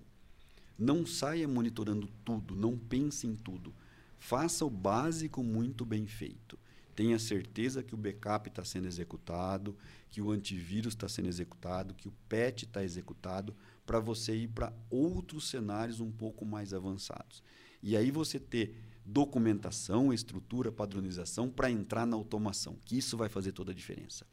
Não 0.78 1.08
saia 1.08 1.47
monitorando 1.47 2.08
tudo, 2.24 2.56
não 2.56 2.78
pense 2.78 3.26
em 3.26 3.36
tudo 3.36 3.74
Faça 4.20 4.65
o 4.65 4.70
básico 4.70 5.41
muito 5.43 5.86
bem 5.86 6.05
feito. 6.05 6.59
Tenha 6.93 7.17
certeza 7.17 7.82
que 7.82 7.95
o 7.95 7.97
backup 7.97 8.49
está 8.49 8.65
sendo 8.65 8.86
executado, 8.86 9.78
que 10.11 10.22
o 10.22 10.32
antivírus 10.32 10.93
está 10.93 11.07
sendo 11.07 11.30
executado, 11.30 11.93
que 11.93 12.09
o 12.09 12.13
PET 12.28 12.65
está 12.65 12.84
executado, 12.84 13.55
para 13.86 14.01
você 14.01 14.36
ir 14.36 14.49
para 14.49 14.74
outros 14.89 15.47
cenários 15.47 16.01
um 16.01 16.11
pouco 16.11 16.45
mais 16.45 16.74
avançados. 16.74 17.41
E 17.82 17.95
aí 17.95 18.11
você 18.11 18.38
ter 18.38 18.76
documentação, 19.05 20.13
estrutura, 20.13 20.74
padronização 20.74 21.49
para 21.49 21.72
entrar 21.72 22.05
na 22.05 22.17
automação, 22.17 22.78
que 22.84 22.97
isso 22.97 23.15
vai 23.15 23.30
fazer 23.30 23.53
toda 23.53 23.72
a 23.72 23.76
diferença. 23.76 24.28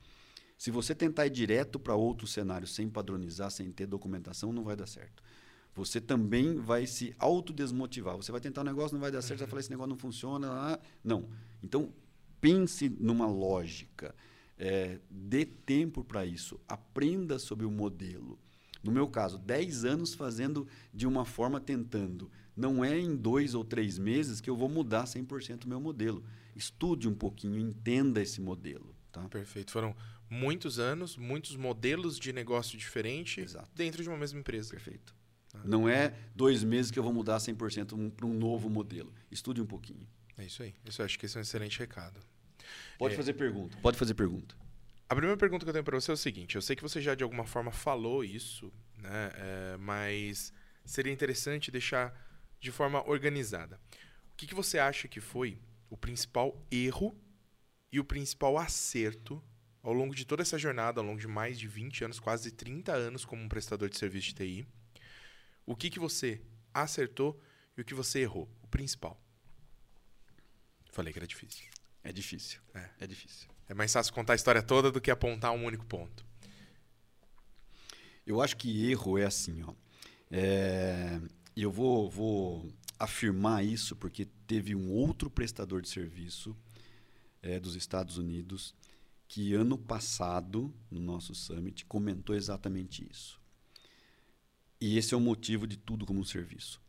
Se 0.58 0.72
você 0.72 0.94
tentar 0.94 1.26
ir 1.26 1.30
direto 1.30 1.78
para 1.78 1.94
outros 1.94 2.32
cenários 2.32 2.74
sem 2.74 2.88
padronizar, 2.90 3.52
sem 3.52 3.70
ter 3.70 3.86
documentação, 3.86 4.52
não 4.52 4.64
vai 4.64 4.74
dar 4.74 4.86
certo 4.86 5.22
você 5.76 6.00
também 6.00 6.56
vai 6.56 6.86
se 6.86 7.14
autodesmotivar. 7.18 8.16
Você 8.16 8.32
vai 8.32 8.40
tentar 8.40 8.62
um 8.62 8.64
negócio, 8.64 8.94
não 8.94 9.00
vai 9.00 9.10
dar 9.12 9.20
certo, 9.20 9.40
uhum. 9.40 9.44
vai 9.44 9.50
falar 9.50 9.60
esse 9.60 9.70
negócio 9.70 9.90
não 9.90 9.98
funciona. 9.98 10.48
Ah, 10.50 10.80
não. 11.04 11.28
Então, 11.62 11.92
pense 12.40 12.88
numa 12.88 13.26
lógica. 13.26 14.14
É, 14.58 14.98
dê 15.10 15.44
tempo 15.44 16.02
para 16.02 16.24
isso. 16.24 16.58
Aprenda 16.66 17.38
sobre 17.38 17.66
o 17.66 17.70
modelo. 17.70 18.38
No 18.82 18.90
meu 18.90 19.06
caso, 19.06 19.36
10 19.36 19.84
anos 19.84 20.14
fazendo 20.14 20.66
de 20.94 21.06
uma 21.06 21.26
forma 21.26 21.60
tentando. 21.60 22.30
Não 22.56 22.82
é 22.82 22.98
em 22.98 23.14
dois 23.14 23.54
ou 23.54 23.62
três 23.62 23.98
meses 23.98 24.40
que 24.40 24.48
eu 24.48 24.56
vou 24.56 24.70
mudar 24.70 25.04
100% 25.04 25.64
o 25.64 25.68
meu 25.68 25.80
modelo. 25.80 26.24
Estude 26.54 27.06
um 27.06 27.14
pouquinho, 27.14 27.58
entenda 27.58 28.22
esse 28.22 28.40
modelo. 28.40 28.94
Tá? 29.12 29.28
Perfeito. 29.28 29.72
Foram 29.72 29.94
muitos 30.30 30.78
anos, 30.78 31.18
muitos 31.18 31.54
modelos 31.54 32.18
de 32.18 32.32
negócio 32.32 32.78
diferentes 32.78 33.54
dentro 33.74 34.02
de 34.02 34.08
uma 34.08 34.16
mesma 34.16 34.40
empresa. 34.40 34.70
Perfeito. 34.70 35.15
Não 35.64 35.88
é 35.88 36.14
dois 36.34 36.62
meses 36.62 36.90
que 36.90 36.98
eu 36.98 37.02
vou 37.02 37.12
mudar 37.12 37.38
100% 37.38 38.12
para 38.12 38.26
um 38.26 38.34
novo 38.34 38.68
modelo. 38.68 39.12
Estude 39.30 39.60
um 39.60 39.66
pouquinho. 39.66 40.06
É 40.38 40.44
isso 40.44 40.62
aí. 40.62 40.74
Isso 40.84 41.00
eu 41.00 41.06
acho 41.06 41.18
que 41.18 41.26
esse 41.26 41.36
é 41.36 41.40
um 41.40 41.42
excelente 41.42 41.78
recado. 41.78 42.20
Pode 42.98 43.14
é... 43.14 43.16
fazer 43.16 43.34
pergunta. 43.34 43.76
Pode 43.78 43.96
fazer 43.96 44.14
pergunta. 44.14 44.54
A 45.08 45.14
primeira 45.14 45.36
pergunta 45.36 45.64
que 45.64 45.68
eu 45.68 45.72
tenho 45.72 45.84
para 45.84 45.98
você 45.98 46.10
é 46.10 46.14
o 46.14 46.16
seguinte: 46.16 46.56
eu 46.56 46.62
sei 46.62 46.74
que 46.74 46.82
você 46.82 47.00
já 47.00 47.14
de 47.14 47.22
alguma 47.22 47.46
forma 47.46 47.70
falou 47.70 48.24
isso, 48.24 48.72
né? 48.98 49.30
É, 49.34 49.76
mas 49.78 50.52
seria 50.84 51.12
interessante 51.12 51.70
deixar 51.70 52.14
de 52.60 52.72
forma 52.72 53.08
organizada. 53.08 53.80
O 54.32 54.36
que, 54.36 54.46
que 54.46 54.54
você 54.54 54.78
acha 54.78 55.08
que 55.08 55.20
foi 55.20 55.58
o 55.88 55.96
principal 55.96 56.60
erro 56.70 57.16
e 57.92 58.00
o 58.00 58.04
principal 58.04 58.58
acerto 58.58 59.42
ao 59.82 59.92
longo 59.92 60.14
de 60.14 60.24
toda 60.24 60.42
essa 60.42 60.58
jornada, 60.58 61.00
ao 61.00 61.06
longo 61.06 61.20
de 61.20 61.28
mais 61.28 61.58
de 61.58 61.68
20 61.68 62.04
anos, 62.04 62.18
quase 62.18 62.50
30 62.50 62.92
anos 62.92 63.24
como 63.24 63.42
um 63.42 63.48
prestador 63.48 63.88
de 63.88 63.96
serviço 63.96 64.28
de 64.28 64.34
TI? 64.34 64.66
O 65.66 65.74
que, 65.74 65.90
que 65.90 65.98
você 65.98 66.40
acertou 66.72 67.38
e 67.76 67.80
o 67.80 67.84
que 67.84 67.94
você 67.94 68.20
errou. 68.20 68.48
O 68.62 68.68
principal. 68.68 69.20
Falei 70.90 71.12
que 71.12 71.18
era 71.18 71.26
difícil. 71.26 71.66
É 72.02 72.12
difícil. 72.12 72.60
É, 72.72 72.88
é 73.00 73.06
difícil. 73.06 73.48
É 73.68 73.74
mais 73.74 73.92
fácil 73.92 74.14
contar 74.14 74.34
a 74.34 74.36
história 74.36 74.62
toda 74.62 74.90
do 74.92 75.00
que 75.00 75.10
apontar 75.10 75.52
um 75.52 75.64
único 75.64 75.84
ponto. 75.84 76.24
Eu 78.24 78.40
acho 78.40 78.56
que 78.56 78.90
erro 78.90 79.18
é 79.18 79.24
assim, 79.24 79.62
ó. 79.62 79.74
É, 80.30 81.20
eu 81.56 81.70
vou, 81.70 82.08
vou 82.08 82.72
afirmar 82.98 83.64
isso 83.64 83.94
porque 83.96 84.26
teve 84.46 84.74
um 84.74 84.90
outro 84.90 85.30
prestador 85.30 85.80
de 85.82 85.88
serviço 85.88 86.56
é, 87.42 87.60
dos 87.60 87.76
Estados 87.76 88.18
Unidos 88.18 88.74
que 89.28 89.54
ano 89.54 89.76
passado, 89.76 90.72
no 90.90 91.00
nosso 91.00 91.34
summit, 91.34 91.84
comentou 91.86 92.34
exatamente 92.34 93.06
isso. 93.10 93.40
E 94.80 94.98
esse 94.98 95.14
é 95.14 95.16
o 95.16 95.20
motivo 95.20 95.66
de 95.66 95.76
tudo 95.76 96.04
como 96.04 96.20
um 96.20 96.24
serviço. 96.24 96.80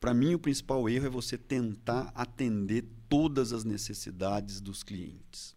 Para 0.00 0.14
mim, 0.14 0.34
o 0.34 0.38
principal 0.38 0.88
erro 0.88 1.06
é 1.06 1.10
você 1.10 1.38
tentar 1.38 2.12
atender 2.14 2.84
todas 3.08 3.52
as 3.52 3.64
necessidades 3.64 4.60
dos 4.60 4.82
clientes. 4.82 5.56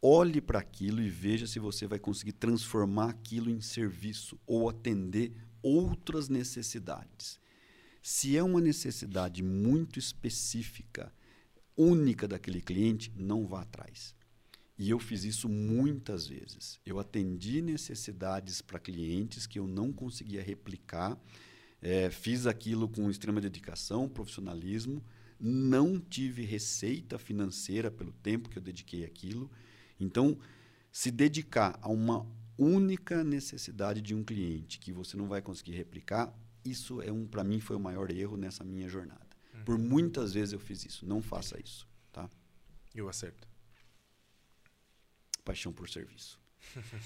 Olhe 0.00 0.40
para 0.40 0.58
aquilo 0.58 1.02
e 1.02 1.08
veja 1.08 1.46
se 1.46 1.58
você 1.58 1.86
vai 1.86 1.98
conseguir 1.98 2.32
transformar 2.32 3.10
aquilo 3.10 3.50
em 3.50 3.60
serviço 3.60 4.38
ou 4.46 4.68
atender 4.68 5.32
outras 5.62 6.28
necessidades. 6.28 7.40
Se 8.02 8.36
é 8.36 8.42
uma 8.42 8.60
necessidade 8.60 9.42
muito 9.42 9.98
específica, 9.98 11.12
única 11.76 12.28
daquele 12.28 12.60
cliente, 12.60 13.12
não 13.16 13.46
vá 13.46 13.62
atrás. 13.62 14.14
E 14.78 14.90
eu 14.90 14.98
fiz 15.00 15.24
isso 15.24 15.48
muitas 15.48 16.28
vezes. 16.28 16.78
Eu 16.86 17.00
atendi 17.00 17.60
necessidades 17.60 18.62
para 18.62 18.78
clientes 18.78 19.44
que 19.44 19.58
eu 19.58 19.66
não 19.66 19.92
conseguia 19.92 20.40
replicar, 20.40 21.18
é, 21.82 22.08
fiz 22.10 22.46
aquilo 22.46 22.88
com 22.88 23.10
extrema 23.10 23.40
dedicação, 23.40 24.08
profissionalismo, 24.08 25.02
não 25.40 25.98
tive 26.00 26.44
receita 26.44 27.18
financeira 27.18 27.90
pelo 27.90 28.12
tempo 28.12 28.48
que 28.48 28.58
eu 28.58 28.62
dediquei 28.62 29.04
aquilo. 29.04 29.50
Então, 29.98 30.38
se 30.92 31.10
dedicar 31.10 31.78
a 31.82 31.88
uma 31.88 32.26
única 32.56 33.22
necessidade 33.22 34.00
de 34.00 34.14
um 34.14 34.22
cliente 34.22 34.78
que 34.78 34.92
você 34.92 35.16
não 35.16 35.28
vai 35.28 35.42
conseguir 35.42 35.72
replicar, 35.72 36.32
isso 36.64 37.00
é 37.00 37.10
um 37.10 37.26
para 37.26 37.44
mim 37.44 37.60
foi 37.60 37.76
o 37.76 37.80
maior 37.80 38.10
erro 38.10 38.36
nessa 38.36 38.62
minha 38.62 38.88
jornada. 38.88 39.26
Uhum. 39.54 39.64
Por 39.64 39.78
muitas 39.78 40.32
vezes 40.32 40.52
eu 40.52 40.60
fiz 40.60 40.84
isso. 40.84 41.06
Não 41.06 41.22
faça 41.22 41.60
isso, 41.60 41.88
tá? 42.12 42.28
E 42.94 43.00
o 43.00 43.08
acerto? 43.08 43.47
Paixão 45.48 45.72
por 45.72 45.88
serviço. 45.88 46.38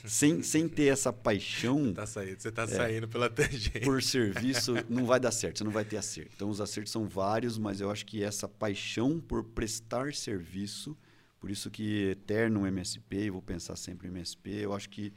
sem, 0.05 0.43
sem 0.43 0.69
ter 0.69 0.87
essa 0.87 1.13
paixão. 1.13 1.95
Tá 1.95 2.05
saindo, 2.05 2.41
você 2.41 2.49
está 2.49 2.65
é, 2.65 2.67
saindo 2.67 3.07
pela 3.07 3.31
tangente. 3.31 3.81
Por 3.81 4.03
serviço, 4.03 4.75
não 4.91 5.07
vai 5.07 5.21
dar 5.21 5.31
certo, 5.31 5.59
você 5.59 5.65
não 5.65 5.71
vai 5.71 5.85
ter 5.85 5.97
acerto. 5.97 6.33
Então, 6.35 6.51
os 6.51 6.61
acertos 6.61 6.91
são 6.91 7.07
vários, 7.07 7.57
mas 7.57 7.81
eu 7.81 7.91
acho 7.91 8.05
que 8.05 8.23
essa 8.23 8.49
paixão 8.49 9.21
por 9.21 9.45
prestar 9.45 10.13
serviço, 10.13 10.99
por 11.39 11.51
isso 11.51 11.71
que 11.71 12.11
eterno 12.11 12.67
MSP, 12.67 13.29
eu 13.29 13.35
vou 13.35 13.43
pensar 13.43 13.77
sempre 13.77 14.09
em 14.09 14.11
MSP, 14.11 14.51
eu 14.51 14.75
acho 14.75 14.91
que 14.91 15.13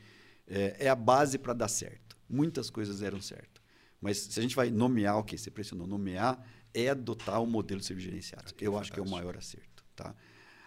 é, 0.47 0.85
é 0.85 0.89
a 0.89 0.95
base 0.95 1.39
para 1.39 1.53
dar 1.53 1.67
certo. 1.67 2.15
Muitas 2.29 2.69
coisas 2.69 2.99
deram 2.99 3.19
certo. 3.19 3.61
Mas 3.99 4.17
se 4.17 4.39
a 4.39 4.43
gente 4.43 4.55
vai 4.55 4.69
nomear, 4.69 5.17
ok, 5.17 5.35
você 5.35 5.49
pressionou, 5.49 5.87
nomear 5.87 6.39
é 6.73 6.89
adotar 6.89 7.41
o 7.41 7.47
modelo 7.47 7.79
de 7.79 7.87
serviço 7.87 8.09
gerenciado. 8.09 8.43
eu 8.59 8.73
fantástico. 8.73 8.79
acho 8.79 8.91
que 8.91 8.99
é 8.99 9.03
o 9.03 9.09
maior 9.09 9.35
acerto. 9.35 9.83
Tá? 9.95 10.13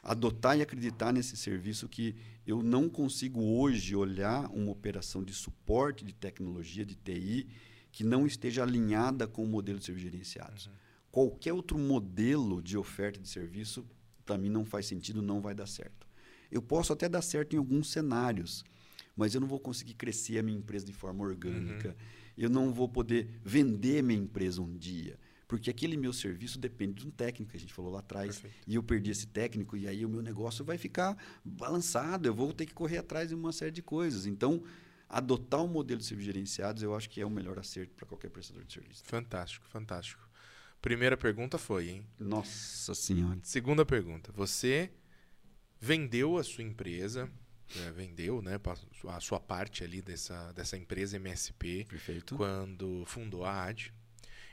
Adotar 0.02 0.56
e 0.58 0.62
acreditar 0.62 1.12
nesse 1.12 1.36
serviço 1.36 1.88
que 1.88 2.14
eu 2.46 2.62
não 2.62 2.88
consigo 2.88 3.42
hoje 3.42 3.94
olhar 3.94 4.50
uma 4.50 4.70
operação 4.70 5.22
de 5.22 5.34
suporte 5.34 6.04
de 6.04 6.14
tecnologia, 6.14 6.84
de 6.84 6.94
TI, 6.94 7.48
que 7.90 8.04
não 8.04 8.26
esteja 8.26 8.62
alinhada 8.62 9.26
com 9.26 9.42
o 9.42 9.46
modelo 9.46 9.78
de 9.78 9.84
serviços 9.84 10.10
gerenciados. 10.10 10.66
Uhum. 10.66 10.72
Qualquer 11.10 11.52
outro 11.52 11.78
modelo 11.78 12.62
de 12.62 12.76
oferta 12.76 13.18
de 13.18 13.28
serviço, 13.28 13.84
para 14.24 14.38
mim, 14.38 14.48
não 14.48 14.64
faz 14.64 14.86
sentido, 14.86 15.20
não 15.20 15.40
vai 15.40 15.54
dar 15.54 15.66
certo. 15.66 16.06
Eu 16.50 16.62
posso 16.62 16.92
até 16.92 17.08
dar 17.08 17.22
certo 17.22 17.54
em 17.54 17.58
alguns 17.58 17.90
cenários, 17.90 18.64
mas 19.16 19.34
eu 19.34 19.40
não 19.40 19.48
vou 19.48 19.58
conseguir 19.58 19.94
crescer 19.94 20.38
a 20.38 20.42
minha 20.42 20.58
empresa 20.58 20.86
de 20.86 20.92
forma 20.92 21.24
orgânica. 21.24 21.88
Uhum. 21.88 21.94
Eu 22.36 22.48
não 22.48 22.72
vou 22.72 22.88
poder 22.88 23.28
vender 23.44 24.02
minha 24.02 24.20
empresa 24.20 24.62
um 24.62 24.76
dia. 24.76 25.18
Porque 25.48 25.70
aquele 25.70 25.96
meu 25.96 26.12
serviço 26.12 26.58
depende 26.58 27.00
de 27.00 27.08
um 27.08 27.10
técnico 27.10 27.50
que 27.50 27.56
a 27.56 27.60
gente 27.60 27.72
falou 27.72 27.90
lá 27.90 28.00
atrás. 28.00 28.38
Perfeito. 28.38 28.64
E 28.66 28.74
eu 28.74 28.82
perdi 28.82 29.10
esse 29.10 29.26
técnico, 29.26 29.78
e 29.78 29.88
aí 29.88 30.04
o 30.04 30.08
meu 30.08 30.20
negócio 30.20 30.62
vai 30.62 30.76
ficar 30.76 31.16
balançado. 31.42 32.28
Eu 32.28 32.34
vou 32.34 32.52
ter 32.52 32.66
que 32.66 32.74
correr 32.74 32.98
atrás 32.98 33.30
de 33.30 33.34
uma 33.34 33.50
série 33.50 33.70
de 33.70 33.80
coisas. 33.80 34.26
Então, 34.26 34.62
adotar 35.08 35.62
um 35.64 35.68
modelo 35.68 35.98
de 35.98 36.06
serviços 36.06 36.34
gerenciados, 36.34 36.82
eu 36.82 36.94
acho 36.94 37.08
que 37.08 37.18
é 37.20 37.24
o 37.24 37.30
melhor 37.30 37.58
acerto 37.58 37.94
para 37.94 38.06
qualquer 38.06 38.28
prestador 38.28 38.62
de 38.62 38.74
serviço. 38.74 39.02
Fantástico, 39.04 39.66
fantástico. 39.66 40.28
Primeira 40.82 41.16
pergunta 41.16 41.56
foi, 41.56 41.88
hein? 41.88 42.06
Nossa 42.18 42.94
Senhora. 42.94 43.38
Segunda 43.42 43.86
pergunta. 43.86 44.30
Você 44.32 44.90
vendeu 45.80 46.36
a 46.36 46.44
sua 46.44 46.62
empresa, 46.62 47.28
é, 47.74 47.90
vendeu 47.90 48.42
né, 48.42 48.60
a 49.08 49.20
sua 49.20 49.40
parte 49.40 49.82
ali 49.82 50.02
dessa, 50.02 50.52
dessa 50.52 50.76
empresa 50.76 51.16
MSP 51.16 51.86
Perfeito. 51.88 52.36
quando 52.36 53.02
fundou 53.06 53.44
a 53.44 53.64
AD. 53.64 53.92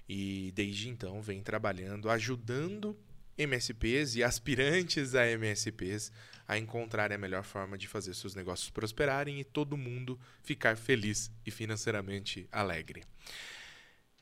E 0.07 0.51
desde 0.55 0.89
então 0.89 1.21
vem 1.21 1.41
trabalhando, 1.41 2.09
ajudando 2.09 2.97
MSPs 3.37 4.15
e 4.15 4.23
aspirantes 4.23 5.13
a 5.13 5.27
MSPs 5.27 6.11
a 6.47 6.57
encontrarem 6.57 7.15
a 7.15 7.19
melhor 7.19 7.43
forma 7.43 7.77
de 7.77 7.87
fazer 7.87 8.13
seus 8.13 8.35
negócios 8.35 8.69
prosperarem 8.69 9.39
e 9.39 9.43
todo 9.43 9.75
mundo 9.75 10.19
ficar 10.41 10.77
feliz 10.77 11.31
e 11.45 11.51
financeiramente 11.51 12.47
alegre. 12.51 13.03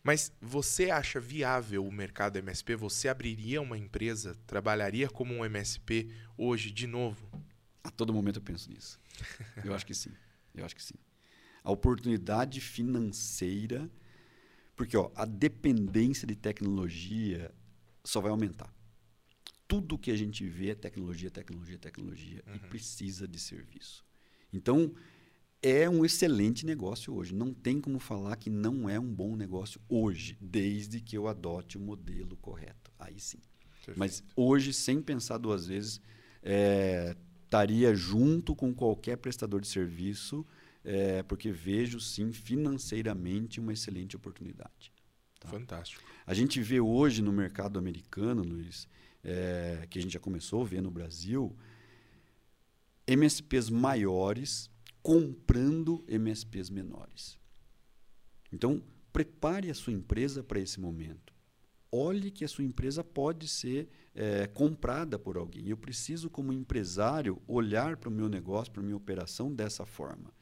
Mas 0.03 0.34
você 0.41 0.89
acha 0.89 1.19
viável 1.19 1.86
o 1.86 1.91
mercado 1.91 2.38
MSP? 2.38 2.75
Você 2.75 3.07
abriria 3.07 3.61
uma 3.61 3.77
empresa, 3.77 4.36
trabalharia 4.45 5.09
como 5.09 5.34
um 5.34 5.45
MSP 5.45 6.09
hoje 6.38 6.71
de 6.71 6.88
novo? 6.88 7.25
A 7.84 7.89
todo 7.89 8.13
momento 8.13 8.38
eu 8.38 8.43
penso 8.43 8.69
nisso. 8.69 8.99
Eu 9.63 9.73
acho 9.73 9.86
que 9.86 9.93
sim. 9.93 10.11
Eu 10.53 10.65
acho 10.65 10.75
que 10.75 10.84
sim. 10.84 10.95
A 11.63 11.71
oportunidade 11.71 12.59
financeira 12.59 13.89
porque 14.76 14.97
ó, 14.97 15.11
a 15.15 15.26
dependência 15.26 16.28
de 16.28 16.36
tecnologia 16.36 17.53
só 18.03 18.19
vai 18.19 18.32
aumentar. 18.32 18.74
Tudo 19.67 19.97
que 19.97 20.11
a 20.11 20.15
gente 20.15 20.45
vê 20.47 20.69
é 20.69 20.76
tecnologia, 20.76 21.32
tecnologia, 21.32 21.78
tecnologia 21.78 22.43
uhum. 22.47 22.55
e 22.55 22.59
precisa 22.59 23.28
de 23.28 23.39
serviço. 23.39 24.05
Então, 24.51 24.93
é 25.61 25.89
um 25.89 26.03
excelente 26.03 26.65
negócio 26.65 27.13
hoje. 27.13 27.34
Não 27.34 27.53
tem 27.53 27.80
como 27.80 27.97
falar 27.97 28.36
que 28.36 28.49
não 28.49 28.89
é 28.89 28.99
um 28.99 29.13
bom 29.13 29.36
negócio 29.36 29.80
hoje, 29.88 30.38
desde 30.41 30.99
que 30.99 31.17
eu 31.17 31.28
adote 31.28 31.78
o 31.78 31.82
modelo 31.82 32.36
correto. 32.38 32.91
Aí 32.99 33.19
sim. 33.19 33.39
Perfeito. 33.78 33.97
Mas 33.97 34.24
hoje, 34.36 34.74
sem 34.74 35.01
pensar 35.01 35.38
duas 35.38 35.67
vezes, 35.67 36.01
é, 36.41 37.15
estaria 37.45 37.95
junto 37.95 38.55
com 38.55 38.74
qualquer 38.74 39.17
prestador 39.17 39.61
de 39.61 39.67
serviço 39.67 40.45
é, 40.84 41.23
porque 41.23 41.51
vejo 41.51 41.99
sim 41.99 42.31
financeiramente 42.31 43.59
uma 43.59 43.73
excelente 43.73 44.15
oportunidade. 44.15 44.91
Tá? 45.39 45.49
Fantástico. 45.49 46.03
A 46.25 46.34
gente 46.34 46.61
vê 46.61 46.79
hoje 46.79 47.21
no 47.21 47.31
mercado 47.31 47.79
americano, 47.79 48.43
Luiz, 48.43 48.88
é, 49.23 49.88
que 49.89 49.99
a 49.99 50.01
gente 50.01 50.13
já 50.13 50.19
começou 50.19 50.61
a 50.61 50.65
ver 50.65 50.81
no 50.81 50.91
Brasil, 50.91 51.55
MSPs 53.07 53.69
maiores 53.69 54.69
comprando 55.01 56.03
MSPs 56.07 56.69
menores. 56.69 57.38
Então, 58.51 58.81
prepare 59.11 59.69
a 59.69 59.73
sua 59.73 59.91
empresa 59.91 60.41
para 60.41 60.59
esse 60.59 60.79
momento. 60.79 61.34
Olhe 61.91 62.31
que 62.31 62.43
a 62.45 62.47
sua 62.47 62.63
empresa 62.63 63.03
pode 63.03 63.47
ser 63.47 63.89
é, 64.15 64.47
comprada 64.47 65.19
por 65.19 65.38
alguém. 65.38 65.67
Eu 65.67 65.77
preciso, 65.77 66.29
como 66.29 66.53
empresário, 66.53 67.41
olhar 67.47 67.97
para 67.97 68.09
o 68.09 68.11
meu 68.11 68.29
negócio, 68.29 68.71
para 68.71 68.81
a 68.81 68.86
minha 68.86 68.97
operação 68.97 69.53
dessa 69.53 69.86
forma. 69.86 70.34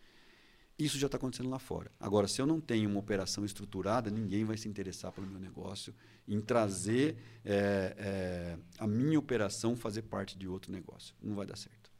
Isso 0.77 0.97
já 0.97 1.05
está 1.05 1.17
acontecendo 1.17 1.49
lá 1.49 1.59
fora. 1.59 1.91
Agora, 1.99 2.27
se 2.27 2.41
eu 2.41 2.45
não 2.45 2.59
tenho 2.59 2.89
uma 2.89 2.99
operação 2.99 3.45
estruturada, 3.45 4.09
ninguém 4.09 4.43
vai 4.43 4.57
se 4.57 4.67
interessar 4.67 5.11
pelo 5.11 5.27
meu 5.27 5.39
negócio 5.39 5.93
em 6.27 6.41
trazer 6.41 7.17
é, 7.45 7.95
é, 7.97 8.57
a 8.79 8.87
minha 8.87 9.19
operação 9.19 9.75
fazer 9.75 10.03
parte 10.03 10.37
de 10.37 10.47
outro 10.47 10.71
negócio. 10.71 11.13
Não 11.21 11.35
vai 11.35 11.45
dar 11.45 11.57
certo. 11.57 11.91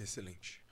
Excelente. 0.00 0.62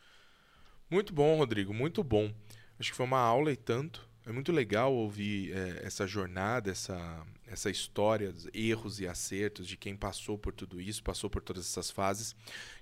Muito 0.88 1.12
bom, 1.12 1.36
Rodrigo, 1.38 1.74
muito 1.74 2.04
bom. 2.04 2.32
Acho 2.78 2.90
que 2.90 2.96
foi 2.96 3.06
uma 3.06 3.18
aula 3.18 3.50
e 3.50 3.56
tanto. 3.56 4.08
É 4.24 4.32
muito 4.32 4.52
legal 4.52 4.92
ouvir 4.92 5.52
é, 5.52 5.86
essa 5.86 6.06
jornada, 6.06 6.70
essa, 6.70 7.24
essa 7.46 7.70
história, 7.70 8.34
erros 8.52 9.00
e 9.00 9.06
acertos 9.06 9.66
de 9.66 9.76
quem 9.76 9.96
passou 9.96 10.36
por 10.36 10.52
tudo 10.52 10.80
isso, 10.80 11.02
passou 11.02 11.30
por 11.30 11.42
todas 11.42 11.64
essas 11.64 11.90
fases, 11.90 12.34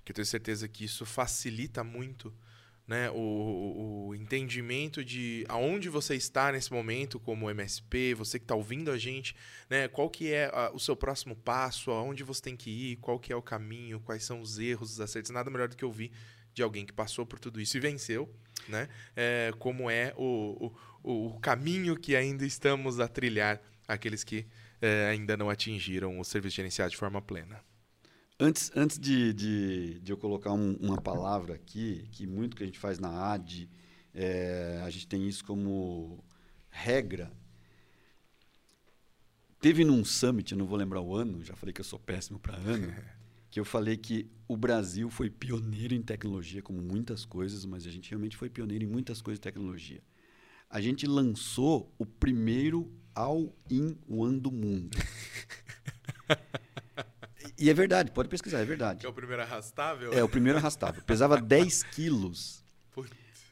que 0.03 0.11
eu 0.11 0.15
tenho 0.15 0.25
certeza 0.25 0.67
que 0.67 0.83
isso 0.83 1.05
facilita 1.05 1.83
muito 1.83 2.33
né, 2.87 3.09
o, 3.09 4.07
o, 4.09 4.15
entendimento 4.15 5.03
de 5.03 5.43
aonde 5.49 5.89
você 5.89 6.15
está 6.15 6.51
nesse 6.51 6.71
momento 6.71 7.19
como 7.19 7.49
MSP, 7.49 8.13
você 8.13 8.37
que 8.37 8.45
está 8.45 8.55
ouvindo 8.55 8.91
a 8.91 8.97
gente, 8.97 9.35
né, 9.69 9.87
qual 9.87 10.09
que 10.09 10.31
é 10.31 10.45
a, 10.53 10.71
o 10.71 10.79
seu 10.79 10.95
próximo 10.95 11.35
passo, 11.35 11.91
aonde 11.91 12.23
você 12.23 12.41
tem 12.41 12.55
que 12.55 12.69
ir, 12.69 12.95
qual 12.97 13.19
que 13.19 13.33
é 13.33 13.35
o 13.35 13.41
caminho, 13.41 13.99
quais 13.99 14.23
são 14.23 14.39
os 14.39 14.59
erros, 14.59 14.91
os 14.91 15.01
acertos, 15.01 15.31
nada 15.31 15.49
melhor 15.49 15.67
do 15.67 15.75
que 15.75 15.83
ouvir 15.83 16.11
de 16.53 16.61
alguém 16.61 16.85
que 16.85 16.93
passou 16.93 17.25
por 17.25 17.39
tudo 17.39 17.59
isso 17.59 17.75
e 17.75 17.79
venceu, 17.79 18.33
né, 18.67 18.87
é, 19.15 19.51
como 19.57 19.89
é 19.89 20.13
o, 20.15 20.71
o, 21.03 21.27
o 21.27 21.39
caminho 21.39 21.97
que 21.97 22.15
ainda 22.15 22.45
estamos 22.45 22.99
a 22.99 23.07
trilhar, 23.07 23.59
aqueles 23.87 24.23
que 24.23 24.45
é, 24.81 25.07
ainda 25.09 25.35
não 25.35 25.49
atingiram 25.49 26.19
o 26.19 26.23
serviço 26.23 26.57
gerenciado 26.57 26.91
de 26.91 26.97
forma 26.97 27.21
plena. 27.21 27.63
Antes, 28.37 28.69
antes 28.75 28.99
de, 28.99 29.33
de, 29.33 29.99
de 30.01 30.11
eu 30.11 30.17
colocar 30.17 30.51
um, 30.51 30.73
uma 30.73 31.01
palavra 31.01 31.55
aqui, 31.55 32.05
que 32.11 32.27
muito 32.27 32.57
que 32.57 32.63
a 32.63 32.65
gente 32.65 32.77
faz 32.77 32.99
na 32.99 33.31
AD, 33.31 33.69
é, 34.13 34.81
a 34.83 34.89
gente 34.89 35.07
tem 35.07 35.25
isso 35.25 35.45
como 35.45 36.21
regra. 36.69 37.31
Teve 39.61 39.85
num 39.85 40.03
summit, 40.03 40.51
eu 40.51 40.57
não 40.57 40.65
vou 40.65 40.77
lembrar 40.77 40.99
o 40.99 41.15
ano, 41.15 41.45
já 41.45 41.55
falei 41.55 41.71
que 41.71 41.79
eu 41.79 41.85
sou 41.85 41.97
péssimo 41.97 42.37
para 42.37 42.57
ano, 42.57 42.93
que 43.49 43.57
eu 43.57 43.63
falei 43.63 43.95
que 43.95 44.29
o 44.49 44.57
Brasil 44.57 45.09
foi 45.09 45.29
pioneiro 45.29 45.95
em 45.95 46.01
tecnologia, 46.01 46.61
como 46.61 46.81
muitas 46.81 47.23
coisas, 47.23 47.65
mas 47.65 47.87
a 47.87 47.89
gente 47.89 48.09
realmente 48.09 48.35
foi 48.35 48.49
pioneiro 48.49 48.83
em 48.83 48.87
muitas 48.87 49.21
coisas 49.21 49.39
de 49.39 49.43
tecnologia. 49.43 50.03
A 50.69 50.81
gente 50.81 51.07
lançou 51.07 51.89
o 51.97 52.05
primeiro 52.05 52.91
all-in-one 53.13 54.41
do 54.41 54.51
mundo. 54.51 54.97
E 57.57 57.69
é 57.69 57.73
verdade, 57.73 58.11
pode 58.11 58.27
pesquisar, 58.29 58.59
é 58.59 58.65
verdade. 58.65 59.05
É 59.05 59.09
o 59.09 59.13
primeiro 59.13 59.41
arrastável? 59.41 60.13
É, 60.13 60.23
o 60.23 60.29
primeiro 60.29 60.59
arrastável. 60.59 61.01
Pesava 61.03 61.39
10 61.41 61.83
quilos. 61.83 62.63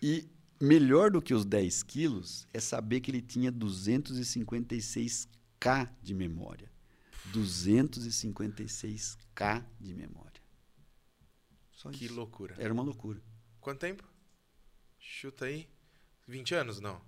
E 0.01 0.30
melhor 0.60 1.12
do 1.12 1.22
que 1.22 1.34
os 1.34 1.45
10 1.45 1.84
quilos 1.84 2.45
é 2.54 2.60
saber 2.60 2.99
que 2.99 3.10
ele 3.12 3.22
tinha 3.22 3.49
256K 3.51 5.89
de 6.01 6.14
memória. 6.14 6.70
256K 7.32 9.64
de 9.80 9.93
memória. 9.93 10.43
Só 11.72 11.89
que 11.89 12.04
isso. 12.06 12.14
loucura. 12.14 12.56
Era 12.58 12.74
uma 12.74 12.84
loucura. 12.84 13.22
Quanto 13.62 13.80
tempo? 13.80 14.04
Chuta 14.99 15.45
aí. 15.45 15.70
20 16.28 16.56
anos, 16.56 16.80
não? 16.80 17.01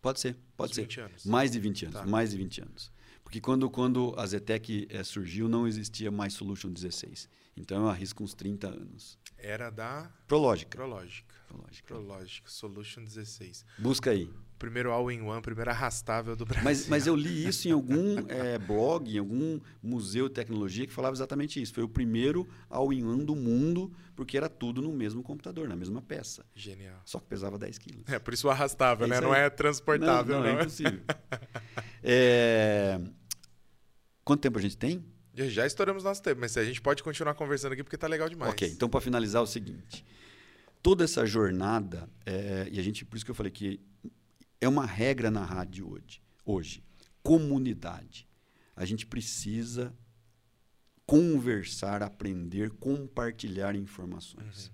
Pode 0.00 0.20
ser, 0.20 0.36
pode 0.56 0.74
ser. 0.74 0.82
20 0.82 1.00
anos. 1.00 1.26
Mais 1.26 1.50
de 1.50 1.60
20 1.60 1.86
anos, 1.86 2.00
tá. 2.00 2.06
mais 2.06 2.30
de 2.30 2.36
20 2.36 2.62
anos. 2.62 2.92
Porque 3.28 3.42
quando, 3.42 3.68
quando 3.68 4.14
a 4.16 4.24
Zetec 4.24 4.88
é, 4.88 5.04
surgiu, 5.04 5.50
não 5.50 5.68
existia 5.68 6.10
mais 6.10 6.32
Solution 6.32 6.72
16. 6.72 7.28
Então 7.58 7.82
eu 7.82 7.88
arrisco 7.90 8.24
uns 8.24 8.32
30 8.32 8.68
anos. 8.68 9.18
Era 9.36 9.68
da 9.68 10.10
Prológica. 10.26 10.78
Prológica. 10.78 11.34
Prológica. 11.48 11.86
Prológica, 11.94 12.50
Solution 12.50 13.02
16. 13.04 13.64
Busca 13.78 14.10
aí. 14.10 14.30
Primeiro 14.58 14.90
all-in-one, 14.90 15.40
primeiro 15.40 15.70
arrastável 15.70 16.34
do 16.34 16.44
Brasil. 16.44 16.64
Mas, 16.64 16.88
mas 16.88 17.06
eu 17.06 17.14
li 17.14 17.46
isso 17.48 17.68
em 17.68 17.70
algum 17.72 18.16
é, 18.28 18.58
blog, 18.58 19.08
em 19.08 19.18
algum 19.18 19.60
museu 19.82 20.28
de 20.28 20.34
tecnologia 20.34 20.84
que 20.86 20.92
falava 20.92 21.14
exatamente 21.14 21.62
isso. 21.62 21.72
Foi 21.72 21.84
o 21.84 21.88
primeiro 21.88 22.46
all-in-one 22.68 23.24
do 23.24 23.36
mundo, 23.36 23.92
porque 24.16 24.36
era 24.36 24.48
tudo 24.48 24.82
no 24.82 24.92
mesmo 24.92 25.22
computador, 25.22 25.68
na 25.68 25.76
mesma 25.76 26.02
peça. 26.02 26.44
Genial. 26.54 27.00
Só 27.04 27.20
que 27.20 27.26
pesava 27.26 27.56
10 27.56 27.78
quilos. 27.78 28.02
É, 28.08 28.18
por 28.18 28.34
isso 28.34 28.48
o 28.48 28.50
arrastável, 28.50 29.06
É 29.06 29.08
né? 29.08 29.14
isso 29.16 29.24
Não 29.24 29.32
aí. 29.32 29.42
é 29.42 29.50
transportável, 29.50 30.36
não, 30.36 30.42
não. 30.44 30.52
não, 30.52 30.58
é 30.58 30.62
impossível. 30.62 31.00
É, 32.02 33.00
Quanto 34.24 34.40
tempo 34.40 34.58
a 34.58 34.62
gente 34.62 34.76
tem? 34.76 35.04
Já- 35.34 35.46
Já 35.48 35.66
estouramos 35.66 36.04
nosso 36.04 36.22
tempo, 36.22 36.40
mas 36.40 36.56
a 36.56 36.64
gente 36.64 36.80
pode 36.80 37.02
continuar 37.02 37.34
conversando 37.34 37.72
aqui 37.72 37.82
porque 37.82 37.96
tá 37.96 38.06
legal 38.06 38.28
demais. 38.28 38.52
Ok, 38.52 38.68
então 38.68 38.88
para 38.88 39.00
finalizar 39.00 39.40
é 39.40 39.42
o 39.42 39.46
seguinte: 39.46 40.04
toda 40.82 41.04
essa 41.04 41.24
jornada, 41.26 42.08
é, 42.24 42.68
e 42.70 42.78
a 42.78 42.82
gente, 42.82 43.04
por 43.04 43.16
isso 43.16 43.24
que 43.24 43.30
eu 43.30 43.34
falei 43.34 43.52
que 43.52 43.80
é 44.60 44.68
uma 44.68 44.86
regra 44.86 45.30
na 45.30 45.44
rádio 45.44 45.90
hoje, 45.90 46.22
hoje 46.44 46.82
comunidade. 47.22 48.26
A 48.74 48.84
gente 48.84 49.06
precisa 49.06 49.94
conversar, 51.04 52.02
aprender, 52.02 52.70
compartilhar 52.70 53.74
informações. 53.74 54.72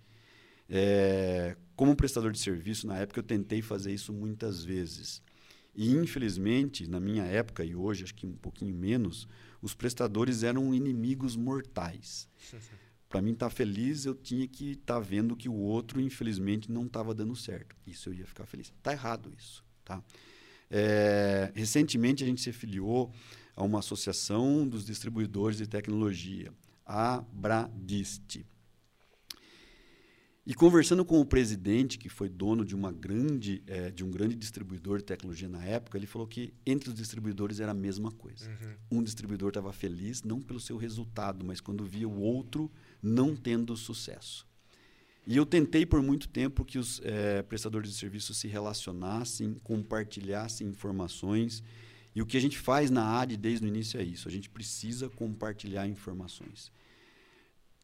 É, 0.68 1.57
como 1.76 1.96
prestador 1.96 2.32
de 2.32 2.38
serviço, 2.38 2.86
na 2.86 2.98
época 2.98 3.20
eu 3.20 3.24
tentei 3.24 3.61
fazer 3.61 3.92
isso 3.92 4.12
muitas 4.12 4.64
vezes. 4.64 5.22
E, 5.74 5.90
infelizmente, 5.90 6.88
na 6.88 7.00
minha 7.00 7.24
época, 7.24 7.64
e 7.64 7.74
hoje 7.74 8.05
acho 8.05 8.14
que 8.14 8.26
um 8.26 8.36
pouquinho 8.36 8.74
menos, 8.74 9.26
os 9.61 9.74
prestadores 9.74 10.42
eram 10.42 10.72
inimigos 10.72 11.34
mortais. 11.36 12.28
Para 13.15 13.23
mim 13.23 13.31
estar 13.31 13.49
feliz, 13.49 14.07
eu 14.07 14.12
tinha 14.17 14.45
que 14.49 14.73
estar 14.73 14.99
vendo 14.99 15.37
que 15.37 15.49
o 15.49 15.55
outro, 15.55 16.01
infelizmente, 16.01 16.69
não 16.69 16.85
estava 16.85 17.15
dando 17.15 17.37
certo. 17.37 17.77
Isso 17.87 18.09
eu 18.09 18.15
ia 18.15 18.27
ficar 18.27 18.45
feliz. 18.45 18.73
Está 18.77 18.91
errado 18.91 19.33
isso. 19.39 19.65
Tá? 19.85 20.03
É, 20.69 21.53
recentemente, 21.55 22.25
a 22.25 22.27
gente 22.27 22.41
se 22.41 22.53
filiou 22.53 23.12
a 23.55 23.62
uma 23.62 23.79
associação 23.79 24.67
dos 24.67 24.85
distribuidores 24.85 25.59
de 25.59 25.69
tecnologia, 25.69 26.53
a 26.85 27.23
Bradist. 27.33 28.45
E 30.45 30.53
conversando 30.53 31.05
com 31.05 31.21
o 31.21 31.25
presidente, 31.25 31.97
que 31.97 32.09
foi 32.09 32.29
dono 32.29 32.65
de, 32.65 32.75
uma 32.75 32.91
grande, 32.91 33.62
eh, 33.69 33.93
de 33.93 34.03
um 34.05 34.11
grande 34.11 34.35
distribuidor 34.35 34.99
de 34.99 35.05
tecnologia 35.05 35.49
na 35.49 35.65
época, 35.65 35.97
ele 35.97 36.07
falou 36.09 36.27
que 36.27 36.53
entre 36.67 36.89
os 36.89 36.97
distribuidores 36.97 37.61
era 37.61 37.71
a 37.71 37.75
mesma 37.75 38.11
coisa. 38.11 38.51
Uhum. 38.51 38.99
Um 38.99 39.03
distribuidor 39.05 39.51
estava 39.51 39.73
feliz 39.73 40.25
não 40.25 40.43
pelo 40.43 40.59
seu 40.59 40.77
resultado, 40.77 41.45
mas 41.45 41.61
quando 41.61 41.85
via 41.85 42.09
o 42.09 42.21
outro 42.21 42.69
não 43.05 43.36
tendo 43.36 43.76
sucesso. 43.76 44.46
E 45.26 45.36
eu 45.36 45.46
tentei 45.46 45.86
por 45.86 46.02
muito 46.02 46.28
tempo 46.28 46.64
que 46.64 46.78
os 46.78 47.00
eh, 47.05 47.42
prestadores 47.42 47.90
de 47.90 47.96
serviços 47.96 48.36
se 48.36 48.48
relacionassem, 48.48 49.55
compartilhassem 49.62 50.66
informações. 50.66 51.62
E 52.14 52.20
o 52.20 52.26
que 52.26 52.36
a 52.36 52.40
gente 52.40 52.59
faz 52.59 52.90
na 52.90 53.20
AD 53.20 53.36
desde 53.36 53.64
o 53.66 53.68
início 53.68 53.98
é 53.98 54.02
isso: 54.02 54.28
a 54.28 54.30
gente 54.30 54.50
precisa 54.50 55.09
compartilhar 55.09 55.86
informações. 55.86 56.70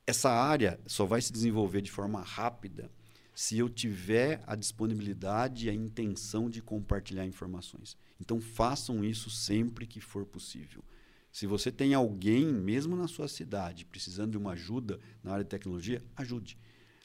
Essa 0.07 0.31
área 0.31 0.79
só 0.87 1.07
vai 1.07 1.23
se 1.23 1.33
desenvolver 1.33 1.81
de 1.83 1.91
forma 1.91 2.21
rápida 2.21 2.91
se 3.35 3.57
eu 3.57 3.71
tiver 3.71 4.43
a 4.47 4.55
disponibilidade 4.55 5.67
e 5.67 5.71
a 5.71 5.75
intenção 5.75 6.51
de 6.51 6.61
compartilhar 6.61 7.25
informações. 7.25 7.97
Então 8.21 8.39
façam 8.39 9.03
isso 9.03 9.31
sempre 9.31 9.87
que 9.87 10.01
for 10.01 10.27
possível. 10.27 10.85
Se 11.33 11.47
você 11.47 11.71
tem 11.71 11.95
alguém, 11.95 12.47
mesmo 12.47 12.97
na 12.97 13.07
sua 13.07 13.29
cidade, 13.29 13.85
precisando 13.85 14.33
de 14.33 14.39
uma 14.39 14.53
ajuda 14.53 14.99
na 15.23 15.33
área 15.33 15.45
de 15.45 15.51
tecnologia, 15.51 16.03
ajude. 16.17 16.59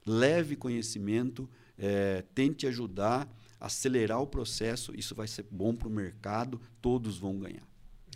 Leve 0.06 0.56
conhecimento, 0.56 1.50
eh, 1.78 2.24
tente 2.34 2.66
ajudar, 2.68 3.28
acelerar 3.60 4.22
o 4.22 4.28
processo. 4.28 4.94
Isso 4.96 5.14
vai 5.14 5.28
ser 5.28 5.46
bom 5.50 5.76
para 5.76 5.88
o 5.88 5.92
mercado, 5.92 6.60
todos 6.82 7.18
vão 7.18 7.38
ganhar. 7.38 7.68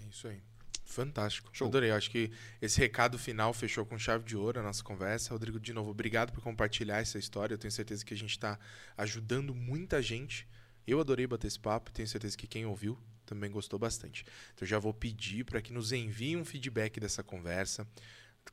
É 0.03 0.09
isso 0.09 0.27
aí. 0.27 0.41
Fantástico. 0.89 1.51
Show. 1.53 1.67
Adorei. 1.67 1.91
Acho 1.91 2.09
que 2.09 2.31
esse 2.59 2.79
recado 2.79 3.19
final 3.19 3.53
fechou 3.53 3.85
com 3.85 3.97
chave 3.97 4.25
de 4.25 4.35
ouro 4.35 4.59
a 4.59 4.63
nossa 4.63 4.83
conversa. 4.83 5.31
Rodrigo, 5.31 5.59
de 5.59 5.71
novo, 5.71 5.91
obrigado 5.91 6.31
por 6.31 6.41
compartilhar 6.41 6.97
essa 6.97 7.19
história. 7.19 7.53
Eu 7.53 7.59
tenho 7.59 7.71
certeza 7.71 8.03
que 8.03 8.13
a 8.13 8.17
gente 8.17 8.31
está 8.31 8.57
ajudando 8.97 9.53
muita 9.53 10.01
gente. 10.01 10.47
Eu 10.87 10.99
adorei 10.99 11.27
bater 11.27 11.45
esse 11.45 11.59
papo. 11.59 11.91
Tenho 11.91 12.07
certeza 12.07 12.35
que 12.35 12.47
quem 12.47 12.65
ouviu 12.65 12.97
também 13.29 13.51
gostou 13.51 13.79
bastante. 13.79 14.25
Então, 14.53 14.67
já 14.67 14.79
vou 14.79 14.93
pedir 14.93 15.45
para 15.45 15.61
que 15.61 15.71
nos 15.71 15.91
enviem 15.91 16.37
um 16.37 16.45
feedback 16.45 16.99
dessa 16.99 17.23
conversa. 17.23 17.87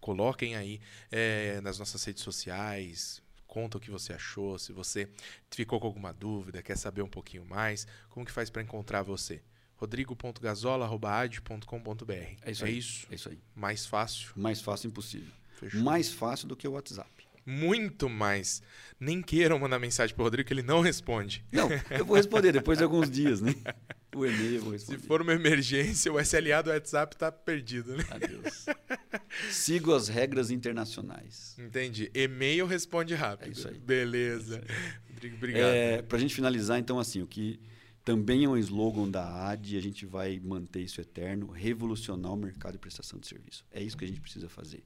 Coloquem 0.00 0.56
aí 0.56 0.80
eh, 1.10 1.60
nas 1.62 1.78
nossas 1.78 2.04
redes 2.04 2.22
sociais. 2.22 3.22
Conta 3.46 3.78
o 3.78 3.80
que 3.80 3.90
você 3.90 4.12
achou. 4.12 4.58
Se 4.58 4.72
você 4.72 5.08
ficou 5.50 5.80
com 5.80 5.86
alguma 5.86 6.12
dúvida, 6.12 6.62
quer 6.62 6.76
saber 6.76 7.02
um 7.02 7.08
pouquinho 7.08 7.44
mais, 7.44 7.86
como 8.10 8.26
que 8.26 8.32
faz 8.32 8.50
para 8.50 8.62
encontrar 8.62 9.02
você? 9.02 9.42
rodrigo.gazola.ad.com.br. 9.76 12.12
É 12.42 12.50
isso 12.50 12.64
é 12.64 12.68
aí. 12.68 12.78
isso? 12.78 13.06
É 13.10 13.14
isso 13.14 13.28
aí. 13.28 13.38
Mais 13.54 13.86
fácil? 13.86 14.32
Mais 14.34 14.60
fácil 14.60 14.88
impossível. 14.88 15.32
Fechou. 15.58 15.82
Mais 15.82 16.10
fácil 16.10 16.48
do 16.48 16.56
que 16.56 16.66
o 16.66 16.72
WhatsApp. 16.72 17.10
Muito 17.44 18.08
mais. 18.08 18.62
Nem 18.98 19.22
queiram 19.22 19.58
mandar 19.58 19.78
mensagem 19.78 20.14
pro 20.14 20.24
Rodrigo 20.24 20.48
que 20.48 20.52
ele 20.52 20.62
não 20.62 20.80
responde. 20.80 21.44
Não, 21.52 21.68
eu 21.90 22.04
vou 22.04 22.16
responder 22.16 22.52
depois 22.52 22.78
de 22.78 22.84
alguns 22.84 23.08
dias, 23.08 23.40
né? 23.40 23.54
O 24.16 24.24
e-mail 24.24 24.54
eu 24.54 24.62
vou 24.62 24.78
Se 24.78 24.96
for 24.96 25.20
uma 25.20 25.34
emergência, 25.34 26.10
o 26.10 26.18
SLA 26.18 26.62
do 26.62 26.70
WhatsApp 26.70 27.14
tá 27.16 27.30
perdido, 27.30 27.94
né? 27.94 28.04
Adeus. 28.10 28.64
Sigo 29.52 29.94
as 29.94 30.08
regras 30.08 30.50
internacionais. 30.50 31.54
Entendi. 31.58 32.10
E-mail 32.14 32.64
responde 32.64 33.14
rápido. 33.14 33.48
É 33.48 33.52
isso 33.52 33.68
aí. 33.68 33.78
Beleza. 33.78 34.64
Rodrigo, 35.10 35.36
obrigado. 35.36 35.64
É, 35.64 36.00
Para 36.00 36.16
a 36.16 36.20
gente 36.20 36.34
finalizar, 36.34 36.78
então, 36.78 36.98
assim, 36.98 37.20
o 37.20 37.26
que 37.26 37.60
também 38.02 38.44
é 38.44 38.48
um 38.48 38.56
slogan 38.56 39.10
da 39.10 39.50
AD, 39.50 39.74
e 39.74 39.78
a 39.78 39.82
gente 39.82 40.06
vai 40.06 40.40
manter 40.42 40.80
isso 40.80 40.98
eterno, 40.98 41.50
revolucionar 41.50 42.32
o 42.32 42.36
mercado 42.36 42.72
de 42.72 42.78
prestação 42.78 43.18
de 43.18 43.26
serviço. 43.26 43.66
É 43.70 43.82
isso 43.82 43.98
que 43.98 44.04
a 44.04 44.08
gente 44.08 44.20
precisa 44.22 44.48
fazer. 44.48 44.82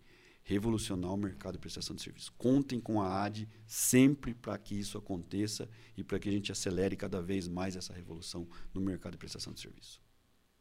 Revolucionar 0.51 1.14
o 1.14 1.16
mercado 1.16 1.53
de 1.53 1.59
prestação 1.61 1.94
de 1.94 2.03
serviço. 2.03 2.32
Contem 2.32 2.80
com 2.80 3.01
a 3.01 3.22
AD 3.22 3.48
sempre 3.68 4.34
para 4.34 4.59
que 4.59 4.74
isso 4.74 4.98
aconteça 4.98 5.68
e 5.96 6.03
para 6.03 6.18
que 6.18 6.28
a 6.28 6.32
gente 6.32 6.51
acelere 6.51 6.96
cada 6.96 7.22
vez 7.22 7.46
mais 7.46 7.76
essa 7.76 7.92
revolução 7.92 8.48
no 8.74 8.80
mercado 8.80 9.12
de 9.12 9.18
prestação 9.18 9.53
de 9.53 9.61
serviço. 9.61 10.03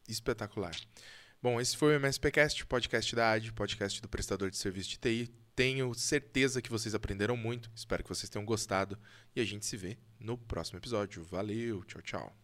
Espetacular. 0.08 0.76
Bom, 1.42 1.60
esse 1.60 1.76
foi 1.76 1.92
o 1.92 1.98
MSPcast, 1.98 2.64
podcast 2.66 3.16
da 3.16 3.32
AD, 3.32 3.52
podcast 3.52 4.00
do 4.00 4.08
prestador 4.08 4.48
de 4.48 4.58
serviço 4.58 4.90
de 4.90 4.98
TI. 4.98 5.34
Tenho 5.56 5.92
certeza 5.92 6.62
que 6.62 6.70
vocês 6.70 6.94
aprenderam 6.94 7.36
muito. 7.36 7.68
Espero 7.74 8.04
que 8.04 8.08
vocês 8.08 8.30
tenham 8.30 8.46
gostado. 8.46 8.96
E 9.34 9.40
a 9.40 9.44
gente 9.44 9.66
se 9.66 9.76
vê 9.76 9.98
no 10.20 10.38
próximo 10.38 10.78
episódio. 10.78 11.24
Valeu, 11.24 11.82
tchau, 11.82 12.00
tchau. 12.00 12.36